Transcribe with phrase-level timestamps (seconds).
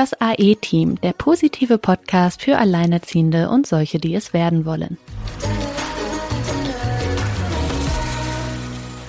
[0.00, 4.96] das AE-Team, der positive Podcast für Alleinerziehende und solche, die es werden wollen.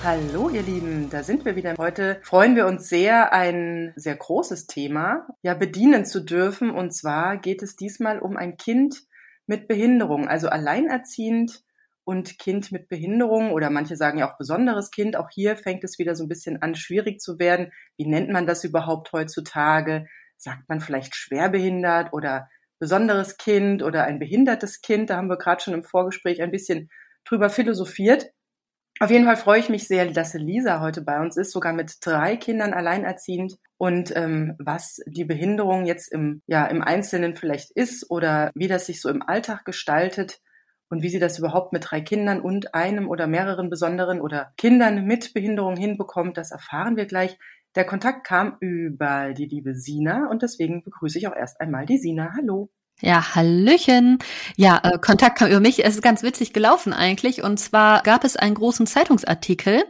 [0.04, 1.76] Hallo ihr Lieben, da sind wir wieder.
[1.78, 6.70] Heute freuen wir uns sehr, ein sehr großes Thema ja bedienen zu dürfen.
[6.70, 9.00] Und zwar geht es diesmal um ein Kind
[9.46, 11.62] mit Behinderung, also alleinerziehend
[12.04, 15.16] und Kind mit Behinderung oder manche sagen ja auch besonderes Kind.
[15.16, 17.72] Auch hier fängt es wieder so ein bisschen an, schwierig zu werden.
[17.96, 20.06] Wie nennt man das überhaupt heutzutage?
[20.42, 22.48] Sagt man vielleicht schwerbehindert oder
[22.80, 25.08] besonderes Kind oder ein behindertes Kind?
[25.08, 26.90] Da haben wir gerade schon im Vorgespräch ein bisschen
[27.24, 28.30] drüber philosophiert.
[28.98, 31.96] Auf jeden Fall freue ich mich sehr, dass Lisa heute bei uns ist, sogar mit
[32.02, 33.56] drei Kindern alleinerziehend.
[33.78, 38.86] Und ähm, was die Behinderung jetzt im, ja, im Einzelnen vielleicht ist oder wie das
[38.86, 40.40] sich so im Alltag gestaltet,
[40.92, 45.06] und wie sie das überhaupt mit drei Kindern und einem oder mehreren besonderen oder Kindern
[45.06, 47.38] mit Behinderung hinbekommt, das erfahren wir gleich.
[47.74, 51.96] Der Kontakt kam über die liebe Sina und deswegen begrüße ich auch erst einmal die
[51.96, 52.34] Sina.
[52.36, 52.70] Hallo.
[53.00, 54.20] Ja, Hallöchen.
[54.56, 55.84] Ja, äh, Kontakt kam über mich.
[55.84, 57.42] Es ist ganz witzig gelaufen eigentlich.
[57.42, 59.82] Und zwar gab es einen großen Zeitungsartikel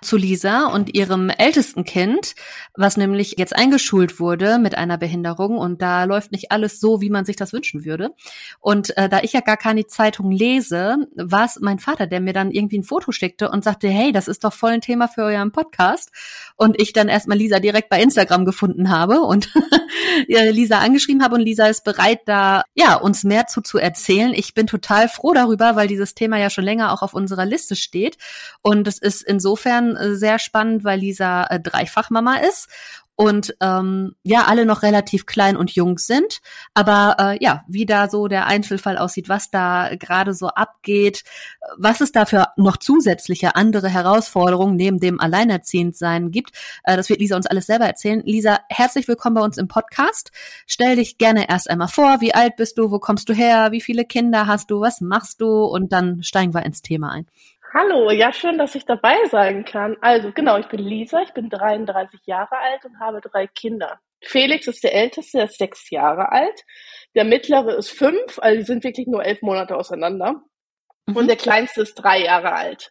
[0.00, 2.34] zu Lisa und ihrem ältesten Kind,
[2.74, 5.58] was nämlich jetzt eingeschult wurde mit einer Behinderung.
[5.58, 8.14] Und da läuft nicht alles so, wie man sich das wünschen würde.
[8.60, 12.32] Und äh, da ich ja gar keine Zeitung lese, war es mein Vater, der mir
[12.32, 15.24] dann irgendwie ein Foto schickte und sagte, hey, das ist doch voll ein Thema für
[15.24, 16.12] euren Podcast.
[16.56, 19.52] Und ich dann erstmal Lisa direkt bei Instagram gefunden habe und
[20.28, 22.41] Lisa angeschrieben habe und Lisa ist bereit, da
[22.74, 24.32] ja, uns mehr zu, zu erzählen.
[24.34, 27.76] Ich bin total froh darüber, weil dieses Thema ja schon länger auch auf unserer Liste
[27.76, 28.16] steht.
[28.62, 32.68] Und es ist insofern äh, sehr spannend, weil Lisa äh, Dreifachmama ist
[33.16, 36.40] und ähm, ja, alle noch relativ klein und jung sind.
[36.74, 41.22] Aber äh, ja, wie da so der Einzelfall aussieht, was da gerade so abgeht,
[41.76, 46.52] was es da für noch zusätzliche andere Herausforderungen neben dem Alleinerziehendsein gibt,
[46.84, 48.22] äh, das wird Lisa uns alles selber erzählen.
[48.24, 50.32] Lisa, herzlich willkommen bei uns im Podcast.
[50.66, 53.80] Stell dich gerne erst einmal vor, wie alt bist du, wo kommst du her, wie
[53.80, 57.26] viele Kinder hast du, was machst du und dann steigen wir ins Thema ein.
[57.74, 59.96] Hallo, ja, schön, dass ich dabei sein kann.
[60.02, 63.98] Also, genau, ich bin Lisa, ich bin 33 Jahre alt und habe drei Kinder.
[64.22, 66.64] Felix ist der Älteste, der ist sechs Jahre alt.
[67.14, 70.42] Der Mittlere ist fünf, also die sind wirklich nur elf Monate auseinander.
[71.06, 71.16] Mhm.
[71.16, 72.90] Und der Kleinste ist drei Jahre alt.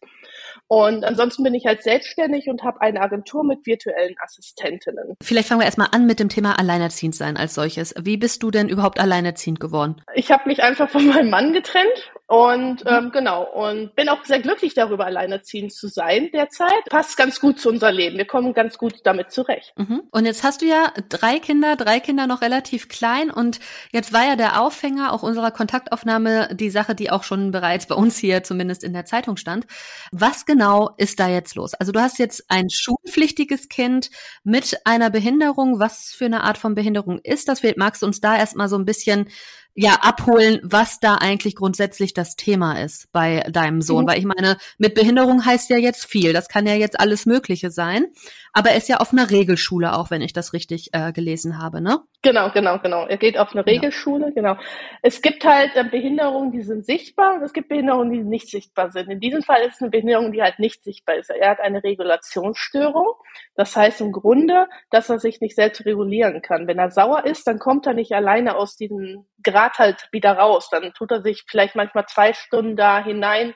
[0.67, 5.15] Und ansonsten bin ich halt selbstständig und habe eine Agentur mit virtuellen Assistentinnen.
[5.21, 7.93] Vielleicht fangen wir erstmal an mit dem Thema Alleinerziehend sein als solches.
[7.99, 10.01] Wie bist du denn überhaupt alleinerziehend geworden?
[10.15, 14.39] Ich habe mich einfach von meinem Mann getrennt und ähm, genau, und bin auch sehr
[14.39, 16.85] glücklich darüber, alleinerziehend zu sein derzeit.
[16.89, 18.17] Passt ganz gut zu unser Leben.
[18.17, 19.73] Wir kommen ganz gut damit zurecht.
[19.75, 20.03] Mhm.
[20.11, 23.31] Und jetzt hast du ja drei Kinder, drei Kinder noch relativ klein.
[23.31, 23.59] Und
[23.91, 27.95] jetzt war ja der Aufhänger auch unserer Kontaktaufnahme die Sache, die auch schon bereits bei
[27.95, 29.67] uns hier zumindest in der Zeitung stand.
[30.13, 31.73] Was genau ist da jetzt los?
[31.73, 34.09] Also du hast jetzt ein schulpflichtiges Kind
[34.45, 35.79] mit einer Behinderung.
[35.81, 37.61] Was für eine Art von Behinderung ist das?
[37.75, 39.27] Magst du uns da erstmal so ein bisschen
[39.75, 44.03] ja abholen, was da eigentlich grundsätzlich das Thema ist bei deinem Sohn.
[44.03, 44.09] Mhm.
[44.09, 46.33] Weil ich meine, mit Behinderung heißt ja jetzt viel.
[46.33, 48.07] Das kann ja jetzt alles Mögliche sein.
[48.53, 51.81] Aber er ist ja auf einer Regelschule, auch wenn ich das richtig äh, gelesen habe,
[51.81, 52.01] ne?
[52.21, 53.07] Genau, genau, genau.
[53.07, 54.57] Er geht auf eine Regelschule, genau.
[55.01, 58.91] Es gibt halt äh, Behinderungen, die sind sichtbar und es gibt Behinderungen, die nicht sichtbar
[58.91, 59.09] sind.
[59.09, 61.29] In diesem Fall ist es eine Behinderung, die halt nicht sichtbar ist.
[61.29, 63.13] Er hat eine Regulationsstörung.
[63.55, 66.67] Das heißt im Grunde, dass er sich nicht selbst regulieren kann.
[66.67, 70.69] Wenn er sauer ist, dann kommt er nicht alleine aus diesem Grad halt wieder raus.
[70.69, 73.53] Dann tut er sich vielleicht manchmal zwei Stunden da hinein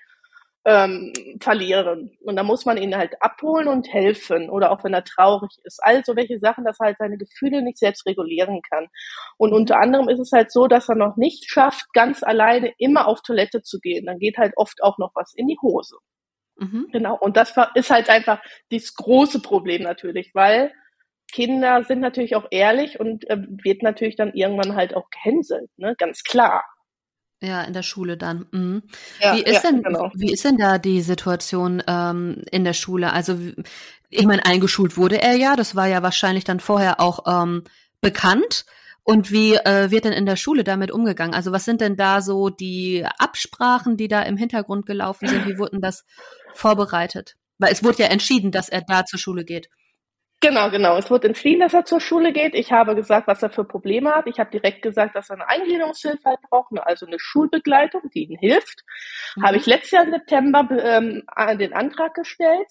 [0.65, 2.17] ähm, verlieren.
[2.21, 4.49] Und da muss man ihn halt abholen und helfen.
[4.49, 5.79] Oder auch wenn er traurig ist.
[5.83, 8.87] Also welche Sachen, dass er halt seine Gefühle nicht selbst regulieren kann.
[9.37, 13.07] Und unter anderem ist es halt so, dass er noch nicht schafft, ganz alleine immer
[13.07, 14.07] auf Toilette zu gehen.
[14.07, 15.97] Dann geht halt oft auch noch was in die Hose.
[16.57, 16.87] Mhm.
[16.91, 17.17] Genau.
[17.17, 20.73] Und das ist halt einfach das große Problem natürlich, weil
[21.31, 25.95] Kinder sind natürlich auch ehrlich und äh, wird natürlich dann irgendwann halt auch gehänselt, ne?
[25.97, 26.63] Ganz klar.
[27.45, 28.45] Ja, in der Schule dann.
[28.51, 28.83] Mhm.
[29.21, 30.11] Ja, wie ist ja, denn, genau.
[30.15, 33.13] wie ist denn da die Situation ähm, in der Schule?
[33.13, 33.37] Also,
[34.09, 37.63] ich meine, eingeschult wurde er ja, das war ja wahrscheinlich dann vorher auch ähm,
[38.01, 38.65] bekannt.
[39.03, 41.35] Und wie äh, wird denn in der Schule damit umgegangen?
[41.35, 45.45] Also, was sind denn da so die Absprachen, die da im Hintergrund gelaufen sind?
[45.45, 46.05] Wie wurden das
[46.53, 47.35] vorbereitet?
[47.59, 49.69] Weil es wurde ja entschieden, dass er da zur Schule geht.
[50.45, 50.95] Genau, genau.
[50.95, 52.53] Es wurde entschieden, dass er zur Schule geht.
[52.53, 54.27] Ich habe gesagt, was er für Probleme hat.
[54.27, 58.37] Ich habe direkt gesagt, dass er eine Eingliederungshilfe halt braucht, also eine Schulbegleitung, die ihm
[58.37, 58.83] hilft.
[59.37, 59.43] Mhm.
[59.43, 61.23] Habe ich letztes Jahr im September ähm,
[61.57, 62.67] den Antrag gestellt.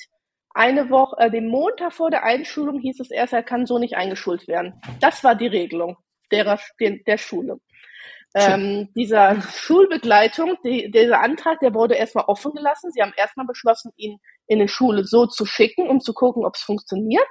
[0.51, 3.97] Eine Woche, äh, den Montag vor der Einschulung hieß es erst, er kann so nicht
[3.97, 4.81] eingeschult werden.
[5.01, 5.97] Das war die Regelung
[6.31, 7.59] der, der, der Schule.
[8.37, 12.93] Ähm, dieser Schulbegleitung, die, dieser Antrag, der wurde erstmal offen gelassen.
[12.93, 16.55] Sie haben erstmal beschlossen, ihn in eine Schule so zu schicken, um zu gucken, ob
[16.55, 17.27] es funktioniert.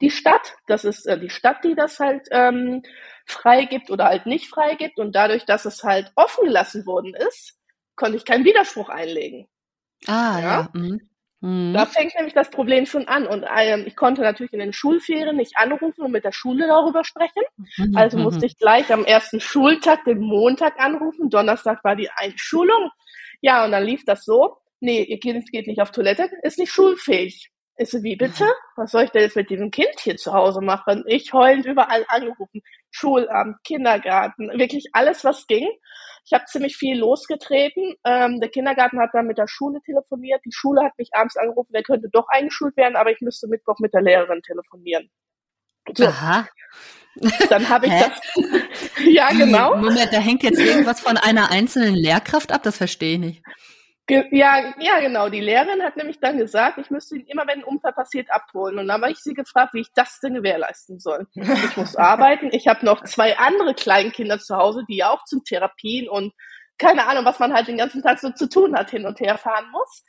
[0.00, 0.54] Die Stadt.
[0.66, 2.82] Das ist äh, die Stadt, die das halt ähm,
[3.26, 4.98] freigibt oder halt nicht freigibt.
[4.98, 7.58] Und dadurch, dass es halt offen gelassen worden ist,
[7.96, 9.48] konnte ich keinen Widerspruch einlegen.
[10.06, 10.40] Ah, ja.
[10.40, 10.68] ja.
[10.72, 11.08] Mhm.
[11.42, 11.74] Mhm.
[11.74, 13.26] Da fängt nämlich das Problem schon an.
[13.26, 17.04] Und ähm, ich konnte natürlich in den Schulferien nicht anrufen und mit der Schule darüber
[17.04, 17.42] sprechen.
[17.76, 17.96] Mhm.
[17.96, 18.46] Also musste mhm.
[18.46, 21.30] ich gleich am ersten Schultag, den Montag anrufen.
[21.30, 22.90] Donnerstag war die Einschulung.
[23.40, 24.56] Ja, und dann lief das so.
[24.78, 27.51] Nee, ihr Kind geht nicht auf Toilette, ist nicht schulfähig.
[27.76, 28.46] Ist so, wie bitte?
[28.76, 31.04] Was soll ich denn jetzt mit diesem Kind hier zu Hause machen?
[31.06, 32.62] Ich heulend überall angerufen.
[32.90, 35.68] Schulamt, Kindergarten, wirklich alles, was ging.
[36.26, 37.94] Ich habe ziemlich viel losgetreten.
[38.04, 40.42] Ähm, der Kindergarten hat dann mit der Schule telefoniert.
[40.44, 43.78] Die Schule hat mich abends angerufen, der könnte doch eingeschult werden, aber ich müsste Mittwoch
[43.80, 45.10] mit der Lehrerin telefonieren.
[45.96, 46.06] So.
[46.06, 46.46] Aha.
[47.48, 48.04] Dann habe ich Hä?
[48.06, 49.04] das.
[49.04, 49.76] ja, genau.
[49.76, 53.42] Moment, da hängt jetzt irgendwas von einer einzelnen Lehrkraft ab, das verstehe ich nicht.
[54.08, 55.28] Ja, ja, genau.
[55.28, 58.78] Die Lehrerin hat nämlich dann gesagt, ich müsste ihn immer, wenn ein Unfall passiert, abholen.
[58.78, 61.26] Und dann habe ich sie gefragt, wie ich das denn gewährleisten soll.
[61.34, 62.50] Ich muss arbeiten.
[62.52, 66.32] Ich habe noch zwei andere Kleinkinder zu Hause, die ja auch zum Therapien und
[66.78, 69.38] keine Ahnung, was man halt den ganzen Tag so zu tun hat, hin und her
[69.38, 70.04] fahren muss.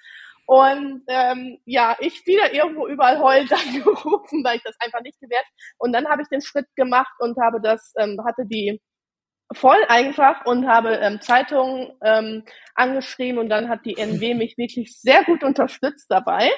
[0.45, 5.45] Und ähm, ja, ich wieder irgendwo überall heulend angerufen, weil ich das einfach nicht gewährt.
[5.77, 8.81] Und dann habe ich den Schritt gemacht und habe das, ähm, hatte die
[9.51, 12.43] voll einfach und habe ähm, Zeitungen ähm,
[12.75, 16.49] angeschrieben und dann hat die NW mich wirklich sehr gut unterstützt dabei,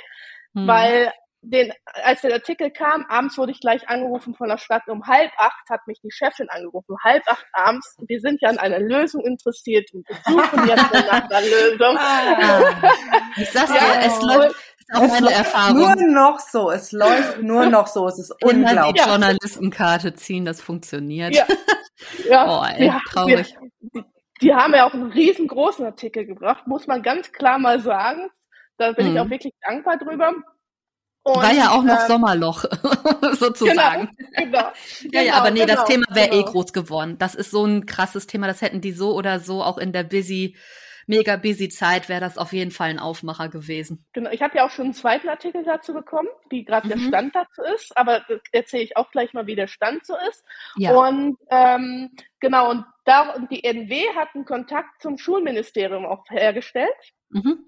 [0.53, 0.67] mhm.
[0.67, 1.11] weil
[1.47, 1.71] den,
[2.03, 4.83] als der Artikel kam, abends wurde ich gleich angerufen von der Stadt.
[4.87, 6.95] Um halb acht hat mich die Chefin angerufen.
[7.03, 7.95] Halb acht abends.
[8.07, 11.97] Wir sind ja an einer Lösung interessiert und wir suchen jetzt nach einer Lösung.
[11.97, 12.91] Ah,
[13.37, 14.55] ich sag's dir, ja, es läuft,
[14.93, 15.77] auch es meine Erfahrung.
[15.77, 19.03] Nur noch so, es läuft nur noch so, es ist unglaublich.
[19.03, 21.35] Die Journalistenkarte ziehen, das funktioniert.
[21.35, 21.45] Ja,
[22.29, 22.59] ja.
[22.59, 23.55] oh, ey, traurig.
[23.79, 24.03] Die,
[24.41, 28.29] die, haben ja auch einen riesengroßen Artikel gebracht, muss man ganz klar mal sagen.
[28.77, 29.13] Da bin mhm.
[29.13, 30.33] ich auch wirklich dankbar drüber.
[31.23, 32.65] Und, War ja auch noch ähm, Sommerloch,
[33.39, 34.09] sozusagen.
[34.17, 36.47] Genau, genau, ja, ja, genau, aber nee, genau, das Thema wäre genau.
[36.47, 37.17] eh groß geworden.
[37.17, 40.03] Das ist so ein krasses Thema, das hätten die so oder so auch in der
[40.03, 40.55] busy
[41.07, 44.05] mega busy Zeit wäre das auf jeden Fall ein Aufmacher gewesen.
[44.13, 46.91] Genau, ich habe ja auch schon einen zweiten Artikel dazu bekommen, wie gerade mhm.
[46.91, 50.43] der Stand dazu ist, aber erzähle ich auch gleich mal, wie der Stand so ist.
[50.77, 50.95] Ja.
[50.95, 56.89] Und ähm, genau, und da und die NW hat einen Kontakt zum Schulministerium auch hergestellt.
[57.29, 57.65] Mhm.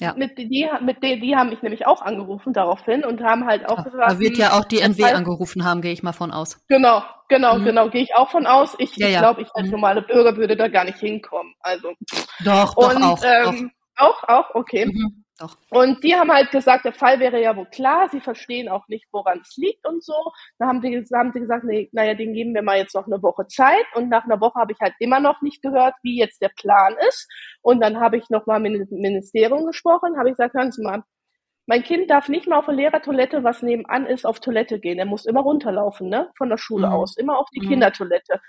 [0.00, 0.14] Ja.
[0.16, 3.84] Mit, die, mit denen, die haben mich nämlich auch angerufen daraufhin und haben halt auch
[3.84, 4.12] gesagt.
[4.12, 6.58] Da wird ja auch die NW angerufen haben, gehe ich mal von aus.
[6.68, 7.64] Genau, genau, mhm.
[7.64, 8.74] genau, gehe ich auch von aus.
[8.78, 9.72] Ich, ja, ich glaube, ich als mhm.
[9.72, 11.54] normale Bürger würde da gar nicht hinkommen.
[11.60, 11.92] Also.
[12.44, 13.22] Doch, doch, und, auch.
[13.22, 14.86] Ähm, auch, auch, okay.
[14.86, 15.24] Mhm.
[15.40, 15.56] Doch.
[15.70, 19.06] Und die haben halt gesagt, der Fall wäre ja wohl klar, sie verstehen auch nicht,
[19.10, 20.14] woran es liegt und so.
[20.58, 23.22] Dann haben, die, haben sie gesagt, nee, naja, den geben wir mal jetzt noch eine
[23.22, 23.86] Woche Zeit.
[23.94, 26.94] Und nach einer Woche habe ich halt immer noch nicht gehört, wie jetzt der Plan
[27.08, 27.26] ist.
[27.62, 31.04] Und dann habe ich nochmal mit dem Ministerium gesprochen, habe ich gesagt, hören Sie mal,
[31.64, 34.98] mein Kind darf nicht mal auf eine Lehrertoilette, was nebenan ist, auf Toilette gehen.
[34.98, 36.30] Er muss immer runterlaufen, ne?
[36.36, 36.92] Von der Schule mhm.
[36.92, 37.16] aus.
[37.16, 37.70] Immer auf die mhm.
[37.70, 38.42] Kindertoilette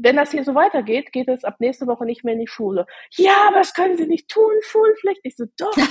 [0.00, 2.86] wenn das hier so weitergeht, geht es ab nächste Woche nicht mehr in die Schule.
[3.10, 5.20] Ja, aber das können Sie nicht tun, Schulpflicht.
[5.24, 5.88] Ich so, doch, kann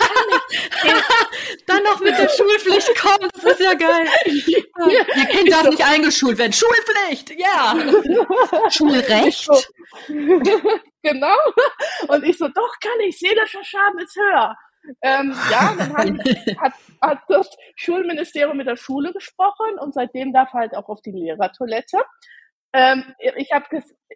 [0.50, 0.72] ich.
[1.68, 4.08] Dann noch mit der Schulpflicht kommen, das ist ja geil.
[4.26, 5.70] Ja, Ihr Kind darf so.
[5.70, 6.54] nicht eingeschult werden.
[6.54, 7.76] Schulpflicht, ja.
[8.70, 9.46] Schulrecht.
[9.46, 9.60] So.
[11.04, 11.38] genau.
[12.08, 14.56] Und ich so, doch, kann ich, der Schaden ist höher.
[15.02, 20.54] Ähm, ja, dann hat, hat, hat das Schulministerium mit der Schule gesprochen und seitdem darf
[20.54, 21.98] halt auch auf die Lehrertoilette.
[22.78, 23.66] Ähm, ich habe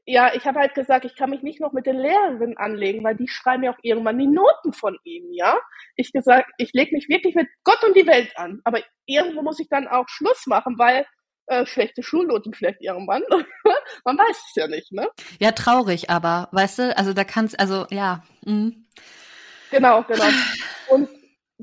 [0.06, 3.16] ja, ich habe halt gesagt, ich kann mich nicht noch mit den Lehrerinnen anlegen, weil
[3.16, 5.58] die schreiben ja auch irgendwann die Noten von ihnen, ja.
[5.96, 9.60] Ich gesagt, ich lege mich wirklich mit Gott und die Welt an, aber irgendwo muss
[9.60, 11.08] ich dann auch Schluss machen, weil
[11.48, 13.24] äh, schlechte Schulnoten vielleicht irgendwann.
[14.06, 15.10] Man weiß es ja nicht, ne?
[15.40, 18.24] Ja, traurig, aber weißt du, also da kannst, also ja.
[18.46, 18.74] Mh.
[19.72, 20.26] Genau, genau.
[20.90, 21.10] Und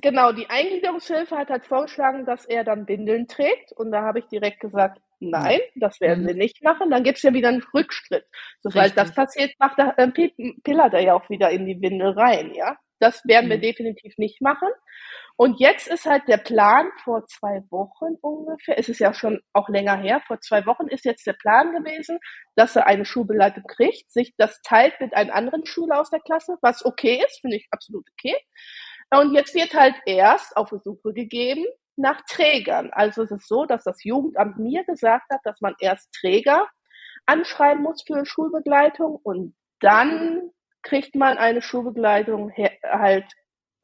[0.00, 3.72] genau, die Eingliederungshilfe hat halt vorgeschlagen, dass er dann Bindeln trägt.
[3.72, 6.38] Und da habe ich direkt gesagt, Nein, das werden wir mhm.
[6.38, 6.90] nicht machen.
[6.90, 8.24] Dann gibt's ja wieder einen Rückschritt.
[8.60, 10.08] Sobald das passiert, macht er, äh,
[10.62, 12.76] pillert er ja auch wieder in die Windel rein, ja.
[13.00, 13.50] Das werden mhm.
[13.50, 14.68] wir definitiv nicht machen.
[15.36, 19.68] Und jetzt ist halt der Plan vor zwei Wochen ungefähr, es ist ja schon auch
[19.68, 22.18] länger her, vor zwei Wochen ist jetzt der Plan gewesen,
[22.56, 26.56] dass er eine Schulbeleitung kriegt, sich das teilt mit einem anderen Schüler aus der Klasse,
[26.60, 28.34] was okay ist, finde ich absolut okay.
[29.10, 31.64] Und jetzt wird halt erst auf Suche gegeben,
[31.98, 32.90] nach Trägern.
[32.92, 36.66] Also es ist so, dass das Jugendamt mir gesagt hat, dass man erst Träger
[37.26, 40.50] anschreiben muss für Schulbegleitung und dann
[40.82, 42.52] kriegt man eine Schulbegleitung
[42.84, 43.26] halt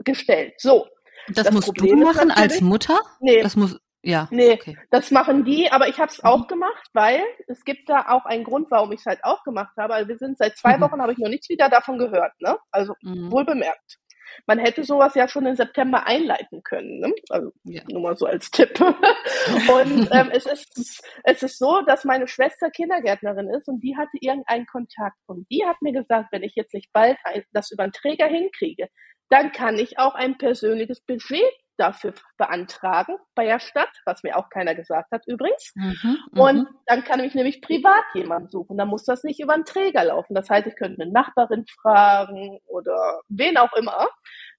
[0.05, 0.55] gestellt.
[0.59, 0.87] So.
[1.29, 3.01] Das, das musst Problem du machen als Mutter?
[3.21, 3.43] Nee.
[3.43, 4.29] Das muss, ja.
[4.31, 4.77] Nee, okay.
[4.91, 6.29] das machen die, aber ich habe es mhm.
[6.29, 9.75] auch gemacht, weil es gibt da auch einen Grund, warum ich es halt auch gemacht
[9.79, 9.95] habe.
[9.95, 10.83] Also wir sind seit zwei mhm.
[10.83, 12.59] Wochen, habe ich noch nichts wieder davon gehört, ne?
[12.71, 13.33] Also mhm.
[13.33, 13.99] wohl bemerkt.
[14.47, 17.01] Man hätte sowas ja schon im September einleiten können.
[17.01, 17.13] Ne?
[17.31, 17.83] Also ja.
[17.91, 18.79] nur mal so als Tipp.
[18.81, 24.17] und ähm, es, ist, es ist so, dass meine Schwester Kindergärtnerin ist und die hatte
[24.21, 25.17] irgendeinen Kontakt.
[25.27, 27.17] Und die hat mir gesagt, wenn ich jetzt nicht bald
[27.53, 28.89] das über einen Träger hinkriege,
[29.31, 31.43] dann kann ich auch ein persönliches Budget
[31.77, 35.73] dafür beantragen bei der Stadt, was mir auch keiner gesagt hat übrigens.
[35.75, 36.69] Mhm, und mhm.
[36.87, 38.77] dann kann ich nämlich privat jemanden suchen.
[38.77, 40.35] Dann muss das nicht über einen Träger laufen.
[40.35, 44.09] Das heißt, ich könnte eine Nachbarin fragen oder wen auch immer,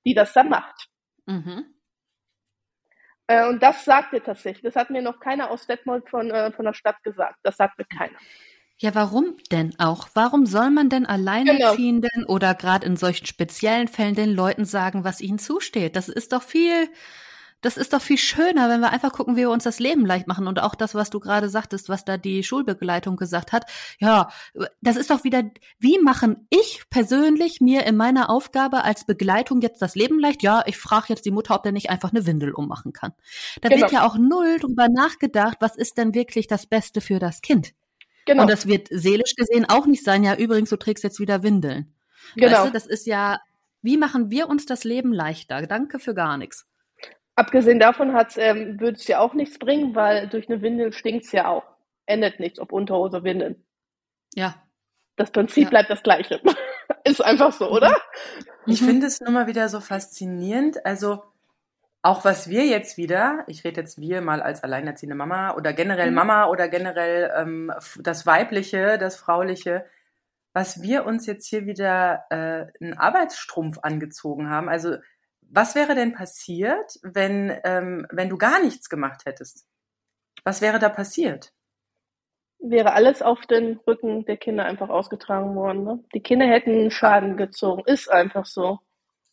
[0.05, 0.88] die das dann macht.
[1.25, 1.75] Mhm.
[3.27, 4.63] Äh, und das sagt ihr tatsächlich.
[4.63, 7.39] Das hat mir noch keiner aus Detmold von, äh, von der Stadt gesagt.
[7.43, 8.17] Das sagt mir keiner.
[8.77, 10.10] Ja, warum denn auch?
[10.15, 12.27] Warum soll man denn Alleinerziehenden genau.
[12.27, 15.96] oder gerade in solchen speziellen Fällen den Leuten sagen, was ihnen zusteht?
[15.96, 16.89] Das ist doch viel,
[17.62, 20.27] das ist doch viel schöner, wenn wir einfach gucken, wie wir uns das Leben leicht
[20.27, 20.46] machen.
[20.46, 23.63] Und auch das, was du gerade sagtest, was da die Schulbegleitung gesagt hat.
[23.98, 24.29] Ja,
[24.82, 25.44] das ist doch wieder,
[25.79, 30.44] wie machen ich persönlich mir in meiner Aufgabe als Begleitung jetzt das Leben leicht?
[30.44, 33.13] Ja, ich frage jetzt die Mutter, ob der nicht einfach eine Windel ummachen kann.
[33.62, 33.84] Da genau.
[33.84, 37.74] wird ja auch null drüber nachgedacht, was ist denn wirklich das Beste für das Kind.
[38.25, 38.44] Genau.
[38.44, 41.94] Und das wird seelisch gesehen auch nicht sein, ja, übrigens, du trägst jetzt wieder Windeln.
[42.36, 42.58] Genau.
[42.58, 43.39] Weißt du, das ist ja,
[43.82, 45.62] wie machen wir uns das Leben leichter?
[45.67, 46.67] Danke für gar nichts.
[47.36, 51.25] Abgesehen davon hat, ähm, würde es ja auch nichts bringen, weil durch eine Windel stinkt
[51.25, 51.63] es ja auch.
[52.05, 53.63] Endet nichts, ob Unterhose, Windeln.
[54.34, 54.55] Ja.
[55.17, 55.70] Das Prinzip ja.
[55.70, 56.41] bleibt das gleiche.
[57.03, 57.96] ist einfach so, oder?
[58.65, 58.86] Ich mhm.
[58.86, 60.86] finde es nur mal wieder so faszinierend.
[60.86, 61.24] Also,
[62.05, 66.09] auch was wir jetzt wieder, ich rede jetzt wir mal als alleinerziehende Mama oder generell
[66.09, 66.15] mhm.
[66.15, 69.88] Mama oder generell ähm, das Weibliche, das Frauliche,
[70.53, 74.69] was wir uns jetzt hier wieder äh, einen Arbeitsstrumpf angezogen haben.
[74.69, 74.97] Also
[75.41, 79.65] was wäre denn passiert, wenn, ähm, wenn du gar nichts gemacht hättest?
[80.43, 81.53] Was wäre da passiert?
[82.59, 85.83] Wäre alles auf den Rücken der Kinder einfach ausgetragen worden.
[85.83, 86.03] Ne?
[86.13, 87.81] Die Kinder hätten Schaden gezogen.
[87.88, 88.79] Ist einfach so.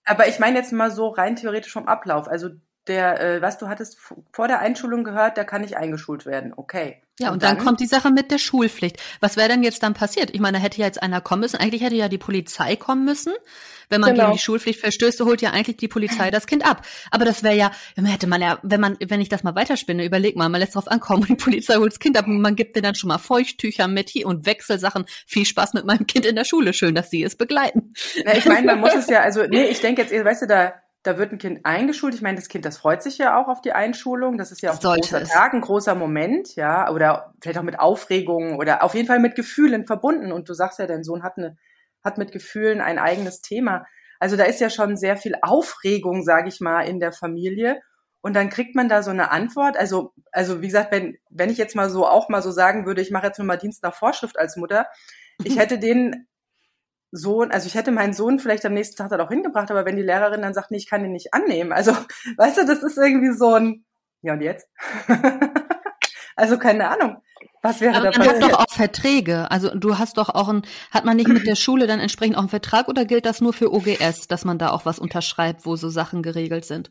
[0.04, 2.28] Aber ich meine jetzt mal so rein theoretisch vom Ablauf.
[2.28, 2.50] Also
[2.86, 3.98] der, äh, was du hattest
[4.32, 6.52] vor der Einschulung gehört, der kann nicht eingeschult werden.
[6.56, 7.02] Okay.
[7.22, 8.96] Ja, und, und dann, dann, kommt die Sache mit der Schulpflicht.
[9.20, 10.30] Was wäre denn jetzt dann passiert?
[10.32, 11.56] Ich meine, da hätte ja jetzt einer kommen müssen.
[11.56, 13.32] Eigentlich hätte ja die Polizei kommen müssen.
[13.88, 14.24] Wenn man genau.
[14.24, 16.86] gegen die Schulpflicht verstößt, holt ja eigentlich die Polizei das Kind ab.
[17.10, 20.34] Aber das wäre ja, hätte man ja, wenn man, wenn ich das mal weiterspinne, überleg
[20.34, 22.76] mal, man lässt drauf ankommen und die Polizei holt das Kind ab und man gibt
[22.76, 25.04] dir dann schon mal Feuchttücher mit hier und Wechselsachen.
[25.26, 26.72] Viel Spaß mit meinem Kind in der Schule.
[26.72, 27.92] Schön, dass Sie es begleiten.
[28.24, 30.74] Ja, ich meine, man muss es ja, also, nee, ich denke jetzt, weißt du, da,
[31.02, 32.14] da wird ein Kind eingeschult.
[32.14, 34.38] Ich meine, das Kind, das freut sich ja auch auf die Einschulung.
[34.38, 35.30] Das ist ja auch ein großer es.
[35.30, 39.34] Tag, ein großer Moment, ja, oder vielleicht auch mit Aufregung oder auf jeden Fall mit
[39.34, 40.30] Gefühlen verbunden.
[40.30, 41.56] Und du sagst ja, dein Sohn hat eine,
[42.04, 43.84] hat mit Gefühlen ein eigenes Thema.
[44.20, 47.80] Also da ist ja schon sehr viel Aufregung, sage ich mal, in der Familie.
[48.20, 49.76] Und dann kriegt man da so eine Antwort.
[49.76, 53.02] Also, also wie gesagt, wenn, wenn ich jetzt mal so auch mal so sagen würde,
[53.02, 54.86] ich mache jetzt nur mal Dienst nach Vorschrift als Mutter,
[55.42, 56.28] ich hätte den
[57.12, 59.96] Sohn, also ich hätte meinen Sohn vielleicht am nächsten Tag dann auch hingebracht, aber wenn
[59.96, 61.92] die Lehrerin dann sagt, nee, ich kann ihn nicht annehmen, also
[62.38, 63.84] weißt du, das ist irgendwie so ein,
[64.22, 64.66] ja und jetzt?
[66.36, 67.18] also keine Ahnung.
[67.62, 68.44] Was wäre aber da man passiert?
[68.44, 69.50] hat doch auch Verträge.
[69.50, 72.40] Also du hast doch auch ein, hat man nicht mit der Schule dann entsprechend auch
[72.40, 75.76] einen Vertrag oder gilt das nur für OGS, dass man da auch was unterschreibt, wo
[75.76, 76.90] so Sachen geregelt sind?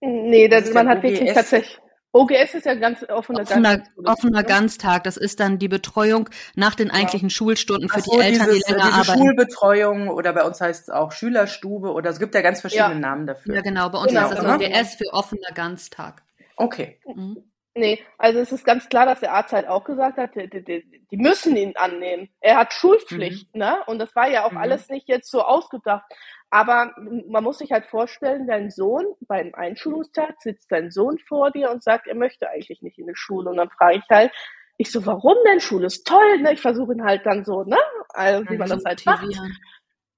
[0.00, 1.78] Nee, das, man hat wirklich tatsächlich.
[2.12, 3.92] OGS ist ja ganz offener, offener Ganztag.
[4.04, 5.04] Offener Ganztag.
[5.04, 7.34] Das ist dann die Betreuung nach den eigentlichen ja.
[7.34, 9.18] Schulstunden für so, die Eltern, dieses, die länger diese arbeiten.
[9.18, 12.98] Schulbetreuung oder bei uns heißt es auch Schülerstube oder es gibt ja ganz verschiedene ja.
[12.98, 13.54] Namen dafür.
[13.54, 13.90] Ja, genau.
[13.90, 14.30] Bei uns genau.
[14.30, 16.22] ist das OGS für offener Ganztag.
[16.56, 16.98] Okay.
[17.06, 17.44] Mhm.
[17.74, 21.04] Nee, also es ist ganz klar, dass der Arzt halt auch gesagt hat, die, die,
[21.10, 22.28] die müssen ihn annehmen.
[22.40, 23.60] Er hat Schulpflicht, mhm.
[23.60, 23.76] ne?
[23.86, 24.58] Und das war ja auch mhm.
[24.58, 26.02] alles nicht jetzt so ausgedacht.
[26.50, 31.70] Aber man muss sich halt vorstellen, dein Sohn, beim Einschulungstag sitzt dein Sohn vor dir
[31.70, 33.50] und sagt, er möchte eigentlich nicht in die Schule.
[33.50, 34.32] Und dann frage ich halt,
[34.78, 35.60] ich so, warum denn?
[35.60, 36.52] Schule ist toll, ne?
[36.52, 37.76] Ich versuche ihn halt dann so, ne?
[38.10, 39.26] Also, wie man das halt macht.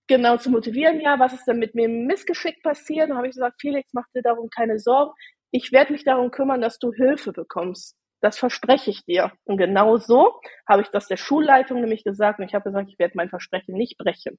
[0.07, 3.09] Genau, zu motivieren, ja, was ist denn mit mir im Missgeschick passiert?
[3.09, 5.13] Dann habe ich gesagt, Felix, mach dir darum keine Sorgen.
[5.51, 7.97] Ich werde mich darum kümmern, dass du Hilfe bekommst.
[8.21, 9.33] Das verspreche ich dir.
[9.45, 12.39] Und genau so habe ich das der Schulleitung nämlich gesagt.
[12.39, 14.39] Und ich habe gesagt, ich werde mein Versprechen nicht brechen.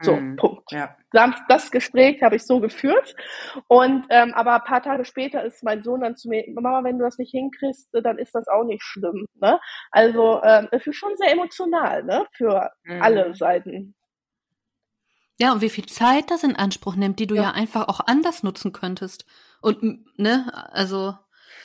[0.00, 0.70] So, mhm, Punkt.
[0.70, 0.96] Ja.
[1.10, 3.16] Das Gespräch habe ich so geführt.
[3.66, 6.98] Und ähm, aber ein paar Tage später ist mein Sohn dann zu mir, Mama, wenn
[6.98, 9.26] du das nicht hinkriegst, dann ist das auch nicht schlimm.
[9.40, 9.58] Ne?
[9.90, 12.26] Also ähm, das ist schon sehr emotional, ne?
[12.32, 13.02] Für mhm.
[13.02, 13.94] alle Seiten.
[15.40, 18.00] Ja, und wie viel Zeit das in Anspruch nimmt, die du ja, ja einfach auch
[18.06, 19.24] anders nutzen könntest.
[19.60, 21.14] Und ne, also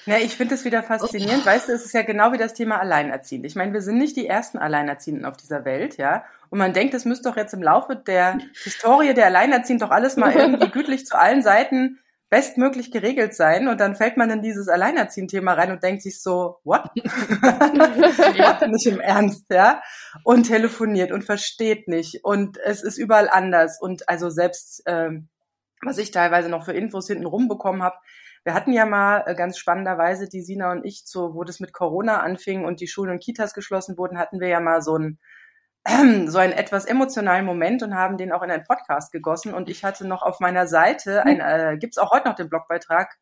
[0.05, 1.43] ja, ich finde es wieder faszinierend.
[1.43, 1.45] Oh.
[1.45, 3.45] Weißt du, es ist ja genau wie das Thema Alleinerziehend.
[3.45, 6.25] Ich meine, wir sind nicht die ersten Alleinerziehenden auf dieser Welt, ja.
[6.49, 10.17] Und man denkt, es müsste doch jetzt im Laufe der Historie der Alleinerziehenden doch alles
[10.17, 11.99] mal irgendwie gütlich zu allen Seiten
[12.33, 13.67] bestmöglich geregelt sein.
[13.67, 16.89] Und dann fällt man in dieses Alleinerziehend-Thema rein und denkt sich so, what?
[18.35, 19.83] ja, nicht im Ernst, ja.
[20.23, 22.23] Und telefoniert und versteht nicht.
[22.23, 23.79] Und es ist überall anders.
[23.79, 25.29] Und also selbst, ähm,
[25.83, 27.97] was ich teilweise noch für Infos hinten rumbekommen habe.
[28.43, 31.73] Wir hatten ja mal äh, ganz spannenderweise, die Sina und ich, so, wo das mit
[31.73, 35.19] Corona anfing und die Schulen und Kitas geschlossen wurden, hatten wir ja mal so ein
[36.27, 39.53] so einen etwas emotionalen Moment und haben den auch in einen Podcast gegossen.
[39.53, 42.49] Und ich hatte noch auf meiner Seite, ein, äh, gibt es auch heute noch den
[42.49, 43.17] Blogbeitrag,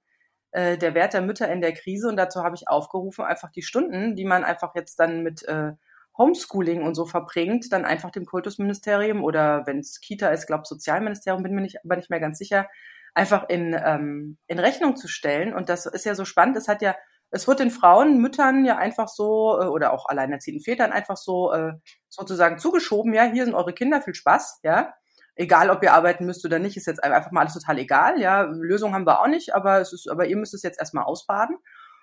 [0.51, 2.07] äh, der Wert der Mütter in der Krise.
[2.07, 5.71] Und dazu habe ich aufgerufen, einfach die Stunden, die man einfach jetzt dann mit äh,
[6.17, 11.41] Homeschooling und so verbringt, dann einfach dem Kultusministerium oder wenn es Kita ist, glaube Sozialministerium,
[11.41, 12.67] bin mir nicht, aber nicht mehr ganz sicher,
[13.13, 15.53] einfach in, ähm, in Rechnung zu stellen.
[15.53, 16.57] Und das ist ja so spannend.
[16.57, 16.95] Es hat ja,
[17.31, 21.51] es wird den Frauen, Müttern ja einfach so, äh, oder auch alleinerziehenden Vätern einfach so
[21.53, 21.73] äh,
[22.09, 24.93] sozusagen zugeschoben, ja, hier sind eure Kinder, viel Spaß, ja.
[25.35, 28.41] Egal, ob ihr arbeiten müsst oder nicht, ist jetzt einfach mal alles total egal, ja.
[28.41, 31.57] Lösung haben wir auch nicht, aber es ist, aber ihr müsst es jetzt erstmal ausbaden.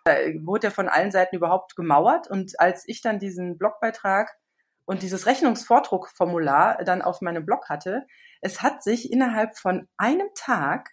[0.04, 2.28] Da wurde ja von allen Seiten überhaupt gemauert.
[2.30, 4.34] Und als ich dann diesen Blogbeitrag
[4.86, 8.06] und dieses Rechnungsvordruckformular dann auf meinem Blog hatte,
[8.40, 10.88] es hat sich innerhalb von einem Tag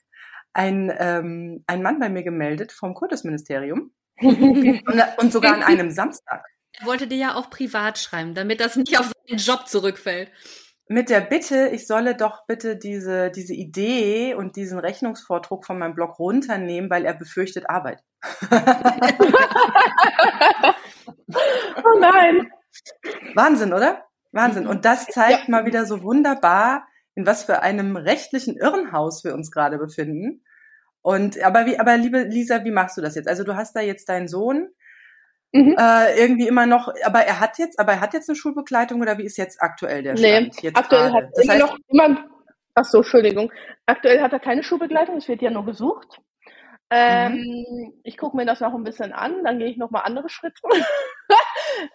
[0.55, 4.81] ein, ähm, ein Mann bei mir gemeldet vom Kultusministerium und,
[5.17, 6.45] und sogar an einem Samstag.
[6.79, 10.31] Er wollte dir ja auch privat schreiben, damit das nicht auf seinen Job zurückfällt.
[10.87, 15.95] Mit der Bitte, ich solle doch bitte diese, diese Idee und diesen Rechnungsvordruck von meinem
[15.95, 18.03] Blog runternehmen, weil er befürchtet Arbeit.
[21.83, 22.51] oh nein.
[23.33, 24.05] Wahnsinn, oder?
[24.31, 24.67] Wahnsinn.
[24.67, 25.51] Und das zeigt ja.
[25.51, 26.85] mal wieder so wunderbar,
[27.15, 30.43] in was für einem rechtlichen Irrenhaus wir uns gerade befinden.
[31.01, 33.27] Und aber wie, aber liebe Lisa, wie machst du das jetzt?
[33.27, 34.69] Also du hast da jetzt deinen Sohn
[35.53, 35.75] mhm.
[35.77, 39.17] äh, irgendwie immer noch, aber er hat jetzt, aber er hat jetzt eine Schulbegleitung oder
[39.17, 40.55] wie ist jetzt aktuell der Stand?
[40.55, 41.25] Nee, jetzt aktuell gerade?
[41.27, 42.25] hat das heißt, noch immer.
[42.73, 43.51] Ach so, Entschuldigung.
[43.85, 46.19] Aktuell hat er keine Schulbegleitung, es wird ja nur gesucht.
[46.89, 47.93] Ähm, mhm.
[48.03, 50.59] Ich gucke mir das noch ein bisschen an, dann gehe ich noch mal andere Schritte.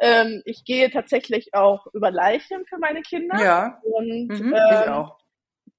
[0.00, 3.42] Ähm, ich gehe tatsächlich auch über Leichen für meine Kinder.
[3.42, 3.80] Ja.
[3.82, 5.18] Und mhm, ähm, ich auch.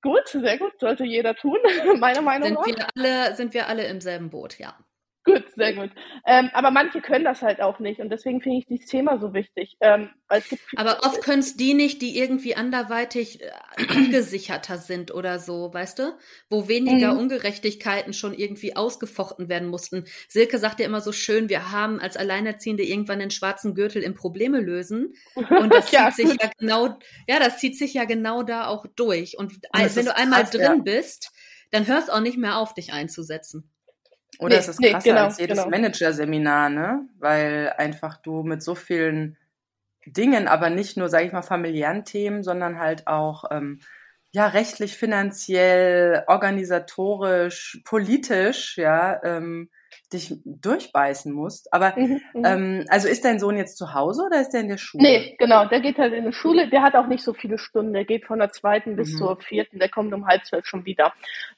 [0.01, 1.57] Gut, sehr gut, sollte jeder tun,
[1.99, 2.65] meiner Meinung sind nach.
[2.65, 4.75] Wir alle, sind wir alle im selben Boot, ja.
[5.23, 5.91] Gut, sehr gut.
[6.25, 9.35] Ähm, aber manche können das halt auch nicht und deswegen finde ich dieses Thema so
[9.35, 9.77] wichtig.
[9.79, 10.09] Ähm,
[10.75, 15.99] aber oft können es die nicht, die irgendwie anderweitig äh, abgesicherter sind oder so, weißt
[15.99, 16.17] du?
[16.49, 17.19] Wo weniger mhm.
[17.19, 20.05] Ungerechtigkeiten schon irgendwie ausgefochten werden mussten.
[20.27, 24.15] Silke sagt ja immer so schön, wir haben als Alleinerziehende irgendwann den schwarzen Gürtel im
[24.15, 25.13] Probleme lösen.
[25.35, 28.87] Und das ja, zieht sich ja genau, ja, das zieht sich ja genau da auch
[28.95, 29.37] durch.
[29.37, 30.75] Und, und wenn du einmal krass, drin ja.
[30.77, 31.31] bist,
[31.69, 33.69] dann hörst auch nicht mehr auf, dich einzusetzen.
[34.41, 35.69] Oder nee, es ist krasser nee, genau, als jedes genau.
[35.69, 37.07] Managerseminar, ne?
[37.19, 39.37] Weil einfach du mit so vielen
[40.07, 43.81] Dingen, aber nicht nur, sage ich mal, familiären Themen, sondern halt auch ähm,
[44.31, 49.69] ja rechtlich, finanziell, organisatorisch, politisch, ja, ähm,
[50.13, 51.73] dich durchbeißen musst.
[51.73, 54.69] Aber mhm, mhm, ähm, also ist dein Sohn jetzt zu Hause oder ist der in
[54.69, 55.03] der Schule?
[55.03, 57.93] Nee, genau, der geht halt in die Schule, der hat auch nicht so viele Stunden,
[57.93, 58.95] der geht von der zweiten mhm.
[58.97, 61.13] bis zur vierten, der kommt um halb zwölf schon wieder.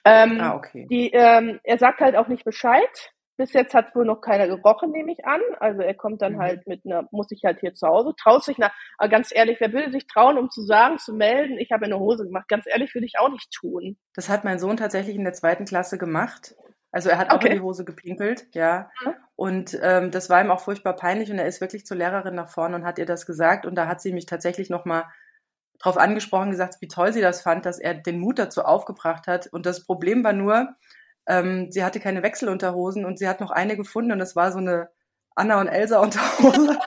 [0.06, 0.88] Ähm, ah, okay.
[0.90, 3.12] Die, ähm, er sagt halt auch nicht Bescheid.
[3.36, 5.42] Bis jetzt hat wohl noch keiner gerochen, nehme ich an.
[5.60, 6.40] Also er kommt dann mhm.
[6.40, 9.60] halt mit einer, muss ich halt hier zu Hause, traut sich nach, aber ganz ehrlich,
[9.60, 12.48] wer würde sich trauen, um zu sagen, zu melden, ich habe eine Hose gemacht?
[12.48, 13.98] Ganz ehrlich, würde ich auch nicht tun.
[14.14, 16.54] Das hat mein Sohn tatsächlich in der zweiten Klasse gemacht.
[16.94, 17.36] Also er hat okay.
[17.36, 18.92] auch in die Hose gepinkelt, ja.
[19.04, 19.14] Mhm.
[19.36, 22.50] Und ähm, das war ihm auch furchtbar peinlich und er ist wirklich zur Lehrerin nach
[22.50, 25.06] vorne und hat ihr das gesagt und da hat sie mich tatsächlich nochmal
[25.80, 29.48] drauf angesprochen, gesagt, wie toll sie das fand, dass er den Mut dazu aufgebracht hat.
[29.48, 30.76] Und das Problem war nur,
[31.26, 34.60] ähm, sie hatte keine Wechselunterhosen und sie hat noch eine gefunden und das war so
[34.60, 34.90] eine
[35.36, 36.78] Anna und Elsa Unterhose.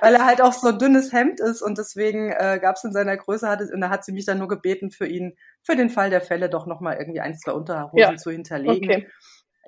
[0.00, 2.92] Weil er halt auch so ein dünnes Hemd ist und deswegen äh, gab es in
[2.92, 5.76] seiner Größe, hat es, und da hat sie mich dann nur gebeten, für ihn, für
[5.76, 8.16] den Fall der Fälle doch nochmal irgendwie ein, zwei Unterhosen ja.
[8.16, 8.90] zu hinterlegen.
[8.90, 9.08] Okay.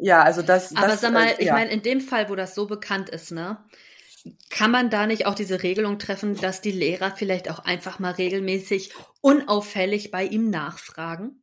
[0.00, 0.74] Ja, also das.
[0.74, 1.52] Aber das, sag mal, äh, ich ja.
[1.52, 3.58] meine, in dem Fall, wo das so bekannt ist, ne?
[4.50, 8.12] Kann man da nicht auch diese Regelung treffen, dass die Lehrer vielleicht auch einfach mal
[8.12, 11.42] regelmäßig unauffällig bei ihm nachfragen?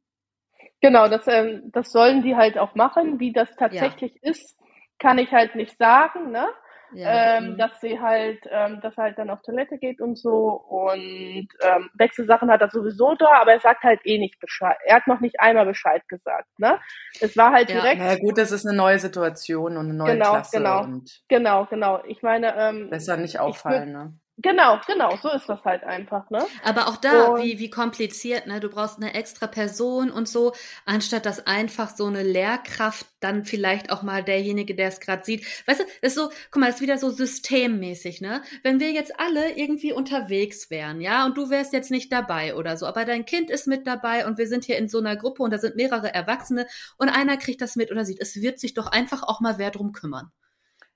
[0.79, 3.19] Genau, das, ähm, das sollen die halt auch machen.
[3.19, 4.31] Wie das tatsächlich ja.
[4.31, 4.56] ist,
[4.99, 6.47] kann ich halt nicht sagen, ne?
[6.93, 7.57] Ja, ähm, mhm.
[7.57, 11.89] dass sie halt, ähm, dass er halt dann auf Toilette geht und so und ähm,
[11.95, 14.77] Wechselsachen hat er sowieso da, aber er sagt halt eh nicht Bescheid.
[14.85, 16.79] Er hat noch nicht einmal Bescheid gesagt, ne?
[17.19, 18.01] Es war halt ja, direkt.
[18.01, 20.57] Na gut, das ist eine neue Situation und eine neue genau, Klasse.
[20.57, 22.03] Genau, und genau, genau.
[22.05, 24.13] Ich meine, ähm, besser nicht auffallen, ne?
[24.39, 26.45] Genau, genau, so ist das halt einfach, ne?
[26.63, 28.59] Aber auch da, und wie, wie kompliziert, ne?
[28.59, 30.53] Du brauchst eine extra Person und so,
[30.85, 35.43] anstatt dass einfach so eine Lehrkraft dann vielleicht auch mal derjenige, der es gerade sieht.
[35.65, 38.43] Weißt du, das ist so, guck mal, das ist wieder so systemmäßig, ne?
[38.61, 42.77] Wenn wir jetzt alle irgendwie unterwegs wären, ja, und du wärst jetzt nicht dabei oder
[42.77, 45.41] so, aber dein Kind ist mit dabei und wir sind hier in so einer Gruppe
[45.41, 48.75] und da sind mehrere Erwachsene und einer kriegt das mit oder sieht, es wird sich
[48.75, 50.31] doch einfach auch mal wer drum kümmern.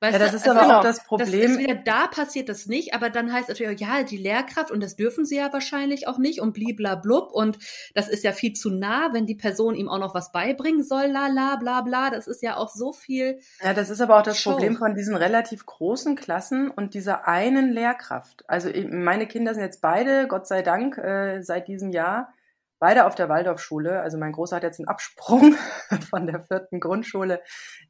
[0.01, 0.37] Weißt ja, das du?
[0.37, 1.51] ist aber Also, auch das Das Problem.
[1.51, 4.81] ist wieder da passiert das nicht, aber dann heißt es natürlich, ja, die Lehrkraft und
[4.81, 7.59] das dürfen sie ja wahrscheinlich auch nicht und bliblablub und
[7.93, 11.05] das ist ja viel zu nah, wenn die Person ihm auch noch was beibringen soll,
[11.05, 13.39] la la bla bla, das ist ja auch so viel.
[13.63, 14.51] Ja, das ist aber auch das Show.
[14.53, 18.43] Problem von diesen relativ großen Klassen und dieser einen Lehrkraft.
[18.47, 22.33] Also meine Kinder sind jetzt beide, Gott sei Dank, äh, seit diesem Jahr
[22.81, 24.01] beide auf der Waldorfschule.
[24.01, 25.55] Also mein Großer hat jetzt einen Absprung
[26.09, 27.41] von der vierten Grundschule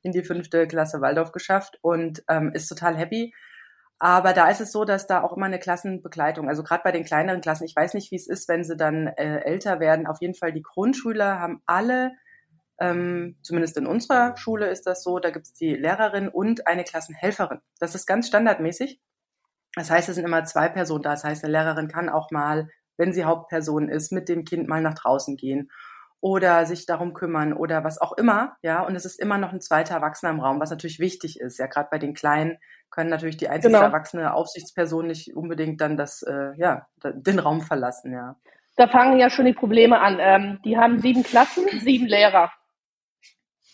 [0.04, 3.34] in die fünfte Klasse Waldorf geschafft und ähm, ist total happy.
[3.97, 7.06] Aber da ist es so, dass da auch immer eine Klassenbegleitung, also gerade bei den
[7.06, 10.08] kleineren Klassen, ich weiß nicht, wie es ist, wenn sie dann äh, älter werden.
[10.08, 12.12] Auf jeden Fall die Grundschüler haben alle
[12.82, 17.60] ähm, zumindest in unserer Schule ist das so, da gibt's die Lehrerin und eine Klassenhelferin.
[17.80, 18.99] Das ist ganz standardmäßig.
[19.75, 21.12] Das heißt, es sind immer zwei Personen da.
[21.12, 22.69] Das heißt, eine Lehrerin kann auch mal,
[23.02, 25.72] wenn sie Hauptperson ist, mit dem Kind mal nach draußen gehen
[26.22, 28.84] oder sich darum kümmern oder was auch immer, ja.
[28.84, 31.58] Und es ist immer noch ein zweiter Erwachsener im Raum, was natürlich wichtig ist.
[31.58, 32.60] Ja, gerade bei den Kleinen
[32.92, 33.86] können natürlich die einzige Genau.
[33.86, 38.36] erwachsene Aufsichtsperson nicht unbedingt dann das, äh, ja, den Raum verlassen, ja.
[38.78, 40.18] Da fangen ja schon die Probleme an.
[40.20, 42.52] Ähm, die haben sieben Klassen, sieben Lehrer.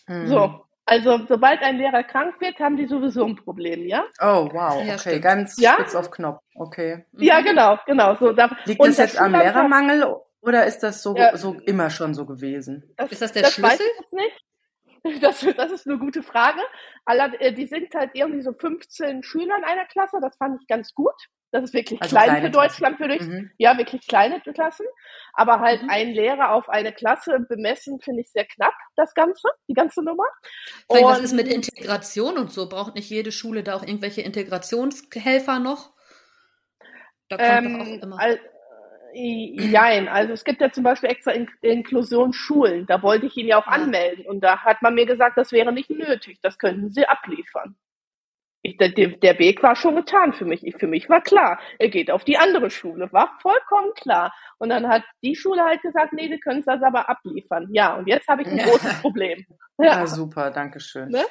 [0.06, 0.26] Mhm.
[0.26, 0.67] So.
[0.90, 4.04] Also, sobald ein Lehrer krank wird, haben die sowieso ein Problem, ja?
[4.20, 5.22] Oh, wow, Ja, okay, stimmt.
[5.22, 5.74] ganz Ja?
[5.74, 7.04] spitz auf Knopf, okay.
[7.12, 8.14] Ja, genau, genau.
[8.16, 10.04] So, da, Liegt das jetzt am Lehrermangel
[10.40, 11.36] oder ist das so, Ja.
[11.36, 12.90] so immer schon so gewesen?
[12.96, 13.86] Das, Ist das der das weiß Schlüssel?
[13.92, 14.44] ich jetzt nicht.
[15.22, 16.60] Das, das ist eine gute Frage.
[17.04, 20.18] Aller, äh, die sind halt irgendwie so 15 Schüler in einer Klasse.
[20.20, 21.14] Das fand ich ganz gut.
[21.50, 23.50] Das ist wirklich Also klein für Deutschland, würde ich Mhm.
[23.56, 24.84] Ja, wirklich kleine Klassen.
[25.32, 25.88] Aber halt Mhm.
[25.90, 30.24] ein Lehrer auf eine Klasse bemessen, finde ich sehr knapp, das Ganze, die ganze Nummer.
[30.90, 32.68] Vielleicht, was Und- ist mit Integration und so?
[32.68, 35.92] Braucht nicht jede Schule da auch irgendwelche Integrationshelfer noch?
[37.30, 38.20] Da kommt doch auch Ähm, immer.
[38.20, 38.40] al-
[39.14, 43.46] äh, Jein, also es gibt ja zum Beispiel extra In Inklusionsschulen, da wollte ich ihn
[43.46, 43.72] ja auch Ja.
[43.72, 47.74] anmelden und da hat man mir gesagt, das wäre nicht nötig, das könnten sie abliefern.
[48.62, 50.66] Ich, der, der Weg war schon getan für mich.
[50.66, 54.34] Ich, für mich war klar, er geht auf die andere Schule, war vollkommen klar.
[54.58, 57.68] Und dann hat die Schule halt gesagt, nee, wir können es das aber abliefern.
[57.70, 58.64] Ja, und jetzt habe ich ein Ja.
[58.68, 59.44] großes Problem.
[59.78, 61.08] Ja, Ja, super, danke schön.
[61.10, 61.24] Ne?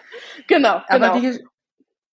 [0.47, 1.21] genau, Aber genau.
[1.21, 1.45] wie,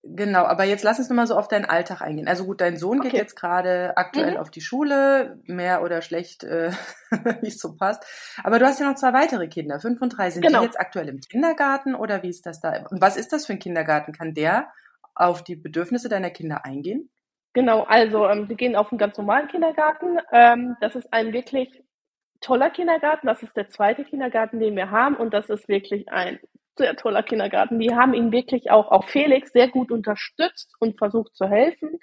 [0.03, 2.27] genau, aber jetzt lass uns nochmal so auf deinen Alltag eingehen.
[2.27, 3.17] Also gut, dein Sohn geht Okay.
[3.21, 4.37] jetzt gerade aktuell Mhm.
[4.39, 6.73] auf die Schule, mehr oder schlecht, äh,
[7.41, 8.03] wie es so passt.
[8.43, 10.31] Aber du hast ja noch zwei weitere Kinder, fünf und drei.
[10.31, 10.59] Sind Genau.
[10.59, 12.85] die jetzt aktuell im Kindergarten oder wie ist das da?
[12.91, 14.13] Und was ist das für ein Kindergarten?
[14.13, 14.67] Kann der
[15.15, 17.11] auf die Bedürfnisse deiner Kinder eingehen?
[17.53, 20.19] Genau, also ähm, wir gehen auf einen ganz normalen Kindergarten.
[20.33, 21.83] Ähm, das ist ein wirklich
[22.41, 23.29] toller Kindergarten.
[23.29, 25.17] Das ist der zweite Kindergarten, den wir haben.
[25.17, 26.41] Und das ist wirklich ein
[26.77, 27.79] sehr toller Kindergarten.
[27.79, 32.01] Die haben ihn wirklich auch, auch Felix, sehr gut unterstützt und versucht zu helfen.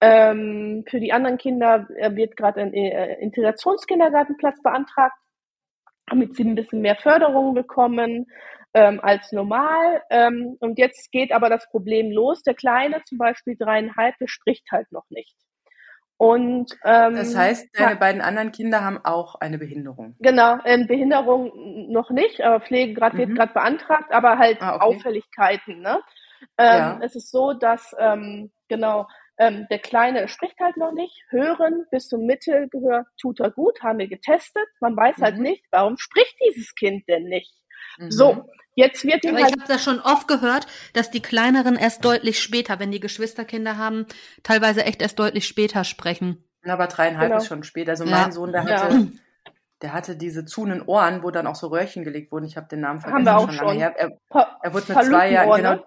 [0.00, 5.16] Ähm, für die anderen Kinder wird gerade ein äh, Integrationskindergartenplatz beantragt,
[6.06, 8.26] damit sie ein bisschen mehr Förderung bekommen
[8.74, 10.02] ähm, als normal.
[10.10, 12.42] Ähm, und jetzt geht aber das Problem los.
[12.42, 15.34] Der Kleine, zum Beispiel dreieinhalb, der spricht halt noch nicht.
[16.16, 20.16] Und ähm, Das heißt, deine ja, beiden anderen Kinder haben auch eine Behinderung.
[20.18, 21.50] genau, ähm, Behinderung
[21.90, 23.34] noch nicht, aber Pflegegrad wird Mhm.
[23.36, 24.84] gerade beantragt, aber halt Ah, okay.
[24.84, 25.80] Auffälligkeiten.
[25.80, 25.98] Ne?
[26.58, 26.98] Ähm, Ja.
[27.02, 31.24] Es ist so, dass ähm, genau ähm, der Kleine spricht halt noch nicht.
[31.30, 34.66] Hören bis zum Mittelgehör tut er gut, haben wir getestet.
[34.80, 35.42] Man weiß halt Mhm.
[35.44, 37.50] nicht, warum spricht dieses Kind denn nicht.
[37.98, 38.10] Mhm.
[38.10, 42.04] So, jetzt wird Aber ich halt habe das schon oft gehört, dass die kleineren erst
[42.04, 44.06] deutlich später, wenn die Geschwisterkinder haben,
[44.42, 46.44] teilweise echt erst deutlich später sprechen.
[46.64, 47.40] Aber dreieinhalb Genau.
[47.40, 47.88] ist schon spät.
[47.88, 48.10] Also Ja.
[48.22, 48.82] mein Sohn, der Ja.
[48.82, 49.12] hatte,
[49.82, 52.44] der hatte diese zunen Ohren, wo dann auch so Röhrchen gelegt wurden.
[52.44, 53.78] Ich habe den Namen Haben vergessen, wir auch schon lange schon.
[53.78, 53.94] her.
[53.96, 55.84] Er, Pa er wurde mit zwei Jahren, genau, ne?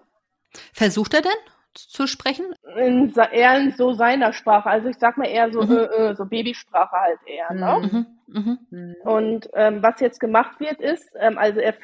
[0.72, 1.32] Versucht er denn
[1.74, 2.54] zu sprechen?
[2.76, 4.68] in eher in so seiner Sprache.
[4.68, 5.76] Also ich sag mal eher so, Mhm.
[5.76, 7.52] äh, äh, so Babysprache halt eher.
[7.52, 7.76] Ne?
[7.82, 8.58] Mhm, mhm.
[8.70, 8.94] Mhm.
[9.04, 11.74] Und ähm, was jetzt gemacht wird, ist, ähm, also er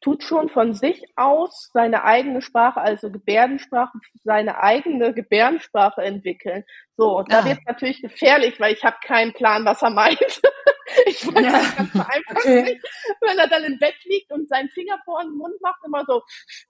[0.00, 6.64] tut schon von sich aus seine eigene Sprache, also Gebärdensprache, seine eigene Gebärdensprache entwickeln.
[6.96, 7.44] So, und da Ah.
[7.44, 10.18] wird es natürlich gefährlich, weil ich habe keinen Plan, was er meint.
[11.06, 11.52] ich weiß Ja.
[11.76, 12.62] ganz einfach Okay.
[12.62, 12.82] nicht.
[13.20, 16.22] Wenn er dann im Bett liegt und seinen Finger vor den Mund macht, immer so,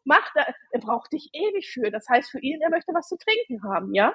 [0.04, 1.90] macht er, er braucht dich ewig für.
[1.90, 4.14] Das heißt für ihn, er möchte was zu trinken haben, ja?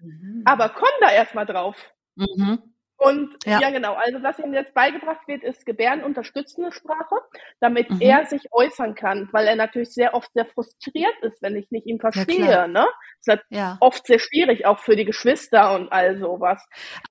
[0.00, 0.42] Mhm.
[0.46, 1.76] Aber komm da erstmal drauf.
[2.16, 2.74] Mhm.
[3.02, 3.60] Und Ja.
[3.60, 3.70] ja.
[3.70, 7.16] genau, also was ihm jetzt beigebracht wird, ist gebärdenunterstützende Sprache,
[7.58, 8.00] damit Mhm.
[8.02, 11.86] er sich äußern kann, weil er natürlich sehr oft sehr frustriert ist, wenn ich nicht
[11.86, 12.68] ihn verstehe.
[12.68, 12.86] ne?
[13.20, 13.78] Ist halt Ja.
[13.80, 16.62] oft sehr schwierig, auch für die Geschwister und all sowas.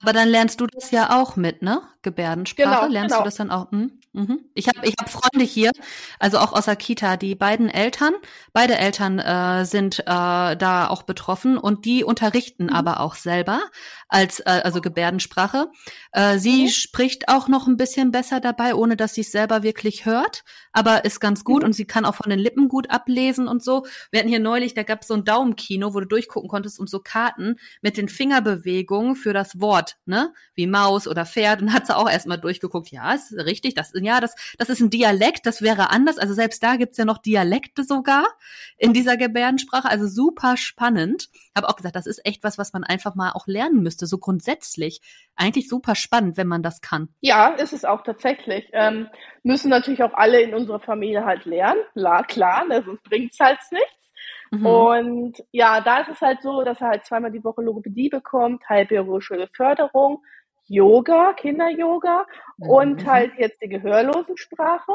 [0.01, 1.81] Aber dann lernst du das ja auch mit, ne?
[2.01, 2.81] Gebärdensprache.
[2.81, 3.23] Genau, lernst genau.
[3.23, 3.71] du das dann auch?
[3.71, 3.99] Mhm.
[4.13, 4.39] Mhm.
[4.53, 5.71] Ich habe ich hab Freunde hier,
[6.19, 8.13] also auch aus der Kita, die beiden Eltern,
[8.53, 12.73] beide Eltern äh, sind äh, da auch betroffen und die unterrichten Mhm.
[12.73, 13.59] aber auch selber
[14.09, 15.69] als äh, also Gebärdensprache
[16.11, 16.69] Äh, sie mhm.
[16.69, 21.05] spricht auch noch ein bisschen besser dabei, ohne dass sie es selber wirklich hört, aber
[21.05, 21.67] ist ganz gut mhm.
[21.67, 23.85] und sie kann auch von den Lippen gut ablesen und so.
[24.11, 26.89] Wir hatten hier neulich, da gab es so ein Daumenkino, wo du durchgucken konntest und
[26.89, 30.33] so Karten mit den Fingerbewegungen für das Wort, ne?
[30.55, 31.61] Wie Maus oder Pferd.
[31.61, 34.89] Und hat sie auch erstmal durchgeguckt, ja, ist richtig, das, ja, das, das ist ein
[34.89, 36.17] Dialekt, das wäre anders.
[36.17, 38.25] Also selbst da gibt's ja noch Dialekte sogar
[38.77, 39.87] in dieser Gebärdensprache.
[39.87, 41.29] Also super spannend.
[41.55, 44.17] Habe auch gesagt, das ist echt was, was man einfach mal auch lernen müsste, so
[44.17, 45.01] grundsätzlich.
[45.35, 47.09] Eigentlich super spannend, wenn man das kann.
[47.21, 48.69] Ja, ist es auch tatsächlich.
[48.73, 49.07] Ähm,
[49.43, 51.81] müssen natürlich auch alle in unserer Familie halt lernen.
[51.93, 53.99] Klar, klar, ne, sonst bringt's halt nichts.
[54.51, 54.65] Mhm.
[54.65, 58.67] Und ja, da ist es halt so, dass er halt zweimal die Woche Logopädie bekommt,
[58.67, 60.23] halbbiologische Förderung,
[60.67, 62.25] Yoga, Kinder-Yoga
[62.57, 62.69] mhm.
[62.69, 64.91] und halt jetzt die Gehörlosensprache.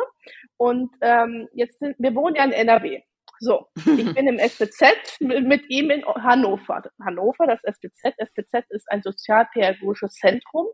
[0.57, 3.03] Und ähm, jetzt sind, wir wohnen ja in NRW.
[3.45, 6.83] So, ich bin im SPZ mit, ihm in Hannover.
[7.05, 8.15] Hannover, das SPZ.
[8.17, 10.69] SPZ ist ein sozialpädagogisches Zentrum,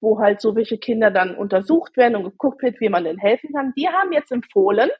[0.00, 3.52] wo halt so welche Kinder dann untersucht werden und geguckt wird, wie man denn helfen
[3.52, 3.72] kann.
[3.76, 4.90] Die haben jetzt empfohlen,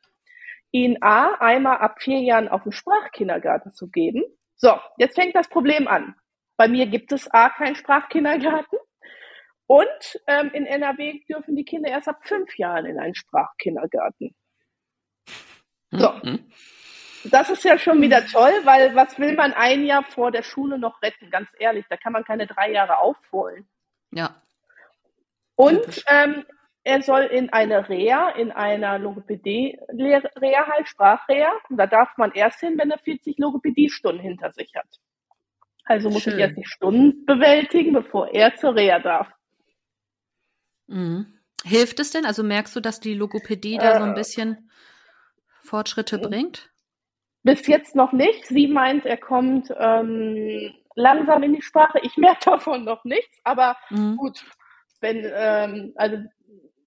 [0.72, 4.24] ihn A, einmal ab vier Jahren auf den Sprachkindergarten zu geben.
[4.56, 6.16] So, jetzt fängt das Problem an.
[6.56, 8.78] Bei mir gibt es A, keinen Sprachkindergarten.
[9.66, 14.34] Und ähm, in NRW dürfen die Kinder erst ab fünf Jahren in einen Sprachkindergarten.
[15.92, 16.10] So.
[16.24, 16.50] Mhm.
[17.24, 20.78] Das ist ja schon wieder toll, weil was will man ein Jahr vor der Schule
[20.78, 21.30] noch retten?
[21.30, 23.66] Ganz ehrlich, da kann man keine drei Jahre aufholen.
[24.10, 24.42] Ja.
[25.56, 26.44] Und ähm,
[26.82, 31.50] er soll in eine Reha, in einer Logopädie-Reha halt, Sprachreha.
[31.70, 34.88] Und da darf man erst hin, wenn er 40 Logopädie-Stunden hinter sich hat.
[35.84, 36.34] Also muss Schön.
[36.34, 39.28] ich erst die Stunden bewältigen, bevor er zur Reha darf.
[40.86, 41.38] Mhm.
[41.64, 42.26] Hilft es denn?
[42.26, 44.14] Also merkst du, dass die Logopädie äh, da so ein äh.
[44.14, 44.70] bisschen
[45.62, 46.70] Fortschritte bringt?
[47.44, 48.46] Bis jetzt noch nicht.
[48.46, 52.00] Sie meint, er kommt ähm, langsam in die Sprache.
[52.02, 54.16] Ich merke davon noch nichts, aber mhm.
[54.16, 54.44] gut,
[55.00, 56.16] wenn, ähm, also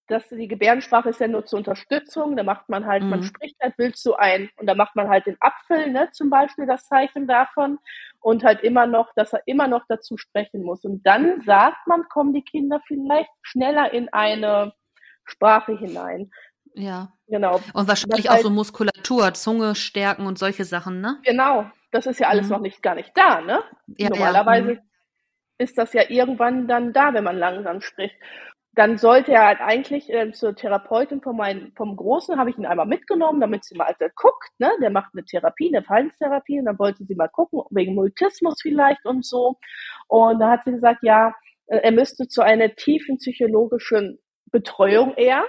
[0.07, 3.09] das, die Gebärdensprache ist ja nur zur Unterstützung, da macht man halt, mhm.
[3.09, 6.29] man spricht halt willst du ein und da macht man halt den Apfel, ne, zum
[6.29, 7.77] Beispiel das Zeichen davon
[8.19, 10.83] und halt immer noch, dass er immer noch dazu sprechen muss.
[10.85, 14.73] Und dann sagt man, kommen die Kinder vielleicht schneller in eine
[15.25, 16.31] Sprache hinein.
[16.77, 17.13] Ja.
[17.27, 17.59] Genau.
[17.73, 21.19] Und wahrscheinlich das auch halt, so Muskulatur, Zunge stärken und solche Sachen, ne?
[21.23, 21.69] Genau.
[21.91, 22.51] Das ist ja alles mhm.
[22.51, 23.63] noch nicht gar nicht da, ne?
[23.97, 24.75] Ja, Normalerweise ja.
[24.75, 24.81] Mhm.
[25.57, 28.15] ist das ja irgendwann dann da, wenn man langsam spricht
[28.77, 32.65] dann sollte er halt eigentlich äh, zur Therapeutin von meinem, vom Großen, habe ich ihn
[32.67, 36.65] einmal mitgenommen, damit sie mal also guckt, ne, der macht eine Therapie, eine Verhaltenstherapie, und
[36.65, 39.57] dann wollte sie mal gucken, wegen Multismus vielleicht und so.
[40.07, 41.33] Und da hat sie gesagt, ja,
[41.65, 44.19] äh, er müsste zu einer tiefen psychologischen
[44.51, 45.43] Betreuung eher.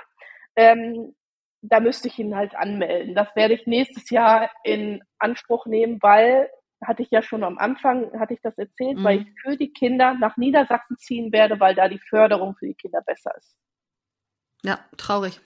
[0.56, 1.14] Ähm,
[1.62, 3.14] da müsste ich ihn halt anmelden.
[3.14, 6.50] Das werde ich nächstes Jahr in Anspruch nehmen, weil
[6.84, 9.04] hatte ich ja schon am Anfang, hatte ich das erzählt, mhm.
[9.04, 12.74] weil ich für die Kinder nach Niedersachsen ziehen werde, weil da die Förderung für die
[12.74, 13.56] Kinder besser ist.
[14.62, 15.40] Ja, traurig.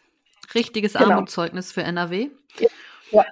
[0.55, 1.11] Richtiges genau.
[1.11, 2.31] Armutszeugnis für NRW.
[2.59, 2.69] Ja.
[3.11, 3.25] ja.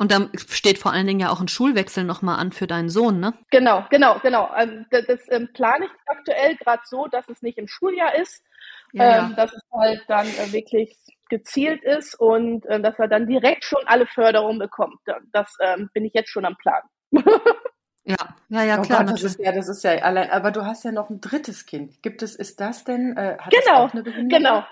[0.00, 3.18] Und dann steht vor allen Dingen ja auch ein Schulwechsel nochmal an für deinen Sohn,
[3.18, 3.34] ne?
[3.50, 4.48] Genau, genau, genau.
[4.56, 8.44] Ähm, das, das ähm, plane ich aktuell gerade so, dass es nicht im Schuljahr ist,
[8.92, 9.36] ja, ähm, ja.
[9.36, 10.96] dass es halt dann äh, wirklich
[11.28, 14.98] gezielt ist und äh, dass er dann direkt schon alle Förderungen bekommt.
[15.32, 16.82] Das ähm, bin ich jetzt schon am Plan.
[18.08, 18.16] Ja,
[18.48, 19.04] ja, ja, oh klar.
[19.04, 21.66] Gott, das ist ja, das ist ja allein, aber du hast ja noch ein drittes
[21.66, 22.02] Kind.
[22.02, 24.28] Gibt es, ist das denn, äh, hat genau, das auch eine Behinderung?
[24.30, 24.64] Genau.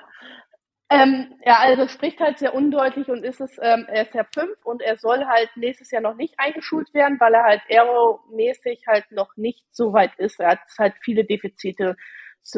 [0.88, 4.56] Ähm, ja, also spricht halt sehr undeutlich und ist es, ähm, er ist ja fünf
[4.64, 9.04] und er soll halt nächstes Jahr noch nicht eingeschult werden, weil er halt aeromäßig halt
[9.10, 10.40] noch nicht so weit ist.
[10.40, 11.96] Er hat halt viele Defizite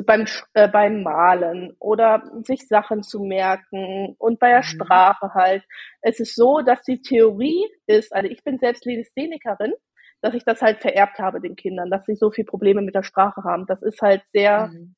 [0.06, 4.64] beim, äh, beim Malen oder sich Sachen zu merken und bei der mhm.
[4.64, 5.64] Sprache halt.
[6.02, 9.72] Es ist so, dass die Theorie ist, also ich bin selbst Legisthenikerin,
[10.20, 13.02] dass ich das halt vererbt habe den Kindern, dass sie so viel Probleme mit der
[13.02, 13.66] Sprache haben.
[13.66, 14.94] Das ist halt sehr, mhm.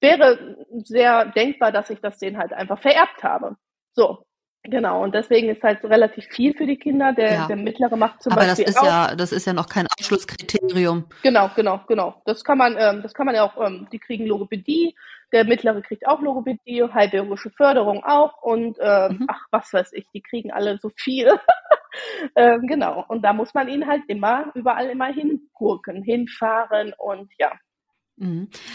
[0.00, 3.56] wäre sehr denkbar, dass ich das denen halt einfach vererbt habe.
[3.94, 4.27] So.
[4.64, 7.12] Genau, und deswegen ist halt relativ viel für die Kinder.
[7.12, 7.46] Der, ja.
[7.46, 8.64] der mittlere macht zum Aber Beispiel.
[8.64, 8.86] Aber das ist auch.
[8.86, 11.06] ja, das ist ja noch kein Ausschlusskriterium.
[11.22, 12.20] Genau, genau, genau.
[12.26, 14.94] Das kann man, ähm, das kann man ja auch, ähm, die kriegen Logopädie,
[15.32, 19.26] der mittlere kriegt auch Logopädie, halbbiologische Förderung auch und äh, mhm.
[19.28, 21.30] ach, was weiß ich, die kriegen alle so viel.
[22.36, 23.04] ähm, genau.
[23.08, 27.52] Und da muss man ihn halt immer, überall immer hingurken, hinfahren und ja.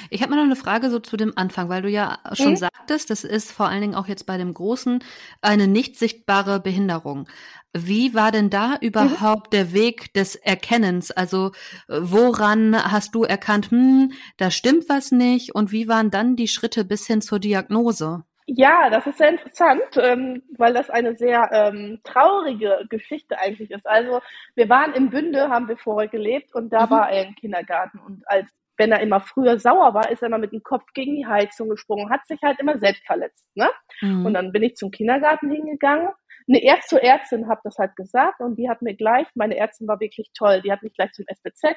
[0.10, 2.58] Ich habe mal noch eine Frage so zu dem Anfang, weil du ja schon mhm.
[2.58, 5.04] sagtest, das ist vor allen Dingen auch jetzt bei dem Großen
[5.42, 7.28] eine nicht sichtbare Behinderung.
[7.74, 8.78] Wie war denn da mhm.
[8.82, 9.58] überhaupt mhm.
[9.58, 11.12] der Weg des Erkennens?
[11.12, 11.52] Also
[11.88, 15.56] woran hast du erkannt, hm, da stimmt was nicht?
[15.56, 18.24] Und wie waren dann die Schritte bis hin zur Diagnose?
[18.46, 23.88] Ja, das ist sehr interessant, ähm, weil das eine sehr ähm, traurige Geschichte eigentlich ist.
[23.88, 24.20] Also
[24.56, 26.90] wir waren in Bünde, haben wir vorher gelebt und da mhm.
[26.90, 28.00] war ein Kindergarten.
[28.00, 31.16] Und als wenn er immer früher sauer war, ist er immer mit dem Kopf gegen
[31.16, 33.46] die Heizung gesprungen, hat sich halt immer selbst verletzt.
[33.56, 33.70] Ne?
[34.02, 34.26] Mhm.
[34.26, 36.10] Und dann bin ich zum Kindergarten hingegangen.
[36.48, 39.88] Eine Ärzt zur Ärztin hat das halt gesagt und die hat mir gleich, meine Ärztin
[39.88, 41.76] war wirklich toll, die hat mich gleich zum SBZ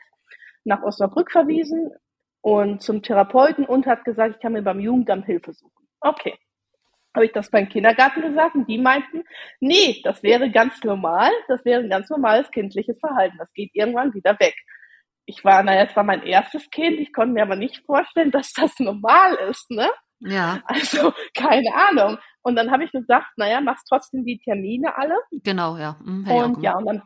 [0.65, 1.93] nach Osnabrück verwiesen
[2.41, 5.87] und zum Therapeuten und hat gesagt, ich kann mir beim Jugendamt Hilfe suchen.
[6.01, 6.35] Okay.
[7.15, 9.23] Habe ich das beim Kindergarten gesagt und die meinten,
[9.61, 14.13] nee, das wäre ganz normal, das wäre ein ganz normales kindliches Verhalten, das geht irgendwann
[14.13, 14.55] wieder weg
[15.27, 18.53] ich war, naja, es war mein erstes Kind, ich konnte mir aber nicht vorstellen, dass
[18.53, 19.89] das normal ist, ne?
[20.21, 20.61] Ja.
[20.65, 22.19] Also, keine Ahnung.
[22.43, 25.17] Und dann habe ich gesagt, naja, machst trotzdem die Termine alle.
[25.43, 25.97] Genau, ja.
[26.05, 27.03] Mhm, und ja, und dann,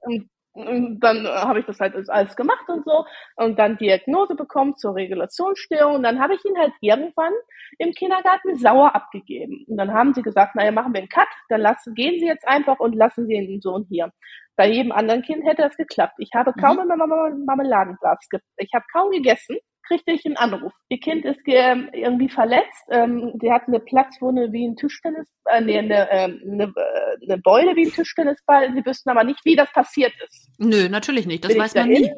[0.00, 3.06] und, und dann habe ich das halt alles gemacht und so
[3.36, 7.32] und dann Diagnose bekommen zur Regulationsstörung und dann habe ich ihn halt irgendwann
[7.78, 9.64] im Kindergarten sauer abgegeben.
[9.68, 12.46] Und dann haben sie gesagt, naja, machen wir einen Cut, dann lassen, gehen Sie jetzt
[12.46, 14.12] einfach und lassen Sie den Sohn hier.
[14.60, 16.16] Bei jedem anderen Kind hätte das geklappt.
[16.18, 16.82] Ich habe kaum mhm.
[16.82, 18.18] in meinem Marmeladenglas,
[18.58, 19.56] ich habe kaum gegessen,
[19.88, 20.74] kriegte ich einen Anruf.
[20.90, 25.78] Ihr Kind ist irgendwie verletzt, ähm, die hat eine Platzwunde wie ein Tischtennis, äh, nee,
[25.78, 26.74] eine, äh, eine,
[27.22, 28.74] eine Beule wie ein Tischtennisball.
[28.74, 30.50] Sie wüssten aber nicht, wie das passiert ist.
[30.58, 31.42] Nö, natürlich nicht.
[31.42, 32.12] Das Bin weiß man nie.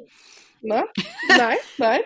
[0.63, 0.85] Ne?
[1.29, 2.01] Nein, nein.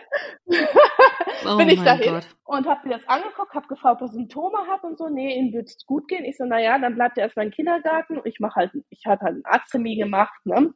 [1.44, 2.26] oh bin ich dahin Gott.
[2.44, 5.08] und habe mir das angeguckt, habe gefragt, ob er Symptome hat und so.
[5.08, 6.24] Nee, ihm wird es gut gehen.
[6.24, 8.20] Ich so, naja, dann bleibt er erstmal im Kindergarten.
[8.24, 10.72] Ich mache halt, ich hatte halt einen Arzttermin gemacht, ne?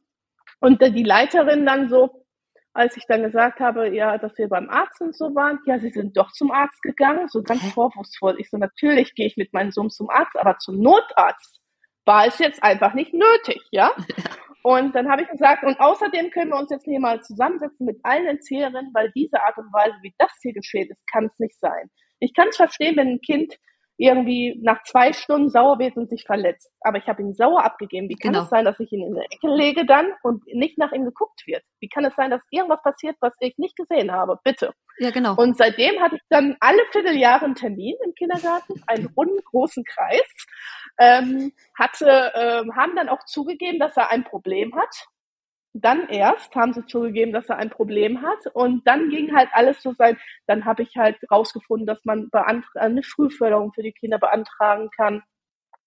[0.60, 2.26] Und die Leiterin dann so,
[2.72, 5.90] als ich dann gesagt habe, ja, dass wir beim Arzt und so waren, ja, sie
[5.90, 8.36] sind doch zum Arzt gegangen, so ganz vorwurfsvoll.
[8.38, 11.60] Ich so, natürlich gehe ich mit meinem Sohn zum Arzt, aber zum Notarzt
[12.04, 13.92] war es jetzt einfach nicht nötig, ja?
[14.62, 17.98] Und dann habe ich gesagt, und außerdem können wir uns jetzt hier mal zusammensetzen mit
[18.02, 21.58] allen Erzieherinnen, weil diese Art und Weise, wie das hier geschehen ist, kann es nicht
[21.58, 21.90] sein.
[22.18, 23.56] Ich kann es verstehen, wenn ein Kind
[24.00, 26.72] irgendwie nach zwei Stunden sauer wird und sich verletzt.
[26.80, 28.08] Aber ich habe ihn sauer abgegeben.
[28.08, 28.44] Wie kann genau.
[28.44, 31.42] es sein, dass ich ihn in eine Ecke lege dann und nicht nach ihm geguckt
[31.46, 31.62] wird?
[31.80, 34.38] Wie kann es sein, dass irgendwas passiert, was ich nicht gesehen habe?
[34.42, 34.72] Bitte.
[34.98, 35.34] Ja, genau.
[35.36, 40.46] Und seitdem hatte ich dann alle Vierteljahre einen Termin im Kindergarten, einen runden großen Kreis,
[41.00, 44.94] ähm, hatte, ähm, haben dann auch zugegeben, dass er ein Problem hat
[45.72, 49.82] dann erst haben sie zugegeben, dass er ein Problem hat und dann ging halt alles
[49.82, 50.18] so sein.
[50.46, 52.28] Dann habe ich halt rausgefunden, dass man
[52.74, 55.22] eine Frühförderung für die Kinder beantragen kann,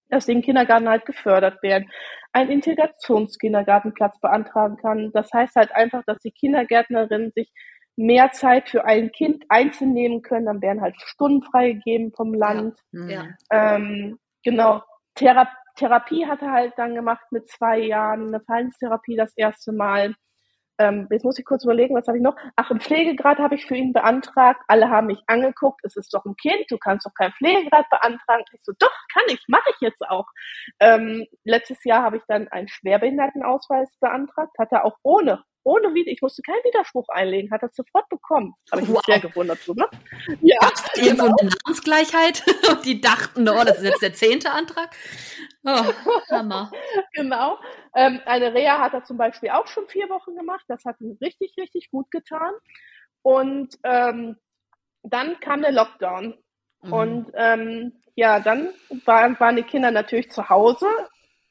[0.09, 1.89] dass sie im Kindergarten halt gefördert werden,
[2.31, 5.11] einen Integrationskindergartenplatz beantragen kann.
[5.11, 7.51] Das heißt halt einfach, dass die Kindergärtnerinnen sich
[7.95, 10.45] mehr Zeit für ein Kind einzeln nehmen können.
[10.45, 12.79] Dann werden halt Stunden freigegeben vom Land.
[12.91, 13.27] Ja.
[13.51, 14.81] Ähm, genau.
[15.15, 20.15] Therapie Therapie hat er halt dann gemacht mit zwei Jahren, eine Verhaltenstherapie das erste Mal.
[20.79, 22.35] Ähm, jetzt muss ich kurz überlegen, was habe ich noch?
[22.55, 24.61] Ach, einen Pflegegrad habe ich für ihn beantragt.
[24.67, 28.43] Alle haben mich angeguckt, es ist doch ein Kind, du kannst doch keinen Pflegegrad beantragen.
[28.53, 30.25] Ich so, doch, kann ich, mache ich jetzt auch.
[30.79, 36.13] Ähm, letztes Jahr habe ich dann einen Schwerbehindertenausweis beantragt, hat er auch ohne ohne Widerspruch,
[36.13, 38.53] ich musste keinen Widerspruch einlegen, hat er sofort bekommen.
[38.71, 38.95] Habe ich wow.
[38.95, 39.89] mich sehr gewundert drüber.
[40.41, 40.57] Ja,
[40.95, 41.35] irgendwo genau.
[41.39, 44.95] eine Namensgleichheit und die dachten, oh, das ist jetzt der zehnte Antrag.
[45.65, 45.93] Oh,
[46.31, 46.71] Hammer.
[47.13, 47.57] genau.
[47.95, 50.63] Ähm, eine Reha hat er zum Beispiel auch schon vier Wochen gemacht.
[50.67, 52.53] Das hat ihm richtig, richtig gut getan.
[53.21, 54.37] Und ähm,
[55.03, 56.37] dann kam der Lockdown.
[56.81, 56.93] Mhm.
[56.93, 58.73] Und ähm, ja, dann
[59.05, 60.87] war, waren die Kinder natürlich zu Hause,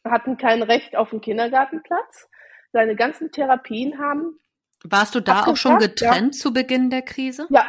[0.05, 2.29] hatten kein Recht auf einen Kindergartenplatz
[2.73, 4.39] seine ganzen Therapien haben.
[4.85, 6.41] Warst du da auch schon getrennt ja.
[6.41, 7.47] zu Beginn der Krise?
[7.51, 7.67] Ja,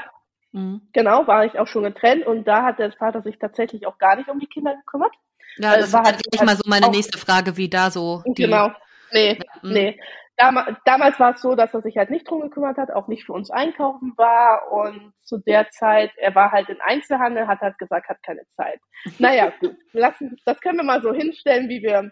[0.51, 0.81] mhm.
[0.93, 4.15] genau, war ich auch schon getrennt und da hat der Vater sich tatsächlich auch gar
[4.15, 5.13] nicht um die Kinder gekümmert.
[5.57, 8.23] Ja, das war halt gleich mal so meine nächste Frage, wie da so.
[8.25, 8.71] Die, genau,
[9.11, 9.73] nee, ja, mhm.
[9.73, 9.99] nee.
[10.37, 13.25] Dam damals war es so, dass er sich halt nicht drum gekümmert hat, auch nicht
[13.25, 17.77] für uns einkaufen war und zu der Zeit, er war halt in Einzelhandel, hat halt
[17.77, 18.79] gesagt, hat keine Zeit.
[19.19, 22.09] Naja, gut, lassen, das können wir mal so hinstellen, wie wir,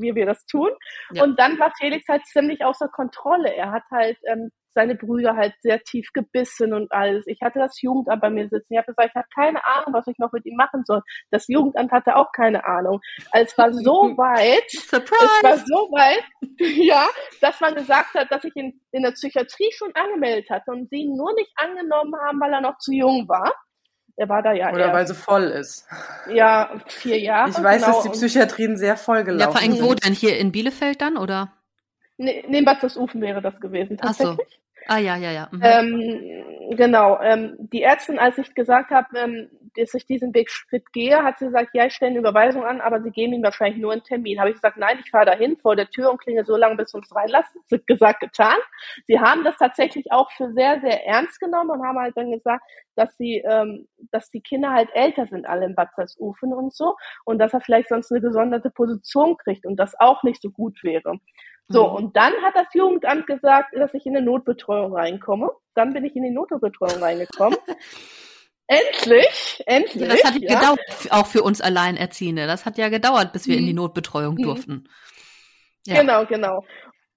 [0.00, 0.70] wie wir das tun.
[1.12, 1.24] Ja.
[1.24, 3.54] Und dann war Felix halt ziemlich außer Kontrolle.
[3.54, 7.26] Er hat halt ähm, seine Brüder halt sehr tief gebissen und alles.
[7.26, 8.72] Ich hatte das Jugendamt bei mir sitzen.
[8.72, 11.02] Ich habe gesagt, ich habe keine Ahnung, was ich noch mit ihm machen soll.
[11.30, 13.00] Das Jugendamt hatte auch keine Ahnung.
[13.32, 13.82] Es war so
[14.16, 15.30] weit, Surprise.
[15.36, 16.24] es war so weit,
[16.60, 17.06] ja,
[17.40, 21.02] dass man gesagt hat, dass ich ihn in der Psychiatrie schon angemeldet hatte und sie
[21.02, 23.52] ihn nur nicht angenommen haben, weil er noch zu jung war.
[24.16, 24.72] Er war da ja.
[24.72, 24.94] Oder erst.
[24.94, 25.86] weil sie voll ist.
[26.28, 27.50] Ja, vier Jahre.
[27.50, 27.94] Ich weiß, genau.
[27.94, 29.62] dass die Psychiatrien sehr voll gelaufen sind.
[29.62, 30.12] Ja, vor allem wo denn?
[30.12, 31.52] Hier in Bielefeld dann, oder?
[32.18, 34.38] Nee, neben Bad Ufen wäre das gewesen, tatsächlich.
[34.40, 34.58] Ach so.
[34.90, 35.48] Ah ja, ja, ja.
[35.52, 35.60] Mhm.
[35.62, 37.20] Ähm, genau.
[37.20, 41.38] Ähm, die Ärztin, als ich gesagt habe, ähm, dass ich diesen Weg Schritt gehe, hat
[41.38, 44.02] sie gesagt, ja, ich stelle eine Überweisung an, aber sie geben ihm wahrscheinlich nur einen
[44.02, 44.40] Termin.
[44.40, 46.90] Habe ich gesagt, nein, ich fahre dahin vor der Tür und klinge so lange, bis
[46.90, 47.60] sie uns reinlassen.
[47.66, 48.56] Sie gesagt, getan.
[49.06, 52.64] Sie haben das tatsächlich auch für sehr, sehr ernst genommen und haben halt dann gesagt,
[52.96, 56.96] dass sie, ähm, dass die Kinder halt älter sind, alle in Bad Salzufen und so,
[57.24, 60.82] und dass er vielleicht sonst eine gesonderte Position kriegt und das auch nicht so gut
[60.82, 61.20] wäre.
[61.68, 61.94] So, mhm.
[61.96, 65.50] und dann hat das Jugendamt gesagt, dass ich in eine Notbetreuung reinkomme.
[65.74, 67.58] dann bin ich in die Notbetreuung reingekommen.
[68.66, 70.02] endlich, endlich.
[70.02, 70.58] Ja, das hat ja.
[70.58, 72.46] gedauert, auch für uns Alleinerziehende.
[72.46, 73.60] Das hat ja gedauert, bis wir mhm.
[73.60, 73.80] in die mhm.
[73.80, 74.42] Notbetreuung mhm.
[74.42, 74.88] durften.
[75.86, 76.00] Ja.
[76.00, 76.64] Genau, genau.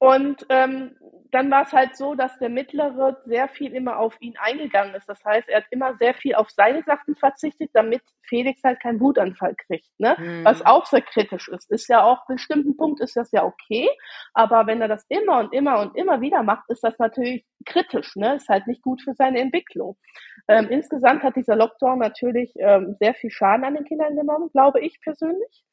[0.02, 0.96] Und ähm,
[1.30, 5.08] dann war es halt so, dass der Mittlere sehr viel immer auf ihn eingegangen ist.
[5.08, 9.00] Das heißt, er hat immer sehr viel auf seine Sachen verzichtet, damit Felix halt keinen
[9.00, 9.92] Wutanfall kriegt.
[10.00, 10.16] Ne?
[10.18, 10.44] Mhm.
[10.44, 11.70] Was auch sehr kritisch ist.
[11.70, 13.88] Ist ja auch, bestimmten Punkt ist das ja okay.
[14.34, 18.16] Aber wenn er das immer und immer und immer wieder macht, ist das natürlich kritisch.
[18.16, 18.38] Ne?
[18.38, 19.98] Ist halt nicht gut für seine Entwicklung.
[20.48, 24.80] Ähm, insgesamt hat dieser Lockdown natürlich ähm, sehr viel Schaden an den Kindern genommen, glaube
[24.80, 25.64] ich persönlich.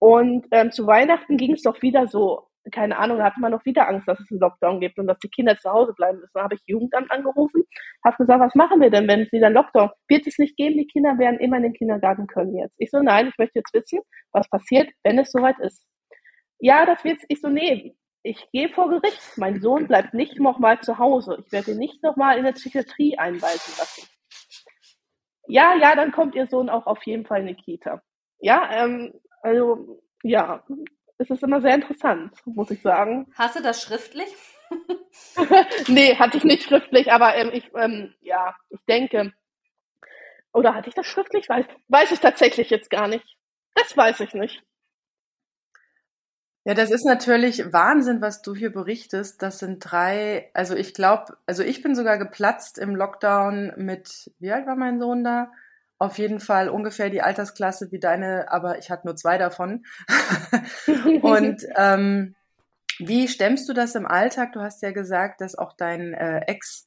[0.00, 3.64] Und ähm, zu Weihnachten ging es doch wieder so keine Ahnung, da hatte man noch
[3.64, 6.32] wieder Angst, dass es einen Lockdown gibt und dass die Kinder zu Hause bleiben müssen.
[6.34, 7.64] Dann habe ich Jugendamt angerufen,
[8.04, 10.86] habe gesagt, was machen wir denn, wenn es wieder Lockdown wird es nicht geben, die
[10.86, 12.74] Kinder werden immer in den Kindergarten können jetzt.
[12.78, 14.00] Ich so, nein, ich möchte jetzt wissen,
[14.32, 15.84] was passiert, wenn es soweit ist.
[16.60, 19.20] Ja, das wird ich so, nee, ich gehe vor Gericht.
[19.36, 21.42] Mein Sohn bleibt nicht nochmal zu Hause.
[21.44, 24.08] Ich werde ihn nicht nochmal in der Psychiatrie einweisen lassen.
[25.46, 28.02] Ja, ja, dann kommt Ihr Sohn auch auf jeden Fall in die Kita.
[28.38, 30.62] Ja, ähm, also, ja,
[31.18, 33.26] es ist immer sehr interessant, muss ich sagen.
[33.34, 34.28] Hast du das schriftlich?
[35.88, 39.32] nee, hatte ich nicht schriftlich, aber ähm, ich, ähm, ja, ich denke,
[40.52, 41.48] oder hatte ich das schriftlich?
[41.48, 43.36] Weiß, weiß ich tatsächlich jetzt gar nicht.
[43.74, 44.62] Das weiß ich nicht.
[46.64, 49.42] Ja, das ist natürlich Wahnsinn, was du hier berichtest.
[49.42, 54.52] Das sind drei, also ich glaube, also ich bin sogar geplatzt im Lockdown mit, wie
[54.52, 55.50] alt war mein Sohn da?
[55.98, 59.84] Auf jeden Fall ungefähr die Altersklasse wie deine, aber ich hatte nur zwei davon.
[61.22, 62.34] und ähm,
[62.98, 64.52] wie stemmst du das im Alltag?
[64.52, 66.86] Du hast ja gesagt, dass auch dein äh, Ex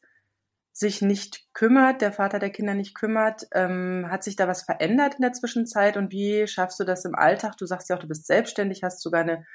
[0.74, 3.48] sich nicht kümmert, der Vater der Kinder nicht kümmert.
[3.54, 7.16] Ähm, hat sich da was verändert in der Zwischenzeit und wie schaffst du das im
[7.16, 7.58] Alltag?
[7.58, 9.46] Du sagst ja auch, du bist selbstständig, hast sogar eine,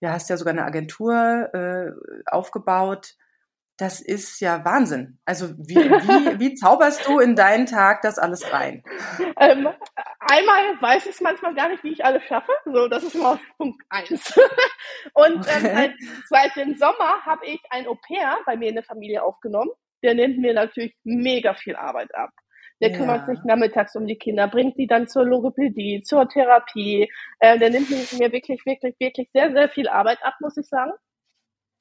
[0.00, 1.92] ja, hast ja sogar eine Agentur äh,
[2.26, 3.14] aufgebaut.
[3.78, 5.18] Das ist ja Wahnsinn.
[5.26, 5.76] Also wie, wie,
[6.40, 8.82] wie zauberst du in deinen Tag das alles rein?
[9.38, 9.68] Ähm,
[10.20, 12.52] einmal weiß ich manchmal gar nicht, wie ich alles schaffe.
[12.64, 14.34] So, das ist mal Punkt eins.
[15.14, 15.94] Und ähm, seit,
[16.28, 19.70] seit dem Sommer habe ich ein Au-pair bei mir in der Familie aufgenommen.
[20.02, 22.30] Der nimmt mir natürlich mega viel Arbeit ab.
[22.80, 22.96] Der ja.
[22.96, 27.10] kümmert sich nachmittags um die Kinder, bringt die dann zur Logopädie, zur Therapie.
[27.40, 30.92] Äh, der nimmt mir wirklich, wirklich, wirklich sehr, sehr viel Arbeit ab, muss ich sagen.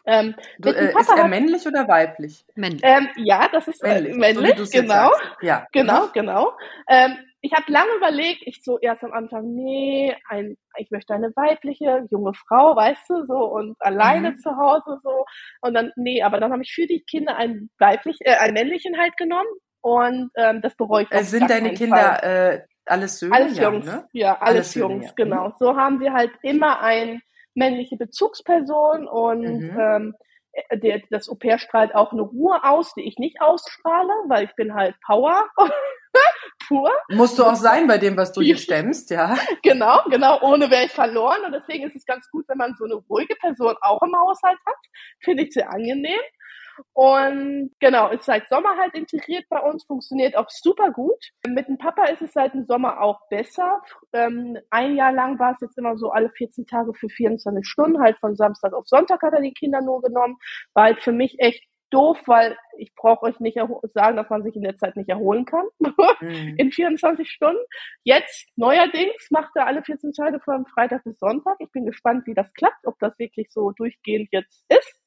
[0.07, 2.45] Ähm, du, äh, ist er männlich oder weiblich?
[2.55, 2.81] Männlich.
[2.83, 5.11] Ähm, ja, das ist männlich, männlich so genau.
[5.41, 5.67] Ja.
[5.71, 6.53] Genau, genau.
[6.87, 11.31] Ähm, ich habe lange überlegt, ich so erst am Anfang, nee, ein, ich möchte eine
[11.35, 14.37] weibliche, junge Frau, weißt du, so und alleine mhm.
[14.37, 15.25] zu Hause so.
[15.61, 18.97] Und dann, nee, aber dann habe ich für die Kinder ein weiblich, äh, ein männlichen
[18.97, 19.47] halt genommen
[19.81, 21.11] und ähm, das bereue ich.
[21.11, 23.35] Äh, sind deine Kinder äh, alles Söhne?
[23.35, 24.07] Alles Jungs, ja, ne?
[24.13, 25.11] ja alles, alles Jungs, Söhne, ja.
[25.15, 25.53] genau.
[25.59, 27.21] So haben wir halt immer ein
[27.55, 29.79] männliche Bezugsperson und mhm.
[29.79, 30.15] ähm,
[30.71, 34.73] der, das Au-pair strahlt auch eine Ruhe aus, die ich nicht ausstrahle, weil ich bin
[34.73, 35.45] halt Power.
[36.67, 36.89] Pur.
[37.09, 39.37] Musst du auch sein bei dem, was du hier stemmst, ja.
[39.61, 41.43] Genau, genau, ohne wäre ich verloren.
[41.45, 44.57] Und deswegen ist es ganz gut, wenn man so eine ruhige Person auch im Haushalt
[44.65, 44.75] hat.
[45.19, 46.21] Finde ich sehr angenehm.
[46.93, 51.32] Und genau, ist seit Sommer halt integriert bei uns, funktioniert auch super gut.
[51.47, 53.82] Mit dem Papa ist es seit dem Sommer auch besser.
[54.13, 58.01] Ähm, ein Jahr lang war es jetzt immer so alle 14 Tage für 24 Stunden,
[58.01, 60.38] halt von Samstag auf Sonntag hat er die Kinder nur genommen.
[60.73, 63.57] War halt für mich echt doof, weil ich brauche euch nicht
[63.93, 65.65] sagen, dass man sich in der Zeit nicht erholen kann.
[66.21, 66.55] mhm.
[66.57, 67.61] in 24 Stunden.
[68.03, 71.55] Jetzt neuerdings macht er alle 14 Tage von Freitag bis Sonntag.
[71.59, 75.04] Ich bin gespannt, wie das klappt, ob das wirklich so durchgehend jetzt ist.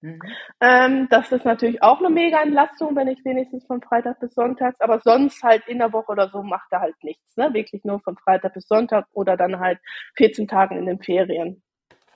[0.00, 0.20] Mhm.
[0.60, 4.76] Ähm, das ist natürlich auch eine mega Entlastung, wenn ich wenigstens von Freitag bis Sonntag,
[4.78, 7.52] aber sonst halt in der Woche oder so macht er halt nichts, ne?
[7.52, 9.78] Wirklich nur von Freitag bis Sonntag oder dann halt
[10.16, 11.62] 14 Tagen in den Ferien.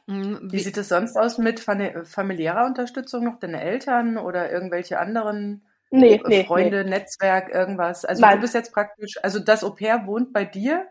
[0.06, 0.38] Mhm.
[0.42, 5.66] Wie, Wie sieht es sonst aus mit familiärer Unterstützung noch deine Eltern oder irgendwelche anderen
[5.90, 6.90] nee, nee, Freunde, nee.
[6.90, 8.04] Netzwerk, irgendwas?
[8.04, 8.36] Also Nein.
[8.36, 10.86] du bist jetzt praktisch, also das Au pair wohnt bei dir?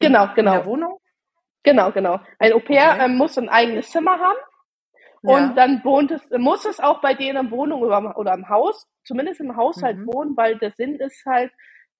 [0.00, 0.52] Genau, genau.
[0.52, 0.98] In der Wohnung?
[1.62, 2.20] Genau, genau.
[2.38, 3.04] Ein Au pair okay.
[3.04, 4.38] ähm, muss ein eigenes Zimmer haben.
[5.30, 8.86] Und dann wohnt es, muss es auch bei denen in Wohnung oder, oder im Haus,
[9.04, 10.06] zumindest im Haushalt mhm.
[10.06, 11.50] wohnen, weil der Sinn ist halt,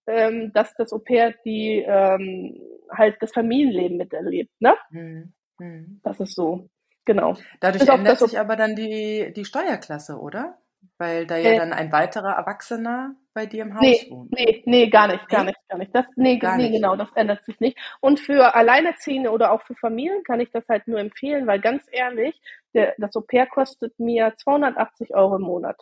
[0.06, 2.60] ähm, dass das Au-pair die ähm,
[2.90, 4.74] halt das Familienleben miterlebt, ne?
[4.90, 5.32] Mhm.
[5.58, 6.00] Mhm.
[6.02, 6.68] Das ist so,
[7.04, 7.36] genau.
[7.60, 10.58] Dadurch ändert sich aber dann die, die Steuerklasse, oder?
[10.98, 14.32] Weil da ja äh, dann ein weiterer Erwachsener bei dir im Haus nee, wohnt.
[14.32, 15.50] Nee, nee, gar nicht, gar nee?
[15.50, 15.94] nicht, gar nicht.
[15.94, 16.72] Das, nee, gar nee, nicht.
[16.74, 17.78] genau, das ändert sich nicht.
[18.00, 21.84] Und für Alleinerziehende oder auch für Familien kann ich das halt nur empfehlen, weil ganz
[21.90, 22.40] ehrlich,
[22.74, 25.80] der, das Au-pair kostet mir 280 Euro im Monat.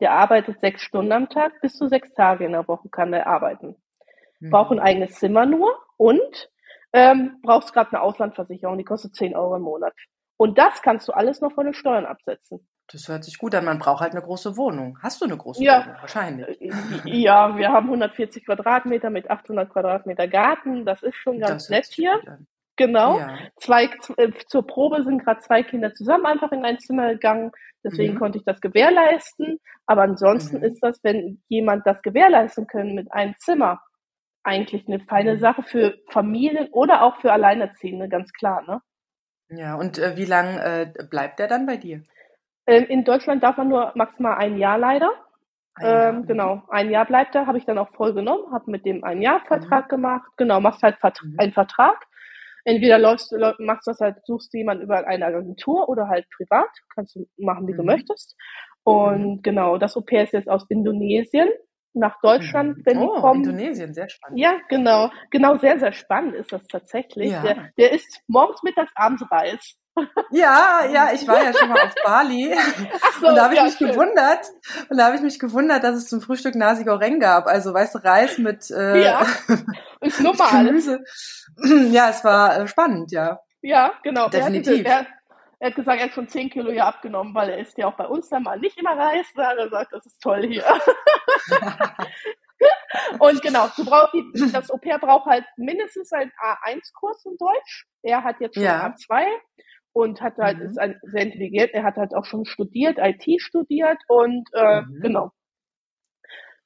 [0.00, 3.26] Der arbeitet sechs Stunden am Tag, bis zu sechs Tage in der Woche kann der
[3.26, 3.76] arbeiten.
[4.40, 4.50] Mhm.
[4.50, 6.50] Braucht ein eigenes Zimmer nur und
[6.92, 9.92] ähm, brauchst gerade eine Auslandversicherung, die kostet 10 Euro im Monat.
[10.36, 12.66] Und das kannst du alles noch von den Steuern absetzen.
[12.90, 13.64] Das hört sich gut an.
[13.66, 14.98] Man braucht halt eine große Wohnung.
[15.02, 15.84] Hast du eine große Ja.
[15.84, 15.96] Wohnung?
[16.00, 16.60] Wahrscheinlich.
[16.62, 16.70] Äh,
[17.04, 20.86] Ja, wir haben 140 Quadratmeter mit 800 Quadratmeter Garten.
[20.86, 22.20] Das ist schon ganz Das nett hier.
[22.78, 23.18] Genau.
[23.18, 23.38] Ja.
[23.56, 27.52] Zwei, äh, zur Probe sind gerade zwei Kinder zusammen einfach in ein Zimmer gegangen.
[27.84, 28.18] Deswegen Mhm.
[28.18, 29.58] konnte ich das gewährleisten.
[29.86, 30.62] Aber ansonsten Mhm.
[30.64, 33.80] ist das, wenn jemand das gewährleisten können mit einem Zimmer,
[34.44, 35.40] eigentlich eine feine Mhm.
[35.40, 38.62] Sache für Familien oder auch für Alleinerziehende, ganz klar.
[38.66, 38.80] Ne?
[39.50, 42.02] Ja, und äh, wie lange äh, bleibt der dann bei dir?
[42.66, 45.10] Ähm, in Deutschland darf man nur maximal ein Jahr leider.
[45.74, 46.08] Ein Jahr.
[46.10, 49.04] Ähm, genau, ein Jahr bleibt er, habe ich dann auch voll genommen, habe mit dem
[49.04, 50.30] ein Jahr Vertrag gemacht.
[50.36, 51.36] Genau, machst halt Vert Mhm.
[51.38, 52.04] einen Vertrag.
[52.68, 56.26] Entweder läufst du, machst du das halt, suchst du jemanden über eine Agentur oder halt
[56.36, 56.68] privat.
[56.94, 57.86] Kannst du machen, wie du Mhm.
[57.86, 58.36] möchtest.
[58.84, 61.48] Und genau, das Au-pair ist jetzt aus Indonesien
[61.98, 62.82] nach Deutschland, Mhm.
[62.86, 63.44] wenn die oh, kommen.
[63.44, 64.38] Indonesien, sehr spannend.
[64.38, 65.10] Ja, genau.
[65.30, 67.30] Genau, sehr, sehr spannend ist das tatsächlich.
[67.32, 67.42] Ja.
[67.42, 69.76] Der, der isst morgens, mittags, abends Reis.
[70.30, 72.54] Ja, ja, ich war ja schon mal auf Bali.
[73.20, 73.90] So, Und da habe ich ja, mich schön.
[73.90, 74.46] gewundert,
[74.88, 77.48] und da habe ich mich gewundert, dass es zum Frühstück Nasi Goreng gab.
[77.48, 79.26] Also weißt du, Reis mit äh, Ja,
[80.00, 80.64] ist normal.
[80.66, 81.00] Gemüse.
[81.90, 83.40] Ja, es war äh, spannend, ja.
[83.60, 84.28] Ja, genau.
[84.28, 84.76] Definitiv.
[84.76, 85.06] diese, er,
[85.60, 87.96] er hat gesagt, er hat schon 10 Kilo hier abgenommen, weil er isst ja auch
[87.96, 89.26] bei uns dann mal nicht immer Reis.
[89.34, 90.64] Da hat er sagt, das ist toll hier.
[93.18, 97.86] Und genau, du brauchst die, das Au-pair braucht halt mindestens einen A1-Kurs in Deutsch.
[98.02, 98.86] Er hat jetzt schon Ja.
[98.88, 99.26] A2
[99.92, 100.66] und hat halt, Mhm.
[100.66, 101.70] ist ein, sehr intelligent.
[101.72, 105.00] Er hat halt auch schon studiert, IT studiert und äh, Mhm.
[105.00, 105.30] genau.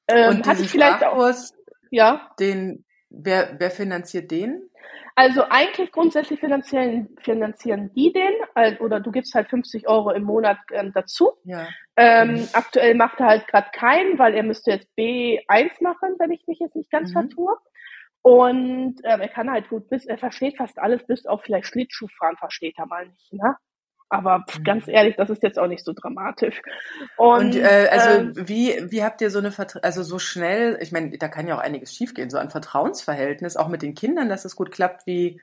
[0.07, 1.33] Ähm, und ich vielleicht auch,
[1.91, 2.31] ja.
[2.39, 4.69] den, wer, wer finanziert den?
[5.15, 10.23] Also eigentlich grundsätzlich finanzieren, finanzieren die den, äh, oder du gibst halt 50 Euro im
[10.23, 11.33] Monat ähm, dazu.
[11.43, 11.67] Ja.
[11.95, 12.47] Ähm.
[12.53, 16.59] Aktuell macht er halt gerade keinen, weil er müsste jetzt B1 machen, wenn ich mich
[16.59, 17.13] jetzt nicht ganz Mhm.
[17.13, 17.55] vertue.
[18.23, 22.37] Und ähm, er kann halt gut bis, er versteht fast alles, bis auf vielleicht Schlittschuhfahren
[22.37, 23.55] versteht er mal nicht, ne?
[24.09, 24.63] Aber pf, Mhm.
[24.63, 26.61] ganz ehrlich, das ist jetzt auch nicht so dramatisch.
[27.17, 30.77] Und, Und äh, also ähm, wie, wie habt ihr so eine Vertra also so schnell,
[30.81, 34.29] ich meine, da kann ja auch einiges schiefgehen, so ein Vertrauensverhältnis, auch mit den Kindern,
[34.29, 35.41] dass es gut klappt, wie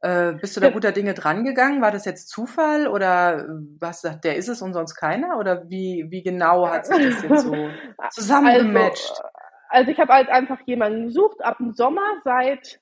[0.00, 1.82] äh, bist du da guter Dinge drangegangen?
[1.82, 3.48] War das jetzt Zufall oder
[3.80, 5.38] was sagt, der ist es und sonst keiner?
[5.38, 7.68] Oder wie, wie genau hat sich das jetzt so
[8.10, 9.10] zusammengematcht?
[9.10, 9.22] Also,
[9.70, 12.80] also ich habe halt einfach jemanden gesucht ab dem Sommer seit,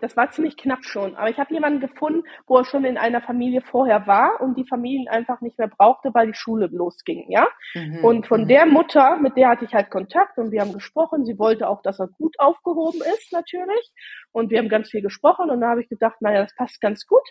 [0.00, 3.20] das war ziemlich knapp schon, aber ich habe jemanden gefunden, wo er schon in einer
[3.20, 7.46] Familie vorher war und die Familien einfach nicht mehr brauchte, weil die Schule losging, ja.
[7.74, 8.48] Mhm, Und von mhm.
[8.48, 11.24] der Mutter, mit der hatte ich halt Kontakt und wir haben gesprochen.
[11.24, 13.90] Sie wollte auch, dass er gut aufgehoben ist, natürlich.
[14.32, 17.06] Und wir haben ganz viel gesprochen und da habe ich gedacht, naja, das passt ganz
[17.06, 17.22] gut.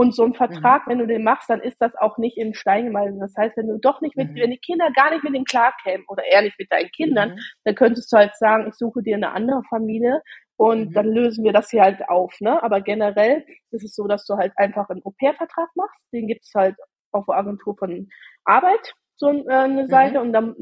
[0.00, 2.84] Und so ein Vertrag, wenn du den machst, dann ist das auch nicht in Stein
[2.86, 3.20] gemeißelt.
[3.20, 4.36] Das heißt, wenn du doch nicht mit, Mhm.
[4.36, 7.38] wenn die Kinder gar nicht mit dem klarkämen oder er nicht mit deinen Kindern, Mhm.
[7.64, 10.22] dann könntest du halt sagen, ich suche dir eine andere Familie
[10.58, 10.94] und Mhm.
[10.94, 12.34] dann lösen wir das hier halt auf.
[12.40, 12.62] Ne?
[12.62, 16.00] Aber generell ist es so, dass du halt einfach einen Au-pair-Vertrag machst.
[16.12, 16.76] Den gibt es halt
[17.12, 18.08] auf der Agentur von
[18.44, 19.88] Arbeit, so äh, eine Mhm.
[19.88, 20.54] Seite, und dann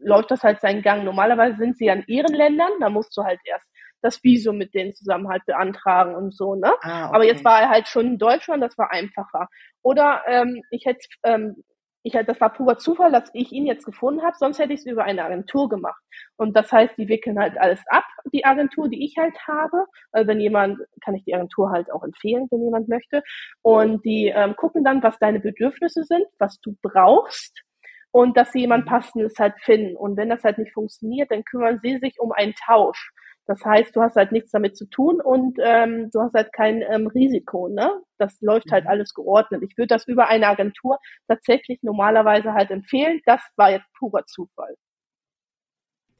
[0.00, 1.04] läuft das halt seinen Gang.
[1.04, 3.66] Normalerweise sind sie an ihren Ländern, da musst du halt erst
[4.04, 6.72] das Visum mit denen zusammen halt beantragen und so, ne?
[6.82, 7.50] Ah, Aber jetzt okay.
[7.50, 9.48] war er halt schon in Deutschland, das war einfacher.
[9.82, 11.62] Oder ähm, ich hätte, ähm,
[12.02, 14.80] ich hätte, das war purer Zufall, dass ich ihn jetzt gefunden habe, sonst hätte ich
[14.80, 16.02] es über eine Agentur gemacht.
[16.36, 19.86] Und das heißt, die wickeln halt alles ab, die Agentur, die ich halt habe.
[20.12, 23.22] Also wenn jemand, kann ich die Agentur halt auch empfehlen, wenn jemand möchte.
[23.62, 27.62] Und die ähm, gucken dann, was deine Bedürfnisse sind, was du brauchst.
[28.10, 29.96] Und dass sie jemand passendes halt finden.
[29.96, 33.12] Und wenn das halt nicht funktioniert, dann kümmern sie sich um einen Tausch.
[33.46, 36.82] Das heißt, du hast halt nichts damit zu tun und ähm, du hast halt kein
[36.82, 37.90] ähm, Risiko, ne?
[38.18, 38.90] Das läuft halt Mhm.
[38.90, 39.62] alles geordnet.
[39.68, 43.20] Ich würde das über eine Agentur tatsächlich normalerweise halt empfehlen.
[43.26, 44.76] Das war jetzt purer Zufall.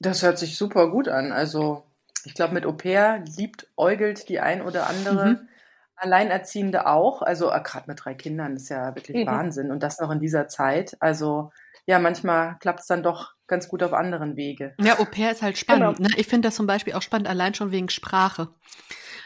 [0.01, 1.33] Das hört sich super gut an.
[1.33, 1.85] Also
[2.25, 5.49] ich glaube, mit Au pair liebt äugelt die ein oder andere Mhm.
[5.97, 7.23] Alleinerziehende auch.
[7.23, 9.27] Also äh, gerade mit drei Kindern ist ja wirklich Mhm.
[9.31, 9.71] Wahnsinn.
[9.71, 10.97] Und das noch in dieser Zeit.
[11.01, 11.51] Also
[11.87, 14.75] ja, manchmal klappt es dann doch ganz gut auf anderen Wege.
[14.81, 15.97] Ja, Au pair ist halt spannend.
[15.99, 16.09] Genau.
[16.09, 16.15] Ne?
[16.19, 18.49] Ich finde das zum Beispiel auch spannend, allein schon wegen Sprache.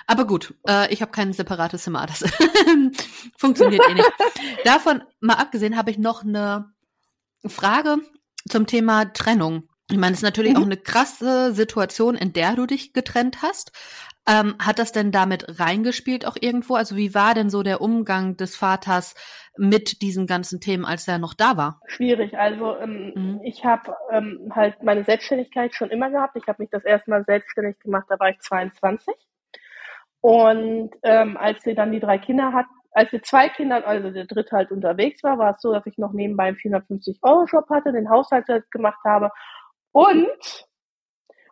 [0.07, 2.07] Aber gut, äh, ich habe kein separates Zimmer.
[2.07, 2.20] Das
[3.38, 4.12] funktioniert eh nicht.
[4.64, 6.70] Davon mal abgesehen habe ich noch eine
[7.47, 7.97] Frage
[8.49, 9.68] zum Thema Trennung.
[9.91, 10.59] Ich meine, es ist natürlich Mhm.
[10.62, 13.70] auch eine krasse Situation, in der du dich getrennt hast.
[14.28, 16.74] Ähm, hat das denn damit reingespielt auch irgendwo?
[16.74, 19.14] Also wie war denn so der Umgang des Vaters
[19.57, 21.80] mit diesen ganzen Themen, als er noch da war?
[21.87, 22.37] Schwierig.
[22.37, 23.41] Also ähm, Mhm.
[23.45, 26.34] ich habe ähm, halt meine Selbstständigkeit schon immer gehabt.
[26.37, 29.14] Ich habe mich das erste Mal selbstständig gemacht, da war ich 22.
[30.20, 34.24] Und ähm, als wir dann die drei Kinder hatten, als wir zwei Kinder, also der
[34.24, 38.09] dritte halt unterwegs war, war es so, dass ich noch nebenbei einen 450-Euro-Job hatte, den
[38.11, 39.30] Haushalt halt gemacht habe
[39.97, 40.66] und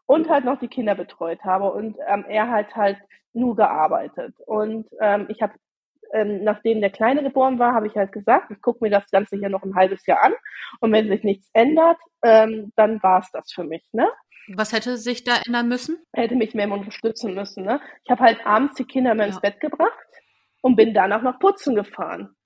[0.04, 2.98] und halt noch die Kinder betreut habe und ähm, er halt halt
[3.32, 5.54] nur gearbeitet und ähm, ich habe
[6.12, 9.36] ähm, nachdem der Kleine geboren war, habe ich halt gesagt, ich gucke mir das Ganze
[9.38, 10.34] hier noch ein halbes Jahr an
[10.80, 13.82] und wenn sich nichts ändert, ähm, dann war es das für mich.
[13.92, 14.06] Ne?
[14.54, 15.96] Was hätte sich da ändern müssen?
[16.12, 17.64] Hätte mich mehr unterstützen müssen.
[17.64, 17.80] Ne?
[18.04, 19.32] Ich habe halt abends die Kinder mehr ja.
[19.32, 19.98] ins Bett gebracht
[20.60, 22.36] und bin danach noch putzen gefahren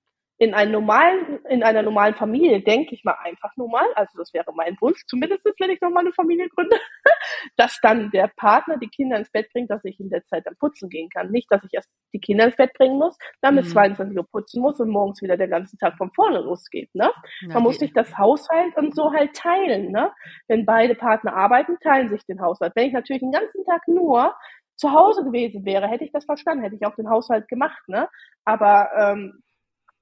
[0.41, 4.33] in, einem normalen, in einer normalen Familie denke ich mal einfach nur mal, also das
[4.33, 6.77] wäre mein Wunsch, zumindest wenn ich nochmal eine Familie gründe,
[7.57, 10.55] dass dann der Partner die Kinder ins Bett bringt, dass ich in der Zeit dann
[10.55, 11.29] putzen gehen kann.
[11.29, 13.73] Nicht, dass ich erst die Kinder ins Bett bringen muss, dann bis mhm.
[13.73, 16.89] 22 Uhr putzen muss und morgens wieder der ganze Tag von vorne losgeht.
[16.95, 17.11] Ne?
[17.47, 19.91] Man muss sich das Haushalt und so halt teilen.
[19.91, 20.09] Ne?
[20.47, 22.71] Wenn beide Partner arbeiten, teilen sich den Haushalt.
[22.75, 24.33] Wenn ich natürlich den ganzen Tag nur
[24.77, 27.81] zu Hause gewesen wäre, hätte ich das verstanden, hätte ich auch den Haushalt gemacht.
[27.87, 28.07] Ne?
[28.45, 29.43] Aber ähm,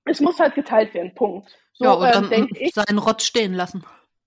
[0.07, 1.57] es muss halt geteilt werden, Punkt.
[1.73, 2.73] So, ja, und ähm, dann ich.
[2.73, 3.83] seinen Rotz stehen lassen,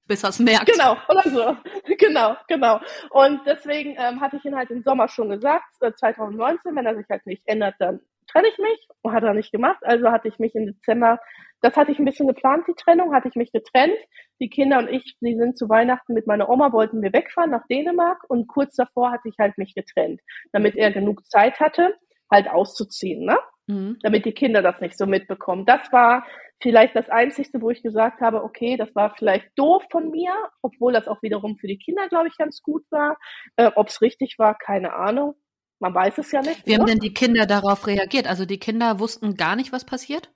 [0.07, 0.66] bis er es merkt.
[0.66, 1.57] Genau, oder so.
[1.99, 2.81] genau, genau.
[3.11, 6.97] Und deswegen ähm, hatte ich ihn halt im Sommer schon gesagt, äh, 2019, wenn er
[6.97, 8.01] sich halt nicht ändert, dann
[8.31, 8.89] trenne ich mich.
[9.03, 9.81] Und hat er nicht gemacht.
[9.83, 11.18] Also hatte ich mich im Dezember,
[11.61, 13.97] das hatte ich ein bisschen geplant, die Trennung, hatte ich mich getrennt.
[14.41, 17.66] Die Kinder und ich, die sind zu Weihnachten mit meiner Oma, wollten wir wegfahren nach
[17.66, 20.20] Dänemark und kurz davor hatte ich halt mich getrennt,
[20.53, 21.95] damit er genug Zeit hatte,
[22.31, 23.39] halt auszuziehen, ne?
[23.67, 23.99] Mhm.
[24.03, 25.67] damit die Kinder das nicht so mitbekommen.
[25.67, 26.27] Das war
[26.63, 30.33] vielleicht das Einzige, wo ich gesagt habe, okay, das war vielleicht doof von mir,
[30.63, 33.17] obwohl das auch wiederum für die Kinder, glaube ich, ganz gut war.
[33.57, 35.35] Äh, Ob es richtig war, keine Ahnung.
[35.79, 36.67] Man weiß es ja nicht.
[36.67, 38.27] Wie haben denn die Kinder darauf reagiert?
[38.29, 40.31] Also die Kinder wussten gar nicht, was passiert?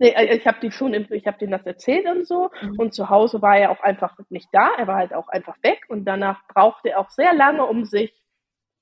[0.00, 2.50] Nee, äh, ich habe die schon, ich habe denen das erzählt und so.
[2.60, 2.78] Mhm.
[2.78, 4.70] Und zu Hause war er auch einfach nicht da.
[4.76, 5.84] Er war halt auch einfach weg.
[5.88, 8.12] Und danach brauchte er auch sehr lange, um sich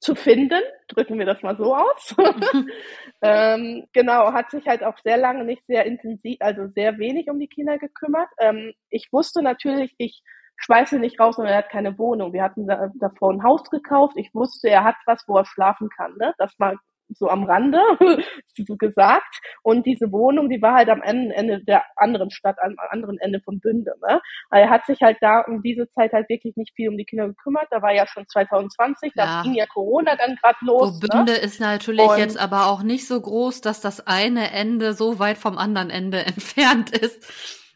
[0.01, 2.15] zu finden, drücken wir das mal so aus.
[3.23, 7.39] ähm, genau, hat sich halt auch sehr lange nicht sehr intensiv, also sehr wenig um
[7.39, 8.29] die Kinder gekümmert.
[8.39, 10.23] Ähm, ich wusste natürlich, ich
[10.57, 12.33] schmeiße nicht raus und er hat keine Wohnung.
[12.33, 14.17] Wir hatten da, davor ein Haus gekauft.
[14.17, 16.15] Ich wusste, er hat was, wo er schlafen kann.
[16.19, 16.35] Ne?
[16.39, 16.75] Das war
[17.11, 17.81] so am Rande
[18.57, 19.41] so gesagt.
[19.63, 23.61] Und diese Wohnung, die war halt am Ende der anderen Stadt, am anderen Ende von
[23.61, 23.95] Bünde.
[24.07, 24.21] Ne?
[24.51, 27.29] Er hat sich halt da um diese Zeit halt wirklich nicht viel um die Kinder
[27.29, 27.67] gekümmert.
[27.71, 29.25] Da war ja schon 2020, ja.
[29.25, 30.95] da ging ja Corona dann gerade los.
[30.95, 31.39] So Bünde ne?
[31.39, 35.39] ist natürlich und jetzt aber auch nicht so groß, dass das eine Ende so weit
[35.39, 37.68] vom anderen Ende entfernt ist.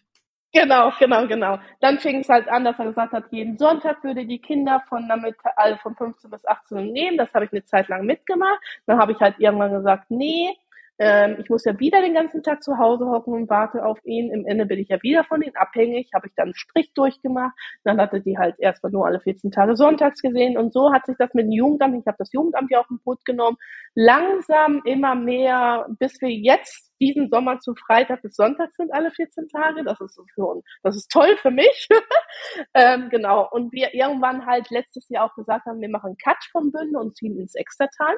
[0.54, 1.58] Genau, genau, genau.
[1.80, 5.08] Dann fing es halt an, dass er gesagt hat, jeden Sonntag würde die Kinder von
[5.08, 7.16] damit also von 15 bis 18 nehmen.
[7.16, 8.60] Das habe ich eine Zeit lang mitgemacht.
[8.86, 10.54] Dann habe ich halt irgendwann gesagt, nee,
[11.04, 14.30] ähm, ich muss ja wieder den ganzen Tag zu Hause hocken und warte auf ihn.
[14.30, 16.10] Im Ende bin ich ja wieder von ihm abhängig.
[16.14, 17.52] Habe ich dann einen Strich durchgemacht.
[17.82, 20.56] Dann hatte die halt erstmal nur alle 14 Tage sonntags gesehen.
[20.56, 23.00] Und so hat sich das mit dem Jugendamt, ich habe das Jugendamt ja auf den
[23.00, 23.56] Boot genommen,
[23.96, 29.48] langsam immer mehr, bis wir jetzt diesen Sommer zu Freitag bis Sonntag sind alle 14
[29.48, 29.82] Tage.
[29.82, 31.88] Das ist schon, das ist toll für mich.
[32.74, 33.48] ähm, genau.
[33.50, 37.16] Und wir irgendwann halt letztes Jahr auch gesagt haben, wir machen Cut vom Bünde und
[37.16, 38.16] ziehen ins Extertal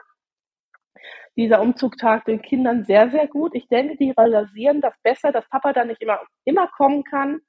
[1.37, 3.55] dieser Umzug tat den Kindern sehr, sehr gut.
[3.55, 7.41] Ich denke, die realisieren das besser, dass Papa da nicht immer, immer kommen kann,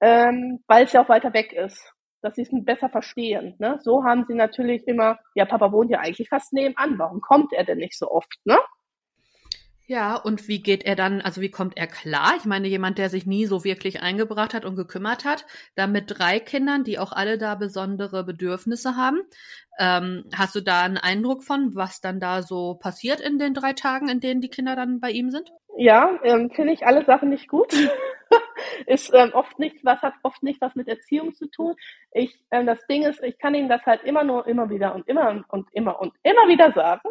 [0.00, 1.92] ähm, weil es ja auch weiter weg ist.
[2.22, 3.54] Dass sie es besser verstehen.
[3.58, 3.78] Ne?
[3.82, 7.64] So haben sie natürlich immer, ja, Papa wohnt ja eigentlich fast nebenan, warum kommt er
[7.64, 8.32] denn nicht so oft?
[8.44, 8.58] Ne?
[9.86, 12.34] Ja, und wie geht er dann, also wie kommt er klar?
[12.38, 16.04] Ich meine, jemand, der sich nie so wirklich eingebracht hat und gekümmert hat, da mit
[16.08, 19.20] drei Kindern, die auch alle da besondere Bedürfnisse haben.
[19.78, 23.74] Ähm, hast du da einen Eindruck von, was dann da so passiert in den drei
[23.74, 25.52] Tagen, in denen die Kinder dann bei ihm sind?
[25.76, 27.74] Ja, ähm, finde ich alle Sachen nicht gut.
[28.86, 31.74] ist ähm, oft nicht, was hat oft nicht was mit Erziehung zu tun.
[32.12, 35.06] Ich, ähm, das Ding ist, ich kann ihm das halt immer nur immer wieder und
[35.08, 37.10] immer und immer und immer wieder sagen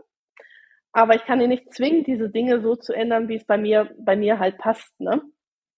[0.93, 3.89] aber ich kann ihn nicht zwingen, diese Dinge so zu ändern, wie es bei mir,
[3.99, 5.21] bei mir halt passt, ne?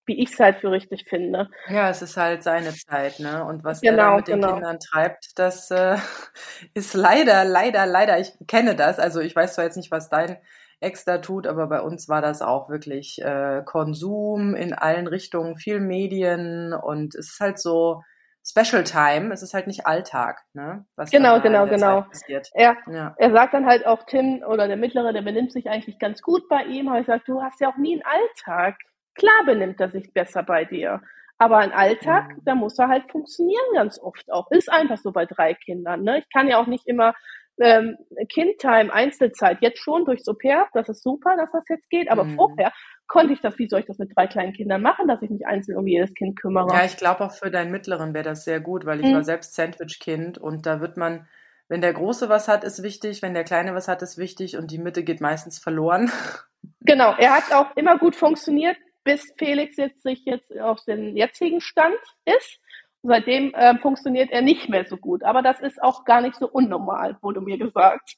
[0.05, 1.49] Wie ich es halt für richtig finde.
[1.67, 3.43] Ja, es ist halt seine Zeit, ne?
[3.43, 4.53] Und was genau, er mit den genau.
[4.53, 5.97] Kindern treibt, das äh,
[6.75, 8.99] ist leider, leider, leider, ich kenne das.
[8.99, 10.37] Also ich weiß zwar jetzt nicht, was dein
[10.81, 15.55] Ex da tut, aber bei uns war das auch wirklich äh, Konsum in allen Richtungen,
[15.57, 18.03] viel Medien und es ist halt so,
[18.47, 20.85] Special Time, es ist halt nicht Alltag, ne?
[20.95, 22.05] Was genau, genau, genau.
[22.53, 23.15] Er, ja.
[23.17, 26.47] er sagt dann halt auch Tim oder der Mittlere, der benimmt sich eigentlich ganz gut
[26.47, 28.77] bei ihm, aber ich sage, du hast ja auch nie einen Alltag.
[29.15, 31.01] Klar benimmt er sich besser bei dir.
[31.37, 32.41] Aber ein Alltag, mhm.
[32.45, 34.49] da muss er halt funktionieren ganz oft auch.
[34.51, 36.03] Ist einfach so bei drei Kindern.
[36.03, 36.19] Ne?
[36.19, 37.13] Ich kann ja auch nicht immer
[37.59, 37.97] ähm,
[38.29, 42.35] Kindtime, Einzelzeit, jetzt schon durchs Au-pair, das ist super, dass das jetzt geht, aber mhm.
[42.35, 42.71] vorher
[43.07, 45.45] konnte ich das, wie soll ich das mit drei kleinen Kindern machen, dass ich mich
[45.45, 46.67] einzeln um jedes Kind kümmere?
[46.73, 49.15] Ja, ich glaube auch für deinen Mittleren wäre das sehr gut, weil ich mhm.
[49.15, 51.27] war selbst Sandwich-Kind und da wird man,
[51.67, 54.71] wenn der Große was hat, ist wichtig, wenn der Kleine was hat, ist wichtig und
[54.71, 56.11] die Mitte geht meistens verloren.
[56.81, 61.61] Genau, er hat auch immer gut funktioniert, bis Felix jetzt sich jetzt auf den jetzigen
[61.61, 61.95] Stand
[62.25, 62.59] ist.
[63.07, 65.23] Seitdem äh, funktioniert er nicht mehr so gut.
[65.23, 68.15] Aber das ist auch gar nicht so unnormal, wurde mir gesagt.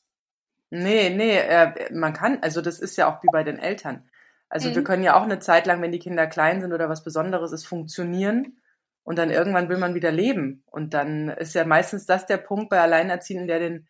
[0.70, 4.10] Nee, nee, äh, man kann, also das ist ja auch wie bei den Eltern.
[4.50, 4.76] Also mhm.
[4.76, 7.52] wir können ja auch eine Zeit lang, wenn die Kinder klein sind oder was Besonderes
[7.52, 8.62] ist, funktionieren.
[9.04, 10.64] Und dann irgendwann will man wieder leben.
[10.68, 13.88] Und dann ist ja meistens das der Punkt bei Alleinerziehenden, der den,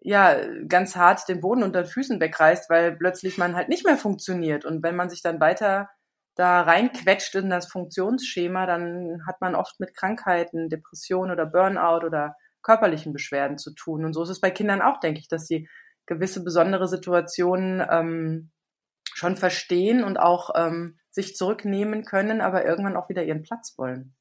[0.00, 0.36] ja,
[0.68, 4.64] ganz hart den Boden unter den Füßen wegreißt, weil plötzlich man halt nicht mehr funktioniert.
[4.64, 5.88] Und wenn man sich dann weiter
[6.34, 12.36] da reinquetscht in das Funktionsschema, dann hat man oft mit Krankheiten, Depressionen oder Burnout oder
[12.62, 14.04] körperlichen Beschwerden zu tun.
[14.04, 15.68] Und so ist es bei Kindern auch, denke ich, dass sie
[16.06, 18.50] gewisse besondere Situationen ähm,
[19.14, 24.14] schon verstehen und auch ähm, sich zurücknehmen können, aber irgendwann auch wieder ihren Platz wollen.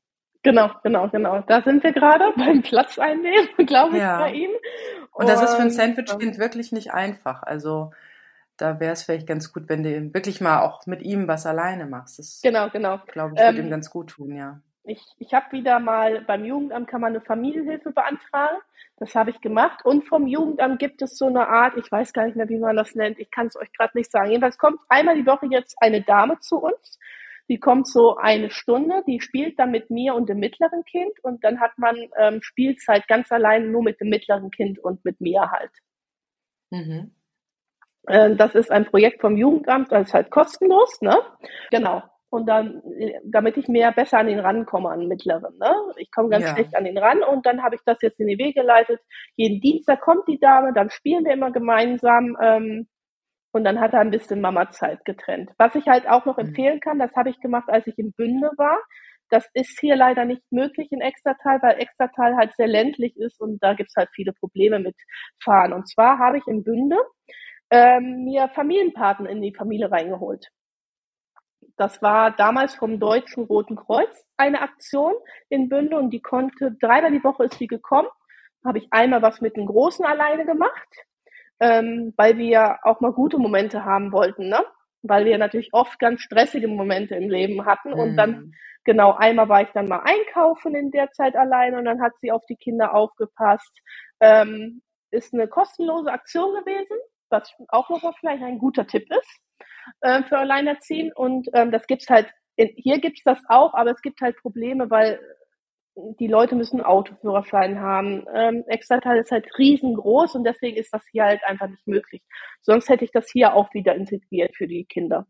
[0.44, 1.42] Genau, genau, genau.
[1.42, 4.20] Da sind wir gerade beim Platz einnehmen, glaube ich, ja.
[4.20, 4.52] bei ihm.
[5.12, 7.44] Und, und das ist für ein Sandwich-Kind wirklich nicht einfach.
[7.44, 7.92] Also
[8.62, 11.88] da wäre es vielleicht ganz gut, wenn du wirklich mal auch mit ihm was alleine
[11.88, 12.20] machst.
[12.20, 13.00] Das, genau, genau.
[13.08, 14.62] Glaube ich, würde ähm, ihm ganz gut tun, ja.
[14.84, 18.58] Ich, ich habe wieder mal beim Jugendamt kann man eine Familienhilfe beantragen.
[18.98, 19.84] Das habe ich gemacht.
[19.84, 22.76] Und vom Jugendamt gibt es so eine Art, ich weiß gar nicht mehr, wie man
[22.76, 24.30] das nennt, ich kann es euch gerade nicht sagen.
[24.30, 27.00] Jedenfalls kommt einmal die Woche jetzt eine Dame zu uns.
[27.50, 31.44] Die kommt so eine Stunde, die spielt dann mit mir und dem mittleren Kind und
[31.44, 35.50] dann hat man ähm, Spielzeit ganz allein nur mit dem mittleren Kind und mit mir
[35.52, 35.72] halt.
[36.70, 37.12] Mhm.
[38.08, 41.18] Äh, das ist ein Projekt vom Jugendamt, das ist halt kostenlos, ne?
[41.72, 42.04] Genau.
[42.30, 42.82] Und dann,
[43.26, 45.54] damit ich mehr besser an den rankomme, an den mittleren.
[45.60, 45.70] Ne?
[45.98, 46.54] Ich komme ganz ja.
[46.54, 49.02] schlecht an den ran und dann habe ich das jetzt in die Wege geleitet.
[49.36, 52.88] Jeden Dienstag kommt die Dame, dann spielen wir immer gemeinsam ähm,
[53.52, 55.52] und dann hat er ein bisschen Mama-Zeit getrennt.
[55.58, 56.48] Was ich halt auch noch mhm.
[56.48, 58.80] empfehlen kann, das habe ich gemacht, als ich in Bünde war.
[59.30, 63.62] Das ist hier leider nicht möglich in Extratal, weil Extratal halt sehr ländlich ist und
[63.62, 64.96] da gibt's halt viele Probleme mit
[65.44, 65.74] Fahren.
[65.74, 66.98] Und zwar habe ich in Bünde
[67.72, 70.48] ähm, mir Familienpaten in die Familie reingeholt.
[71.78, 75.14] Das war damals vom Deutschen Roten Kreuz eine Aktion
[75.50, 78.10] in Bünde und die konnte, dreimal die Woche ist sie gekommen.
[78.64, 80.90] Habe ich einmal was mit den Großen alleine gemacht,
[81.60, 84.64] ähm, weil wir auch mal gute Momente haben wollten, ne?
[85.02, 88.54] Weil wir natürlich oft ganz stressige Momente im Leben hatten und dann mhm.
[88.84, 92.32] Genau, einmal war ich dann mal einkaufen in der Zeit alleine und dann hat sie
[92.32, 93.80] auf die Kinder aufgepasst.
[94.20, 96.98] Ähm, ist eine kostenlose Aktion gewesen
[97.32, 99.40] was auch noch vielleicht ein guter Tipp ist
[100.02, 101.14] äh, für Alleinerziehende.
[101.16, 104.90] Und ähm, das gibt's halt, in, hier gibt's das auch, aber es gibt halt Probleme,
[104.90, 105.20] weil
[105.96, 108.26] die Leute müssen Autoführerschein haben.
[108.34, 112.22] Ähm, Extrateil ist halt riesengroß und deswegen ist das hier halt einfach nicht möglich.
[112.62, 115.28] Sonst hätte ich das hier auch wieder integriert für die Kinder.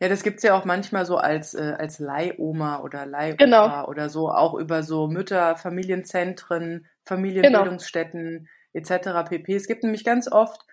[0.00, 3.86] Ja, das gibt's ja auch manchmal so als, äh, als Leihoma oder Leihopa genau.
[3.86, 8.94] oder so, auch über so Mütter, Familienzentren, Familienbildungsstätten genau.
[8.94, 9.28] etc.
[9.28, 9.54] pp.
[9.54, 10.64] Es gibt nämlich ganz oft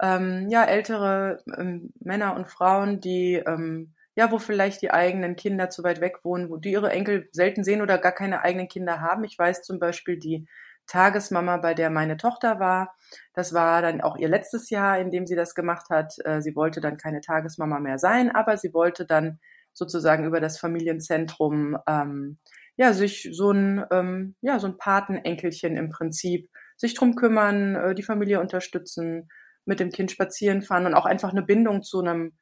[0.00, 5.70] ähm, ja, ältere ähm, Männer und Frauen, die, ähm, ja, wo vielleicht die eigenen Kinder
[5.70, 9.00] zu weit weg wohnen, wo die ihre Enkel selten sehen oder gar keine eigenen Kinder
[9.00, 9.24] haben.
[9.24, 10.46] Ich weiß zum Beispiel die
[10.86, 12.94] Tagesmama, bei der meine Tochter war.
[13.34, 16.14] Das war dann auch ihr letztes Jahr, in dem sie das gemacht hat.
[16.24, 19.38] Äh, sie wollte dann keine Tagesmama mehr sein, aber sie wollte dann
[19.74, 22.38] sozusagen über das Familienzentrum ähm,
[22.76, 27.94] ja sich so ein ähm, ja so ein Patenenkelchen im Prinzip sich drum kümmern, äh,
[27.94, 29.28] die Familie unterstützen,
[29.68, 32.32] mit dem Kind spazieren fahren und auch einfach eine Bindung zu einem,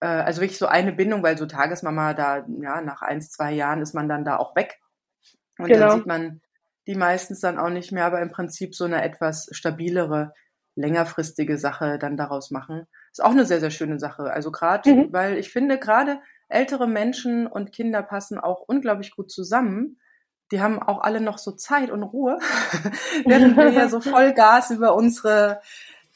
[0.00, 3.80] äh, also wirklich so eine Bindung, weil so Tagesmama da, ja, nach eins, zwei Jahren
[3.80, 4.78] ist man dann da auch weg.
[5.58, 5.88] Und genau.
[5.88, 6.40] dann sieht man
[6.86, 10.34] die meistens dann auch nicht mehr, aber im Prinzip so eine etwas stabilere,
[10.76, 12.86] längerfristige Sache dann daraus machen.
[13.10, 14.24] Ist auch eine sehr, sehr schöne Sache.
[14.30, 15.12] Also gerade, mhm.
[15.12, 19.98] weil ich finde, gerade ältere Menschen und Kinder passen auch unglaublich gut zusammen.
[20.50, 22.38] Die haben auch alle noch so Zeit und Ruhe,
[23.24, 25.60] während wir ja so voll Gas über unsere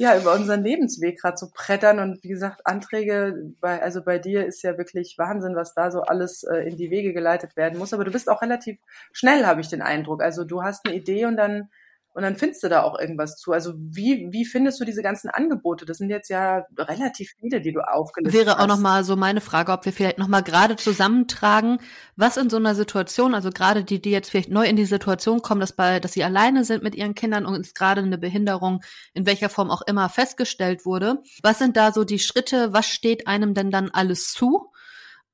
[0.01, 4.47] ja, über unseren Lebensweg gerade so brettern und wie gesagt, Anträge bei, also bei dir
[4.47, 7.93] ist ja wirklich Wahnsinn, was da so alles äh, in die Wege geleitet werden muss.
[7.93, 8.79] Aber du bist auch relativ
[9.13, 10.23] schnell, habe ich den Eindruck.
[10.23, 11.69] Also du hast eine Idee und dann
[12.15, 13.53] und dann findest du da auch irgendwas zu.
[13.53, 15.85] Also wie, wie findest du diese ganzen Angebote?
[15.85, 18.59] Das sind jetzt ja relativ viele, die du aufgelistet Wäre hast.
[18.59, 21.79] Wäre auch nochmal so meine Frage, ob wir vielleicht nochmal gerade zusammentragen,
[22.17, 25.43] was in so einer Situation, also gerade die, die jetzt vielleicht neu in die Situation
[25.43, 28.81] kommen, dass bei, dass sie alleine sind mit ihren Kindern und ist gerade eine Behinderung
[29.15, 31.23] in welcher Form auch immer festgestellt wurde.
[31.43, 32.73] Was sind da so die Schritte?
[32.73, 34.73] Was steht einem denn dann alles zu?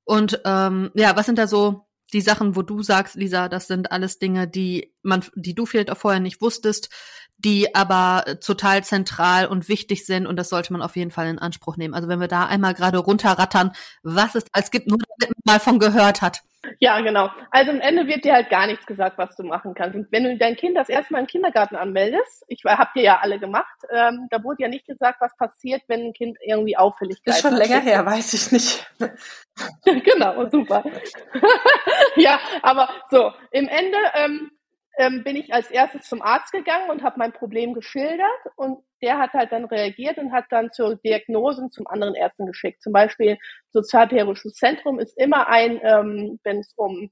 [0.04, 3.92] Und ähm, ja, was sind da so die Sachen, wo du sagst, Lisa, das sind
[3.92, 6.88] alles Dinge, die man, die du vielleicht auch vorher nicht wusstest,
[7.38, 11.38] die aber total zentral und wichtig sind und das sollte man auf jeden Fall in
[11.38, 11.92] Anspruch nehmen.
[11.92, 15.60] Also wenn wir da einmal gerade runterrattern, was es als gibt, nur damit man mal
[15.60, 16.42] von gehört hat.
[16.78, 17.30] Ja, genau.
[17.50, 19.96] Also am Ende wird dir halt gar nichts gesagt, was du machen kannst.
[19.96, 23.18] Und wenn du dein Kind das erste Mal im Kindergarten anmeldest, ich habt ihr ja
[23.20, 27.18] alle gemacht, ähm, da wurde ja nicht gesagt, was passiert, wenn ein Kind irgendwie auffällig
[27.24, 27.36] ist.
[27.36, 28.86] Ist schon länger her, weiß ich nicht.
[29.84, 30.84] genau, super.
[32.16, 34.50] ja, aber so, im Ende, ähm,
[34.98, 39.18] ähm, bin ich als erstes zum Arzt gegangen und habe mein Problem geschildert und der
[39.18, 42.82] hat halt dann reagiert und hat dann zur Diagnosen zum anderen Ärzten geschickt.
[42.82, 43.38] Zum Beispiel
[43.70, 47.10] Sozialpädagogisches Zentrum ist immer ein, ähm, wenn es um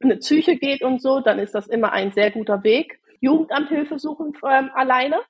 [0.00, 3.00] eine Psyche geht und so, dann ist das immer ein sehr guter Weg.
[3.20, 5.20] Jugendamthilfe suchen ähm, alleine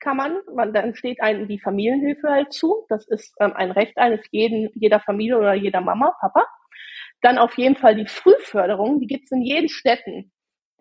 [0.00, 2.84] kann man, man, dann steht einem die Familienhilfe halt zu.
[2.88, 6.44] Das ist ähm, ein Recht eines jeden, jeder Familie oder jeder Mama, Papa.
[7.22, 10.32] Dann auf jeden Fall die Frühförderung, die gibt's in jeden Städten.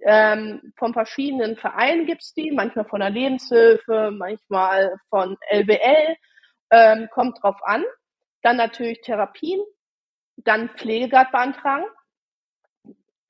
[0.02, 6.16] Ähm, von verschiedenen Vereinen gibt's die, manchmal von der Lebenshilfe, manchmal von LBL,
[6.72, 7.84] ähm, kommt drauf an.
[8.42, 9.62] Dann natürlich Therapien,
[10.38, 11.86] dann Pflegegrad beantragen.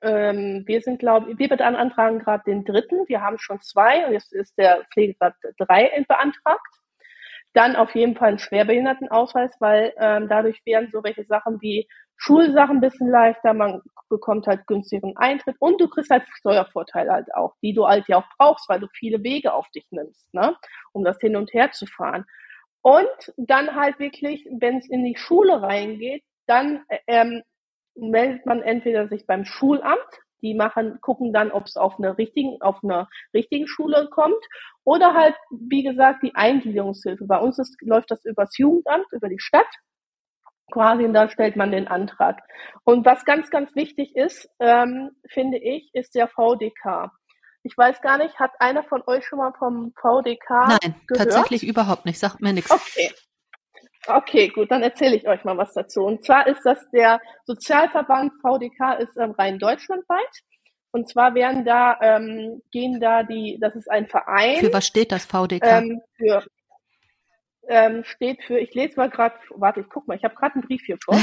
[0.01, 3.07] Ähm, wir sind, glaube ich, wir beantragen gerade den dritten.
[3.07, 6.75] Wir haben schon zwei und jetzt ist der Pflegegrad drei beantragt.
[7.53, 11.87] Dann auf jeden Fall einen Schwerbehindertenausweis, weil ähm, dadurch werden so welche Sachen wie
[12.17, 17.33] Schulsachen ein bisschen leichter, man bekommt halt günstigeren Eintritt und du kriegst halt Steuervorteile halt
[17.33, 20.55] auch, die du halt ja auch brauchst, weil du viele Wege auf dich nimmst, ne,
[20.93, 22.25] um das hin und her zu fahren.
[22.81, 27.41] Und dann halt wirklich, wenn es in die Schule reingeht, dann ähm,
[27.95, 29.99] meldet man entweder sich beim Schulamt,
[30.41, 34.37] die machen, gucken dann, ob es auf einer richtigen, auf einer richtigen Schule kommt,
[34.83, 37.25] oder halt, wie gesagt, die Eingliederungshilfe.
[37.25, 39.65] Bei uns ist, läuft das übers Jugendamt, über die Stadt
[40.71, 42.41] quasi, und da stellt man den Antrag.
[42.83, 47.11] Und was ganz, ganz wichtig ist, ähm, finde ich, ist der VDK.
[47.63, 51.31] Ich weiß gar nicht, hat einer von euch schon mal vom VDK Nein, gehört?
[51.31, 52.71] tatsächlich überhaupt nicht, sagt mir nichts.
[52.71, 53.11] Okay.
[54.07, 56.03] Okay, gut, dann erzähle ich euch mal was dazu.
[56.03, 60.43] Und zwar ist das der Sozialverband VDK ist ähm, rein deutschlandweit.
[60.91, 64.57] Und zwar werden da, ähm, gehen da die, das ist ein Verein.
[64.57, 65.65] Für was steht das VDK?
[65.65, 66.43] Ähm, für
[67.67, 70.63] ähm, steht für, ich lese mal gerade, warte, ich guck mal, ich habe gerade einen
[70.63, 71.19] Brief hier vor.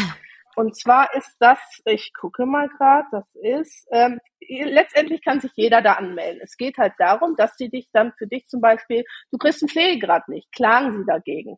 [0.55, 5.80] Und zwar ist das, ich gucke mal gerade, das ist, ähm, letztendlich kann sich jeder
[5.80, 6.40] da anmelden.
[6.43, 9.70] Es geht halt darum, dass sie dich dann für dich zum Beispiel, du kriegst einen
[9.70, 11.57] Pflegegrad nicht, klagen sie dagegen.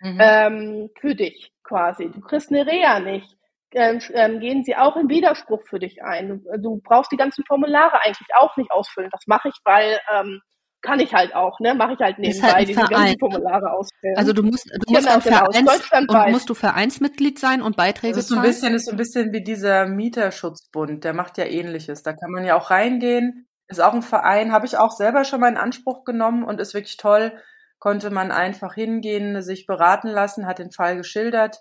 [0.00, 0.18] Mhm.
[0.20, 2.10] Ähm, für dich quasi.
[2.10, 3.36] Du kriegst eine Reha nicht.
[3.74, 6.28] Ähm, ähm, gehen sie auch in Widerspruch für dich ein.
[6.28, 9.10] Du, du, brauchst die ganzen Formulare eigentlich auch nicht ausfüllen.
[9.10, 10.42] Das mache ich, weil ähm,
[10.82, 11.74] kann ich halt auch, ne?
[11.74, 14.16] Mache ich halt nebenbei halt diese ganzen Formulare ausfüllen.
[14.16, 18.14] Also du musst, du musst genau, auch Vereins und musst du Vereinsmitglied sein und Beiträge
[18.14, 21.04] das ist so ein bisschen, ist so ein bisschen wie dieser Mieterschutzbund.
[21.04, 22.02] Der macht ja Ähnliches.
[22.02, 23.46] Da kann man ja auch reingehen.
[23.68, 24.52] Ist auch ein Verein.
[24.52, 27.32] Habe ich auch selber schon mal in Anspruch genommen und ist wirklich toll.
[27.78, 31.58] Konnte man einfach hingehen, sich beraten lassen, hat den Fall geschildert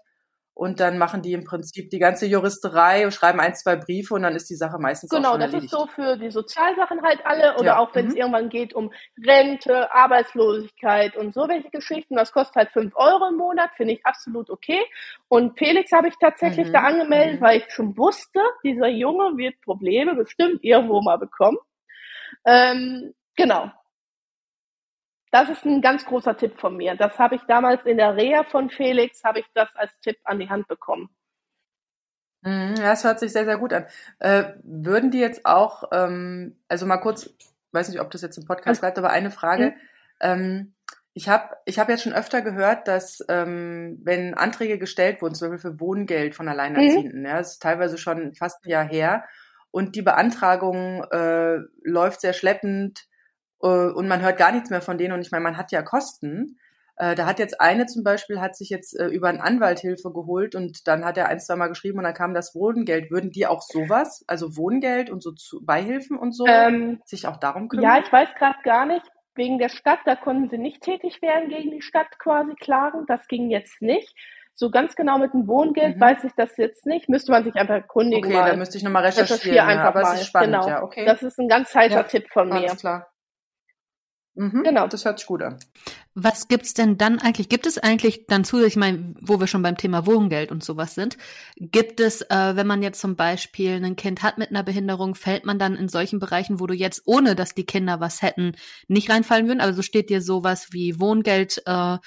[0.62, 4.22] und dann machen die im Prinzip die ganze Juristerei und schreiben ein, zwei Briefe und
[4.22, 7.02] dann ist die Sache meistens genau, auch schon Genau, das ist so für die Sozialsachen
[7.02, 7.78] halt alle oder ja.
[7.80, 8.20] auch wenn es mhm.
[8.20, 8.94] irgendwann geht um
[9.26, 12.16] Rente, Arbeitslosigkeit und so welche Geschichten.
[12.16, 14.78] Das kostet halt fünf Euro im Monat, finde ich absolut okay.
[15.30, 16.74] Und Felix habe ich tatsächlich mhm.
[16.74, 17.44] da angemeldet, mhm.
[17.44, 21.58] weil ich schon wusste, dieser Junge wird Probleme bestimmt irgendwo mal bekommen.
[22.46, 23.72] Ähm, genau,
[25.32, 26.96] das ist ein ganz großer Tipp von mir.
[26.96, 30.40] Das habe ich damals in der Reha von Felix, habe ich das als Tipp an
[30.40, 31.10] die Hand bekommen.
[32.42, 33.86] Mhm, das hört sich sehr, sehr gut an.
[34.20, 37.30] Äh, würden die jetzt auch, ähm, also mal kurz,
[37.72, 39.68] weiß nicht, ob das jetzt im Podcast bleibt, aber eine Frage.
[39.68, 39.74] Mhm.
[40.20, 40.74] Ähm,
[41.14, 45.50] ich habe ich hab jetzt schon öfter gehört, dass ähm, wenn Anträge gestellt wurden, zum
[45.50, 47.26] Beispiel für Wohngeld von Alleinerziehenden, mhm.
[47.26, 49.26] ja, das ist teilweise schon fast ein Jahr her,
[49.72, 53.08] und die Beantragung äh, läuft sehr schleppend,
[53.68, 56.58] und man hört gar nichts mehr von denen und ich meine, man hat ja Kosten.
[56.98, 60.12] Äh, da hat jetzt eine zum Beispiel, hat sich jetzt äh, über einen Anwalt Hilfe
[60.12, 63.10] geholt und dann hat er ein, zwei Mal geschrieben und dann kam das Wohngeld.
[63.10, 67.38] Würden die auch sowas, also Wohngeld und so zu, Beihilfen und so, ähm, sich auch
[67.38, 67.86] darum kümmern?
[67.86, 69.06] Ja, ich weiß gerade gar nicht.
[69.34, 73.06] Wegen der Stadt, da konnten sie nicht tätig werden, gegen die Stadt quasi klagen.
[73.08, 74.14] Das ging jetzt nicht.
[74.54, 76.02] So ganz genau mit dem Wohngeld mhm.
[76.02, 77.10] weiß ich das jetzt nicht.
[77.10, 78.26] Müsste man sich einfach erkundigen.
[78.26, 78.52] Okay, mal.
[78.52, 79.56] da müsste ich nochmal recherchieren.
[79.56, 80.14] Ja, einfach aber mal.
[80.14, 80.68] es ist spannend, genau.
[80.68, 81.06] ja, okay.
[81.06, 82.56] Das ist ein ganz heißer ja, Tipp von mir.
[82.56, 83.11] Alles klar.
[84.36, 84.88] Mhm, genau.
[84.88, 85.60] Das hört sich gut an.
[86.14, 87.50] Was gibt's denn dann eigentlich?
[87.50, 90.96] Gibt es eigentlich dann zusätzlich, ich meine, wo wir schon beim Thema Wohngeld und sowas
[90.96, 91.18] sind,
[91.58, 95.46] gibt es, äh, wenn man jetzt zum Beispiel ein Kind hat mit einer Behinderung, fällt
[95.46, 98.54] man dann in solchen Bereichen, wo du jetzt, ohne dass die Kinder was hätten,
[98.88, 99.62] nicht reinfallen würden?
[99.62, 101.98] Also steht dir sowas wie Wohngeld äh,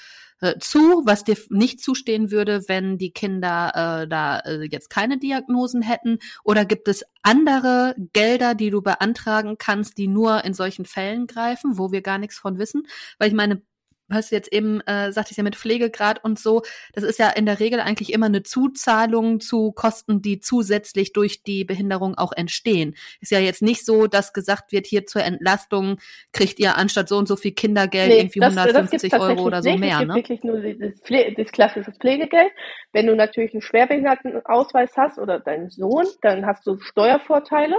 [0.41, 5.17] äh, zu, was dir nicht zustehen würde, wenn die Kinder äh, da äh, jetzt keine
[5.17, 6.19] Diagnosen hätten?
[6.43, 11.77] Oder gibt es andere Gelder, die du beantragen kannst, die nur in solchen Fällen greifen,
[11.77, 12.83] wo wir gar nichts von wissen?
[13.17, 13.61] Weil ich meine,
[14.09, 16.61] hast du jetzt eben, äh, sagte ich ja mit Pflegegrad und so,
[16.93, 21.43] das ist ja in der Regel eigentlich immer eine Zuzahlung zu Kosten, die zusätzlich durch
[21.43, 22.95] die Behinderung auch entstehen.
[23.21, 25.97] Ist ja jetzt nicht so, dass gesagt wird, hier zur Entlastung
[26.33, 29.63] kriegt ihr anstatt so und so viel Kindergeld nee, irgendwie das, 150 das Euro oder
[29.63, 29.79] so nicht.
[29.79, 29.93] mehr.
[29.93, 30.15] Es gibt ne?
[30.15, 32.51] wirklich nur das, Pfle das klassische Pflegegeld.
[32.91, 37.75] Wenn du natürlich einen Schwerbehindertenausweis hast oder deinen Sohn, dann hast du Steuervorteile.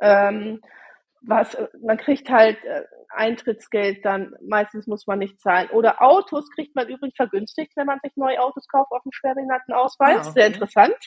[0.00, 0.60] Ähm,
[1.22, 2.82] was, man kriegt halt äh,
[3.16, 5.70] Eintrittsgeld dann, meistens muss man nicht zahlen.
[5.70, 10.16] Oder Autos kriegt man übrigens vergünstigt, wenn man sich neue Autos kauft auf dem Schwerbehindertenausweis.
[10.18, 10.30] Ah, okay.
[10.32, 10.98] Sehr interessant.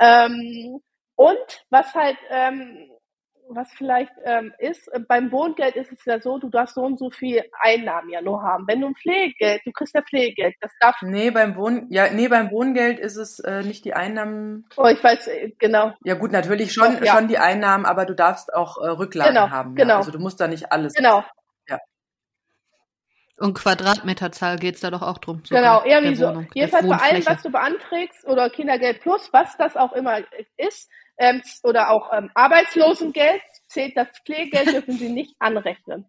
[0.00, 0.80] Ähm,
[1.16, 2.90] und was halt ähm,
[3.54, 6.98] was vielleicht ähm, ist, äh, beim Wohngeld ist es ja so, du darfst so und
[6.98, 8.66] so viel Einnahmen ja nur haben.
[8.66, 10.96] Wenn du ein Pflegegeld, du kriegst ja Pflegegeld, das darf.
[11.02, 14.66] Nee, beim Wohn, ja, nee, beim Wohngeld ist es äh, nicht die Einnahmen.
[14.76, 15.92] Oh, ich weiß, äh, genau.
[16.04, 17.14] Ja gut, natürlich schon, ja.
[17.14, 19.74] schon die Einnahmen, aber du darfst auch äh, Rücklagen genau, haben.
[19.74, 19.94] Genau.
[19.94, 19.96] Ja?
[19.98, 20.94] Also du musst da nicht alles.
[20.94, 21.24] Genau.
[23.42, 25.42] Und Quadratmeterzahl geht's da doch auch drum.
[25.48, 26.44] Genau, eher wie so.
[26.54, 30.20] Jedenfalls bei allem, was du beantragst oder Kindergeld plus, was das auch immer
[30.56, 30.88] ist,
[31.18, 36.06] ähm, oder auch ähm, Arbeitslosengeld, zählt das Pflegegeld, dürfen sie nicht anrechnen.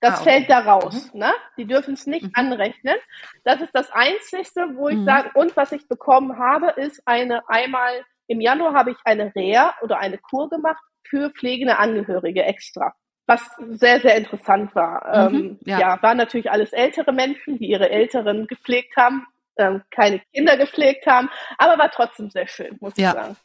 [0.00, 0.30] Das ah, okay.
[0.30, 1.12] fällt da raus.
[1.12, 1.20] Mhm.
[1.20, 1.32] Ne?
[1.56, 2.32] Die dürfen es nicht mhm.
[2.34, 2.96] anrechnen.
[3.44, 5.04] Das ist das Einzige, wo ich mhm.
[5.04, 9.74] sage, und was ich bekommen habe, ist eine einmal im Januar habe ich eine Reha
[9.82, 12.92] oder eine Kur gemacht für pflegende Angehörige extra.
[13.26, 15.30] Was sehr, sehr interessant war.
[15.30, 15.80] Mhm, ähm, ja.
[15.80, 21.06] ja, waren natürlich alles ältere Menschen, die ihre Älteren gepflegt haben, ähm, keine Kinder gepflegt
[21.06, 23.08] haben, aber war trotzdem sehr schön, muss ja.
[23.08, 23.36] ich sagen.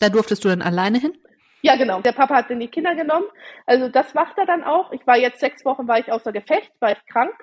[0.00, 1.16] Da durftest du dann alleine hin?
[1.62, 2.00] Ja, genau.
[2.02, 3.26] Der Papa hat dann die Kinder genommen.
[3.64, 4.92] Also das macht er dann auch.
[4.92, 7.34] Ich war jetzt sechs Wochen, war ich außer Gefecht, war ich krank.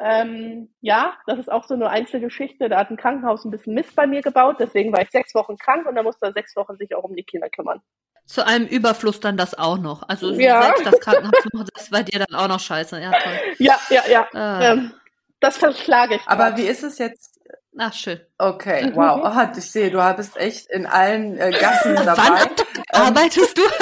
[0.00, 2.68] Ähm, ja, das ist auch so eine Einzelgeschichte.
[2.68, 4.56] Da hat ein Krankenhaus ein bisschen Mist bei mir gebaut.
[4.58, 7.14] Deswegen war ich sechs Wochen krank und dann musste er sechs Wochen sich auch um
[7.14, 7.80] die Kinder kümmern.
[8.26, 10.08] Zu einem Überfluss dann das auch noch.
[10.08, 10.62] Also ja.
[10.62, 13.00] selbst das Krankenhaus das bei dir dann auch noch scheiße.
[13.00, 13.32] Ja, toll.
[13.58, 14.28] Ja, ja, ja.
[14.32, 14.72] Ah.
[14.72, 14.92] Ähm,
[15.40, 16.22] das verschlage ich.
[16.26, 16.58] Aber grad.
[16.58, 17.34] wie ist es jetzt
[17.76, 18.20] Ach, schön.
[18.38, 19.20] Okay, wow.
[19.24, 22.22] Oh, ich sehe, du bist echt in allen äh, Gassen dabei.
[22.22, 22.50] Wann
[23.06, 23.62] arbeitest du?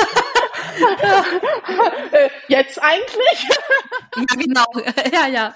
[2.12, 3.48] Äh, jetzt eigentlich?
[4.16, 4.64] ja, genau.
[5.12, 5.54] Ja, ja.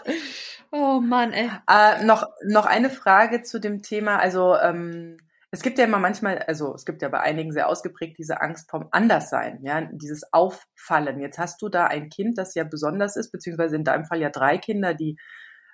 [0.72, 1.50] Oh Mann, ey.
[1.68, 4.18] Äh, noch, noch eine Frage zu dem Thema.
[4.18, 5.16] Also, ähm,
[5.50, 8.68] es gibt ja immer manchmal, also es gibt ja bei einigen sehr ausgeprägt diese Angst
[8.70, 11.20] vom Anderssein, ja, dieses Auffallen.
[11.20, 14.30] Jetzt hast du da ein Kind, das ja besonders ist, beziehungsweise in deinem Fall ja
[14.30, 15.16] drei Kinder, die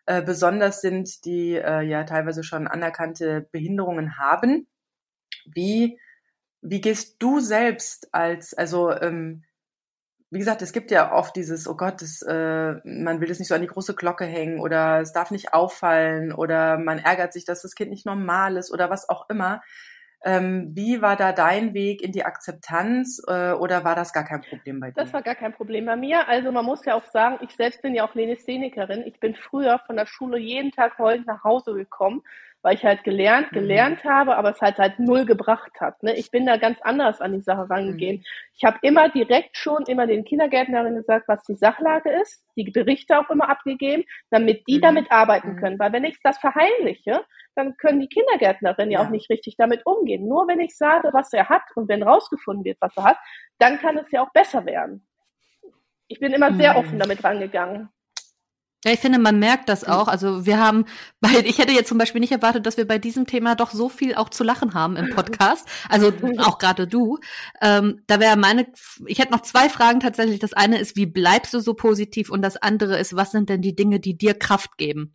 [0.07, 4.69] äh, besonders sind, die äh, ja teilweise schon anerkannte Behinderungen haben.
[5.47, 5.99] Wie,
[6.61, 9.45] wie gehst du selbst als, also ähm,
[10.33, 13.49] wie gesagt, es gibt ja oft dieses, oh Gott, das, äh, man will es nicht
[13.49, 17.45] so an die große Glocke hängen oder es darf nicht auffallen oder man ärgert sich,
[17.45, 19.61] dass das Kind nicht normal ist oder was auch immer.
[20.25, 24.41] Ähm, wie war da dein Weg in die Akzeptanz äh, oder war das gar kein
[24.41, 24.95] Problem bei dir?
[24.97, 26.27] Das war gar kein Problem bei mir.
[26.29, 29.03] Also man muss ja auch sagen, ich selbst bin ja auch Lenisthenikerin.
[29.05, 32.23] Ich bin früher von der Schule jeden Tag heulend nach Hause gekommen,
[32.63, 33.57] weil ich halt gelernt, mhm.
[33.57, 34.09] gelernt mhm.
[34.09, 36.03] habe, aber es halt halt null gebracht hat.
[36.03, 36.15] Ne?
[36.17, 38.19] Ich bin da ganz anders an die Sache rangegangen.
[38.19, 38.25] Mhm.
[38.57, 43.19] Ich habe immer direkt schon immer den Kindergärtnerinnen gesagt, was die Sachlage ist, die Berichte
[43.19, 44.83] auch immer abgegeben, damit die mhm.
[44.83, 45.57] damit arbeiten mhm.
[45.57, 45.79] können.
[45.79, 49.01] Weil wenn ich das verheimliche, dann können die Kindergärtnerinnen ja.
[49.01, 49.07] ja.
[49.07, 50.27] auch nicht richtig damit umgehen.
[50.27, 53.19] Nur wenn ich sage, was er hat und wenn rausgefunden wird, was er hat,
[53.59, 55.07] dann kann es ja auch besser werden.
[56.09, 57.89] Ich bin immer sehr offen damit rangegangen.
[58.85, 60.09] Ja, ich finde, man merkt das auch.
[60.09, 60.87] Also wir haben,
[61.21, 63.89] bei, ich hätte jetzt zum Beispiel nicht erwartet, dass wir bei diesem Thema doch so
[63.89, 65.69] viel auch zu lachen haben im Podcast.
[65.89, 67.19] Also auch gerade du.
[67.61, 68.67] Ähm, da wäre meine,
[69.07, 70.41] ich hätte noch zwei Fragen tatsächlich.
[70.41, 72.29] Das eine ist, wie bleibst du so positiv?
[72.29, 75.15] Und das andere ist, was sind denn die Dinge, die dir Kraft geben?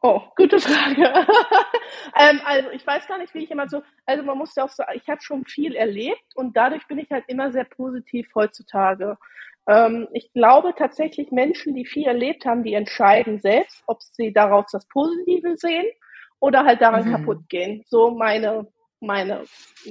[0.00, 1.12] Oh, gute Frage.
[2.16, 4.70] ähm, also ich weiß gar nicht, wie ich immer so, also man muss ja auch
[4.70, 9.18] sagen, ich habe schon viel erlebt und dadurch bin ich halt immer sehr positiv heutzutage.
[9.66, 14.66] Ähm, ich glaube tatsächlich, Menschen, die viel erlebt haben, die entscheiden selbst, ob sie daraus
[14.70, 15.86] das Positive sehen
[16.40, 17.12] oder halt daran mhm.
[17.12, 17.82] kaputt gehen.
[17.88, 18.66] So meine,
[19.00, 19.44] meine,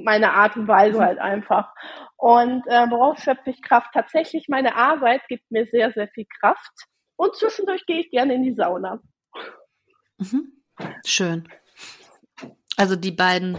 [0.04, 1.74] meine Art und Weise halt einfach.
[2.18, 3.90] Und äh, woraus schöpfe ich Kraft?
[3.94, 6.72] Tatsächlich, meine Arbeit gibt mir sehr, sehr viel Kraft.
[7.18, 9.02] Und zwischendurch gehe ich gerne in die Sauna.
[10.18, 10.54] Mhm.
[11.06, 11.48] Schön.
[12.78, 13.58] Also die beiden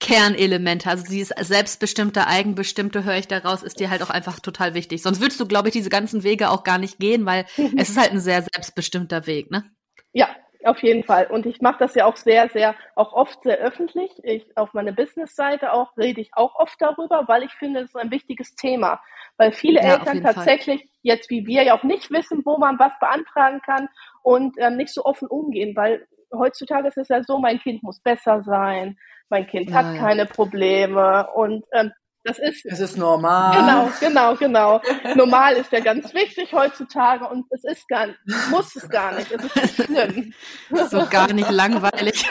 [0.00, 5.02] Kernelemente, also dieses selbstbestimmte, eigenbestimmte, höre ich daraus, ist dir halt auch einfach total wichtig.
[5.02, 7.44] Sonst würdest du, glaube ich, diese ganzen Wege auch gar nicht gehen, weil
[7.76, 9.64] es ist halt ein sehr selbstbestimmter Weg, ne?
[10.12, 10.28] Ja,
[10.64, 11.26] auf jeden Fall.
[11.26, 14.10] Und ich mache das ja auch sehr, sehr, auch oft sehr öffentlich.
[14.22, 17.96] Ich auf meiner Business-Seite auch rede ich auch oft darüber, weil ich finde, es ist
[17.96, 19.00] ein wichtiges Thema.
[19.36, 20.90] Weil viele ja, Eltern tatsächlich Fall.
[21.02, 23.88] jetzt wie wir ja auch nicht wissen, wo man was beantragen kann
[24.22, 28.00] und ähm, nicht so offen umgehen, weil heutzutage ist es ja so, mein Kind muss
[28.00, 28.96] besser sein,
[29.28, 31.28] mein Kind hat ja, keine Probleme.
[31.34, 31.92] Und ähm,
[32.24, 32.66] das ist.
[32.66, 33.56] Es ist normal.
[33.56, 34.80] Genau, genau, genau.
[35.14, 38.18] Normal ist ja ganz wichtig heutzutage und es ist gar nicht,
[38.50, 39.30] muss es gar nicht.
[39.32, 40.34] Es ist nicht schlimm.
[40.90, 42.28] So gar nicht langweilig.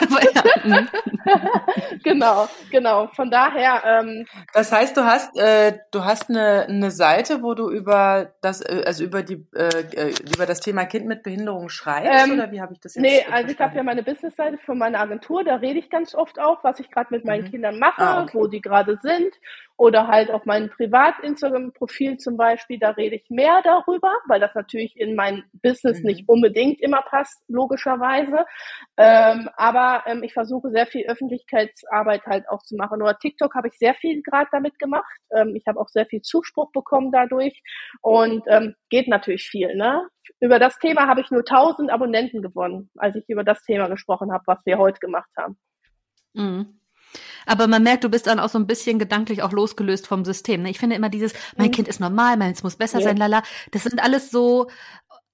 [2.02, 3.08] Genau, genau.
[3.08, 3.82] Von daher.
[3.84, 8.60] Ähm, das heißt, du hast, äh, du hast eine, eine Seite, wo du über das,
[8.62, 12.50] äh, also über die, äh, äh, über das Thema Kind mit Behinderung schreibst, ähm, oder
[12.50, 13.02] wie habe ich das jetzt?
[13.02, 16.40] Nee, also ich habe ja meine Businessseite für meine Agentur, da rede ich ganz oft
[16.40, 17.50] auch, was ich gerade mit meinen mhm.
[17.50, 18.32] Kindern mache, ah, okay.
[18.34, 19.34] wo die gerade sind
[19.80, 24.94] oder halt auf meinem Privat-Instagram-Profil zum Beispiel, da rede ich mehr darüber, weil das natürlich
[24.94, 26.06] in mein Business mhm.
[26.06, 28.44] nicht unbedingt immer passt, logischerweise.
[28.98, 33.00] Ähm, aber ähm, ich versuche sehr viel Öffentlichkeitsarbeit halt auch zu machen.
[33.00, 35.16] Oder TikTok habe ich sehr viel gerade damit gemacht.
[35.34, 37.62] Ähm, ich habe auch sehr viel Zuspruch bekommen dadurch
[38.02, 39.74] und ähm, geht natürlich viel.
[39.76, 40.06] Ne?
[40.40, 44.30] Über das Thema habe ich nur 1000 Abonnenten gewonnen, als ich über das Thema gesprochen
[44.30, 45.58] habe, was wir heute gemacht haben.
[46.34, 46.79] Mhm.
[47.46, 50.62] Aber man merkt, du bist dann auch so ein bisschen gedanklich auch losgelöst vom System.
[50.62, 50.70] Ne?
[50.70, 51.72] Ich finde immer dieses, mein mhm.
[51.72, 53.04] Kind ist normal, meins muss besser ja.
[53.04, 53.42] sein, lala.
[53.72, 54.68] Das sind alles so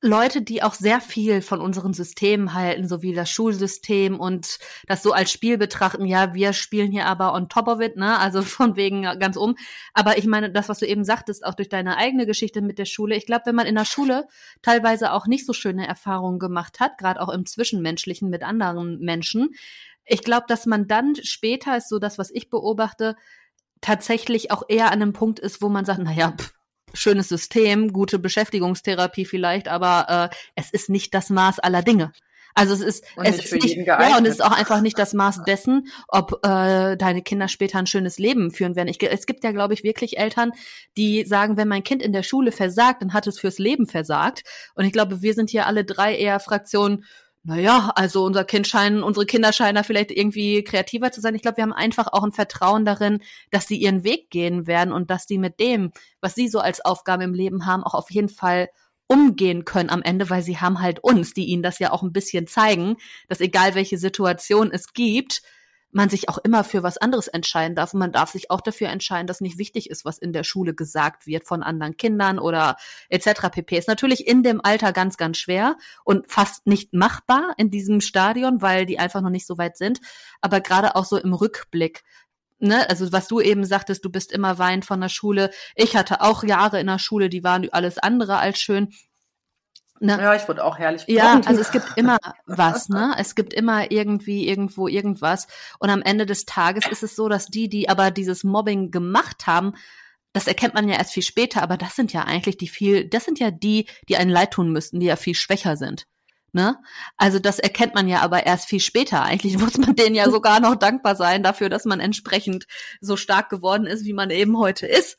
[0.03, 5.03] Leute, die auch sehr viel von unseren Systemen halten, so wie das Schulsystem und das
[5.03, 6.05] so als Spiel betrachten.
[6.05, 8.19] Ja, wir spielen hier aber on top of it, ne?
[8.19, 9.57] Also von wegen ganz um.
[9.95, 12.85] Aber ich meine, das, was du eben sagtest, auch durch deine eigene Geschichte mit der
[12.85, 13.17] Schule.
[13.17, 14.27] Ich glaube, wenn man in der Schule
[14.63, 19.55] teilweise auch nicht so schöne Erfahrungen gemacht hat, gerade auch im Zwischenmenschlichen mit anderen Menschen,
[20.05, 23.17] ich glaube, dass man dann später ist so das, was ich beobachte,
[23.81, 26.56] tatsächlich auch eher an einem Punkt ist, wo man sagt, naja, pff,
[26.97, 32.13] schönes System, gute Beschäftigungstherapie vielleicht, aber äh, es ist nicht das Maß aller Dinge.
[32.59, 35.13] Also es ist, und es ist nicht, ja, und es ist auch einfach nicht das
[35.13, 38.89] Maß dessen, ob äh, deine Kinder später ein schönes Leben führen werden.
[38.89, 40.53] Ich, es gibt ja, glaube ich, wirklich Eltern,
[40.97, 44.43] die sagen, wenn mein Kind in der Schule versagt, dann hat es fürs Leben versagt.
[44.75, 47.05] Und ich glaube, wir sind hier alle drei eher Fraktionen,
[47.47, 51.37] naja, also unser Kind scheinen, unsere Kinder scheinen da vielleicht irgendwie kreativer zu sein.
[51.37, 53.21] Ich glaube, wir haben einfach auch ein Vertrauen darin,
[53.53, 56.85] dass sie ihren Weg gehen werden und dass sie mit dem, was sie so als
[56.85, 58.69] Aufgabe im Leben haben, auch auf jeden Fall
[59.07, 62.13] umgehen können am Ende, weil sie haben halt uns, die ihnen das ja auch ein
[62.13, 62.97] bisschen zeigen,
[63.29, 65.43] dass egal welche Situation es gibt,
[65.97, 67.95] man sich auch immer für was anderes entscheiden darf.
[67.95, 70.75] Und man darf sich auch dafür entscheiden, dass nicht wichtig ist, was in der Schule
[70.75, 72.77] gesagt wird von anderen Kindern oder
[73.09, 73.49] etc.
[73.51, 73.79] pp.
[73.79, 78.61] Ist natürlich in dem Alter ganz, ganz schwer und fast nicht machbar in diesem Stadion,
[78.61, 80.01] weil die einfach noch nicht so weit sind.
[80.43, 82.05] Aber gerade auch so im Rückblick
[82.59, 85.51] Ne, also was du eben sagtest, du bist immer weint von der Schule.
[85.75, 88.95] Ich hatte auch Jahre in der Schule, die waren alles andere als schön.
[90.01, 90.19] Ne?
[90.21, 91.05] Ja, ich wurde auch herrlich.
[91.07, 93.15] Ja, also es gibt immer was, ne?
[93.19, 95.47] Es gibt immer irgendwie irgendwo irgendwas.
[95.79, 99.47] Und am Ende des Tages ist es so, dass die, die aber dieses Mobbing gemacht
[99.47, 99.75] haben,
[100.33, 103.25] das erkennt man ja erst viel später, aber das sind ja eigentlich die viel, das
[103.25, 106.07] sind ja die, die einen leid tun müssten, die ja viel schwächer sind.
[106.53, 106.79] Ne?
[107.17, 109.23] Also das erkennt man ja aber erst viel später.
[109.23, 112.67] Eigentlich muss man denen ja sogar noch dankbar sein dafür, dass man entsprechend
[113.01, 115.19] so stark geworden ist, wie man eben heute ist.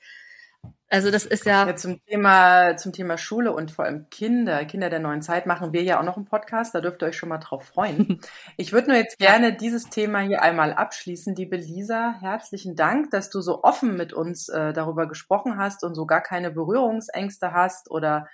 [0.90, 4.90] Also das ist ja, ja zum Thema zum Thema Schule und vor allem Kinder, Kinder
[4.90, 7.30] der neuen Zeit machen wir ja auch noch einen Podcast, da dürft ihr euch schon
[7.30, 8.22] mal drauf freuen.
[8.60, 11.36] Ich würde nur jetzt gerne dieses Thema hier einmal abschließen.
[11.36, 15.94] Liebe Lisa, herzlichen Dank, dass du so offen mit uns äh, darüber gesprochen hast und
[15.94, 18.28] so gar keine Berührungsängste hast oder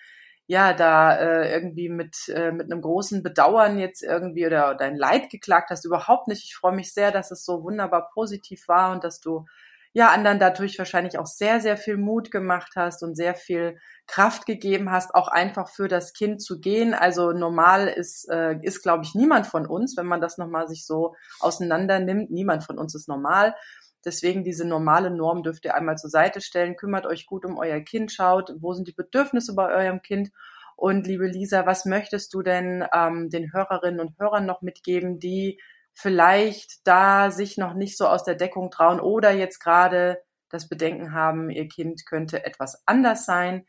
[0.45, 5.29] ja, da äh, irgendwie mit, äh, mit einem großen Bedauern jetzt irgendwie oder dein Leid
[5.29, 5.85] geklagt hast.
[5.85, 6.43] Überhaupt nicht.
[6.43, 9.45] Ich freue mich sehr, dass es so wunderbar positiv war und dass du
[9.93, 13.77] ja anderen dadurch wahrscheinlich auch sehr, sehr viel Mut gemacht hast und sehr viel
[14.07, 16.93] Kraft gegeben hast, auch einfach für das Kind zu gehen.
[16.93, 20.85] Also normal ist, äh, ist glaube ich, niemand von uns, wenn man das nochmal sich
[20.85, 22.31] so auseinander nimmt.
[22.31, 23.55] Niemand von uns ist normal.
[24.03, 26.75] Deswegen diese normale Norm dürft ihr einmal zur Seite stellen.
[26.75, 30.31] Kümmert euch gut um euer Kind, schaut, wo sind die Bedürfnisse bei eurem Kind.
[30.75, 35.59] Und liebe Lisa, was möchtest du denn ähm, den Hörerinnen und Hörern noch mitgeben, die
[35.93, 41.13] vielleicht da sich noch nicht so aus der Deckung trauen oder jetzt gerade das Bedenken
[41.13, 43.65] haben, ihr Kind könnte etwas anders sein.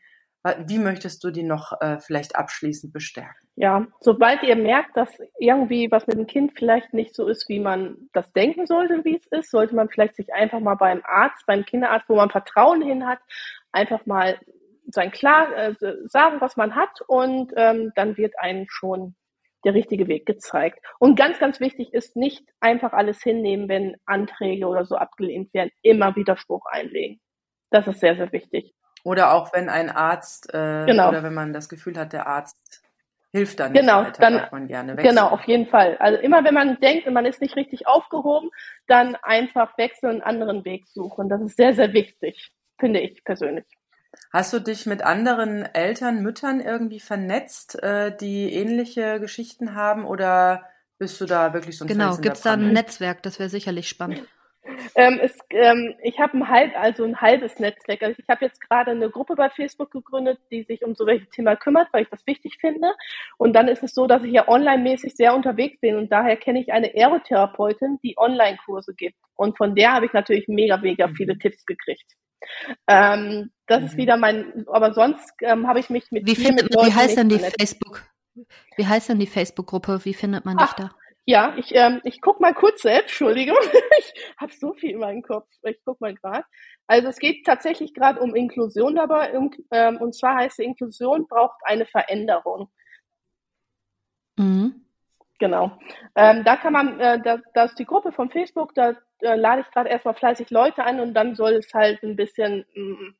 [0.67, 3.47] Wie möchtest du die noch äh, vielleicht abschließend bestärken?
[3.55, 5.09] Ja, sobald ihr merkt, dass
[5.39, 9.15] irgendwie was mit dem Kind vielleicht nicht so ist, wie man das denken sollte, wie
[9.15, 12.83] es ist, sollte man vielleicht sich einfach mal beim Arzt, beim Kinderarzt, wo man Vertrauen
[12.83, 13.19] hin hat,
[13.71, 14.37] einfach mal
[14.87, 15.73] sein klar äh,
[16.05, 19.15] sagen, was man hat und ähm, dann wird einen schon
[19.65, 20.79] der richtige Weg gezeigt.
[20.99, 25.71] Und ganz, ganz wichtig ist nicht einfach alles hinnehmen, wenn Anträge oder so abgelehnt werden,
[25.81, 27.19] immer Widerspruch einlegen.
[27.71, 28.73] Das ist sehr, sehr wichtig.
[29.03, 31.09] Oder auch wenn ein Arzt äh, genau.
[31.09, 32.81] oder wenn man das Gefühl hat, der Arzt
[33.31, 35.15] hilft dann nicht genau, weiter, dann, man gerne wechseln.
[35.15, 35.97] Genau, auf jeden Fall.
[35.97, 38.49] Also immer wenn man denkt, man ist nicht richtig aufgehoben,
[38.87, 41.27] dann einfach wechseln, einen anderen Weg suchen.
[41.27, 43.65] Das ist sehr, sehr wichtig, finde ich persönlich.
[44.31, 50.63] Hast du dich mit anderen Eltern, Müttern irgendwie vernetzt, äh, die ähnliche Geschichten haben oder
[50.97, 53.89] bist du da wirklich so ein Genau, gibt es da ein Netzwerk, das wäre sicherlich
[53.89, 54.23] spannend.
[54.95, 58.01] Ähm, es, ähm, ich habe ein halb, also ein halbes Netzwerk.
[58.01, 61.27] Also ich habe jetzt gerade eine Gruppe bei Facebook gegründet, die sich um so welche
[61.27, 62.93] Thema kümmert, weil ich das wichtig finde.
[63.37, 66.61] Und dann ist es so, dass ich ja online-mäßig sehr unterwegs bin und daher kenne
[66.61, 69.17] ich eine Aerotherapeutin, die Online-Kurse gibt.
[69.35, 71.39] Und von der habe ich natürlich mega, mega viele mhm.
[71.39, 72.15] Tipps gekriegt.
[72.87, 73.85] Ähm, das mhm.
[73.87, 77.17] ist wieder mein, aber sonst ähm, habe ich mich mit wie, findet, mit wie heißt
[77.17, 78.03] denn die Facebook?
[78.77, 80.03] Wie heißt denn die Facebook-Gruppe?
[80.03, 80.91] Wie findet man dich da?
[81.27, 83.57] Ja, ich, ähm, ich guck mal kurz selbst, Entschuldigung.
[83.99, 85.47] ich habe so viel in meinem Kopf.
[85.63, 86.45] Ich guck mal gerade.
[86.85, 89.33] Also es geht tatsächlich gerade um Inklusion dabei.
[89.71, 92.69] Ähm, und zwar heißt Inklusion braucht eine Veränderung.
[94.37, 94.84] Mhm.
[95.39, 95.77] Genau.
[96.15, 99.61] Ähm, da kann man, äh, da, da ist die Gruppe von Facebook, da äh, lade
[99.61, 103.15] ich gerade erstmal fleißig Leute ein und dann soll es halt ein bisschen, mh, mm,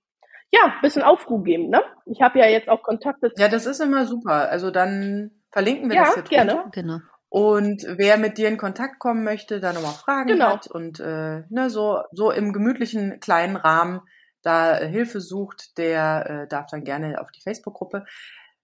[0.52, 1.82] ja, ein bisschen Aufruhr geben, ne?
[2.06, 3.34] Ich habe ja jetzt auch Kontakte.
[3.38, 4.50] Ja, das ist immer super.
[4.50, 6.66] Also dann verlinken wir ja, das hier gerne.
[6.72, 7.00] Genau.
[7.28, 10.52] Und wer mit dir in Kontakt kommen möchte, da nochmal Fragen genau.
[10.52, 14.02] hat und äh, ne, so, so im gemütlichen kleinen Rahmen
[14.42, 18.06] da äh, Hilfe sucht, der äh, darf dann gerne auf die Facebook-Gruppe.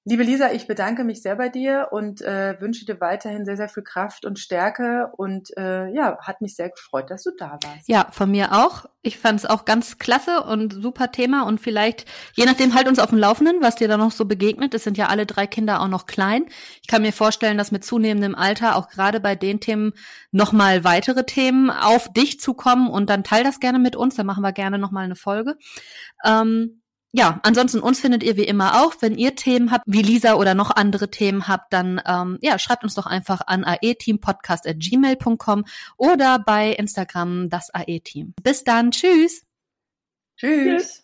[0.04, 3.70] Liebe Lisa, ich bedanke mich sehr bei dir und äh, wünsche dir weiterhin sehr, sehr
[3.70, 5.12] viel Kraft und Stärke.
[5.16, 7.88] Und äh, ja, hat mich sehr gefreut, dass du da warst.
[7.88, 8.86] Ja, von mir auch.
[9.04, 11.44] Ich fand es auch ganz klasse und super Thema.
[11.44, 14.74] Und vielleicht, je nachdem, halt uns auf dem Laufenden, was dir da noch so begegnet.
[14.74, 16.46] Es sind ja alle drei Kinder auch noch klein.
[16.82, 19.94] Ich kann mir vorstellen, dass mit zunehmendem Alter auch gerade bei den Themen
[20.32, 22.90] nochmal weitere Themen auf dich zukommen.
[22.90, 24.16] Und dann teil das gerne mit uns.
[24.16, 25.58] Dann machen wir gerne nochmal eine Folge.
[26.26, 26.81] Ähm,
[27.14, 28.94] ja, ansonsten uns findet ihr wie immer auch.
[29.02, 32.86] Wenn ihr Themen habt, wie Lisa oder noch andere Themen habt, dann ähm, ja, schreibt
[32.86, 35.66] uns doch einfach an aeteampodcast.gmail.com
[35.98, 38.34] oder bei Instagram das AE-Team.
[38.42, 39.44] Bis dann, tschüss.
[40.38, 41.04] Tschüss.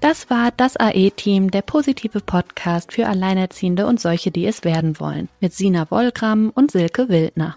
[0.00, 5.28] Das war das AE-Team, der positive Podcast für Alleinerziehende und solche, die es werden wollen,
[5.40, 7.56] mit Sina Wollgramm und Silke Wildner.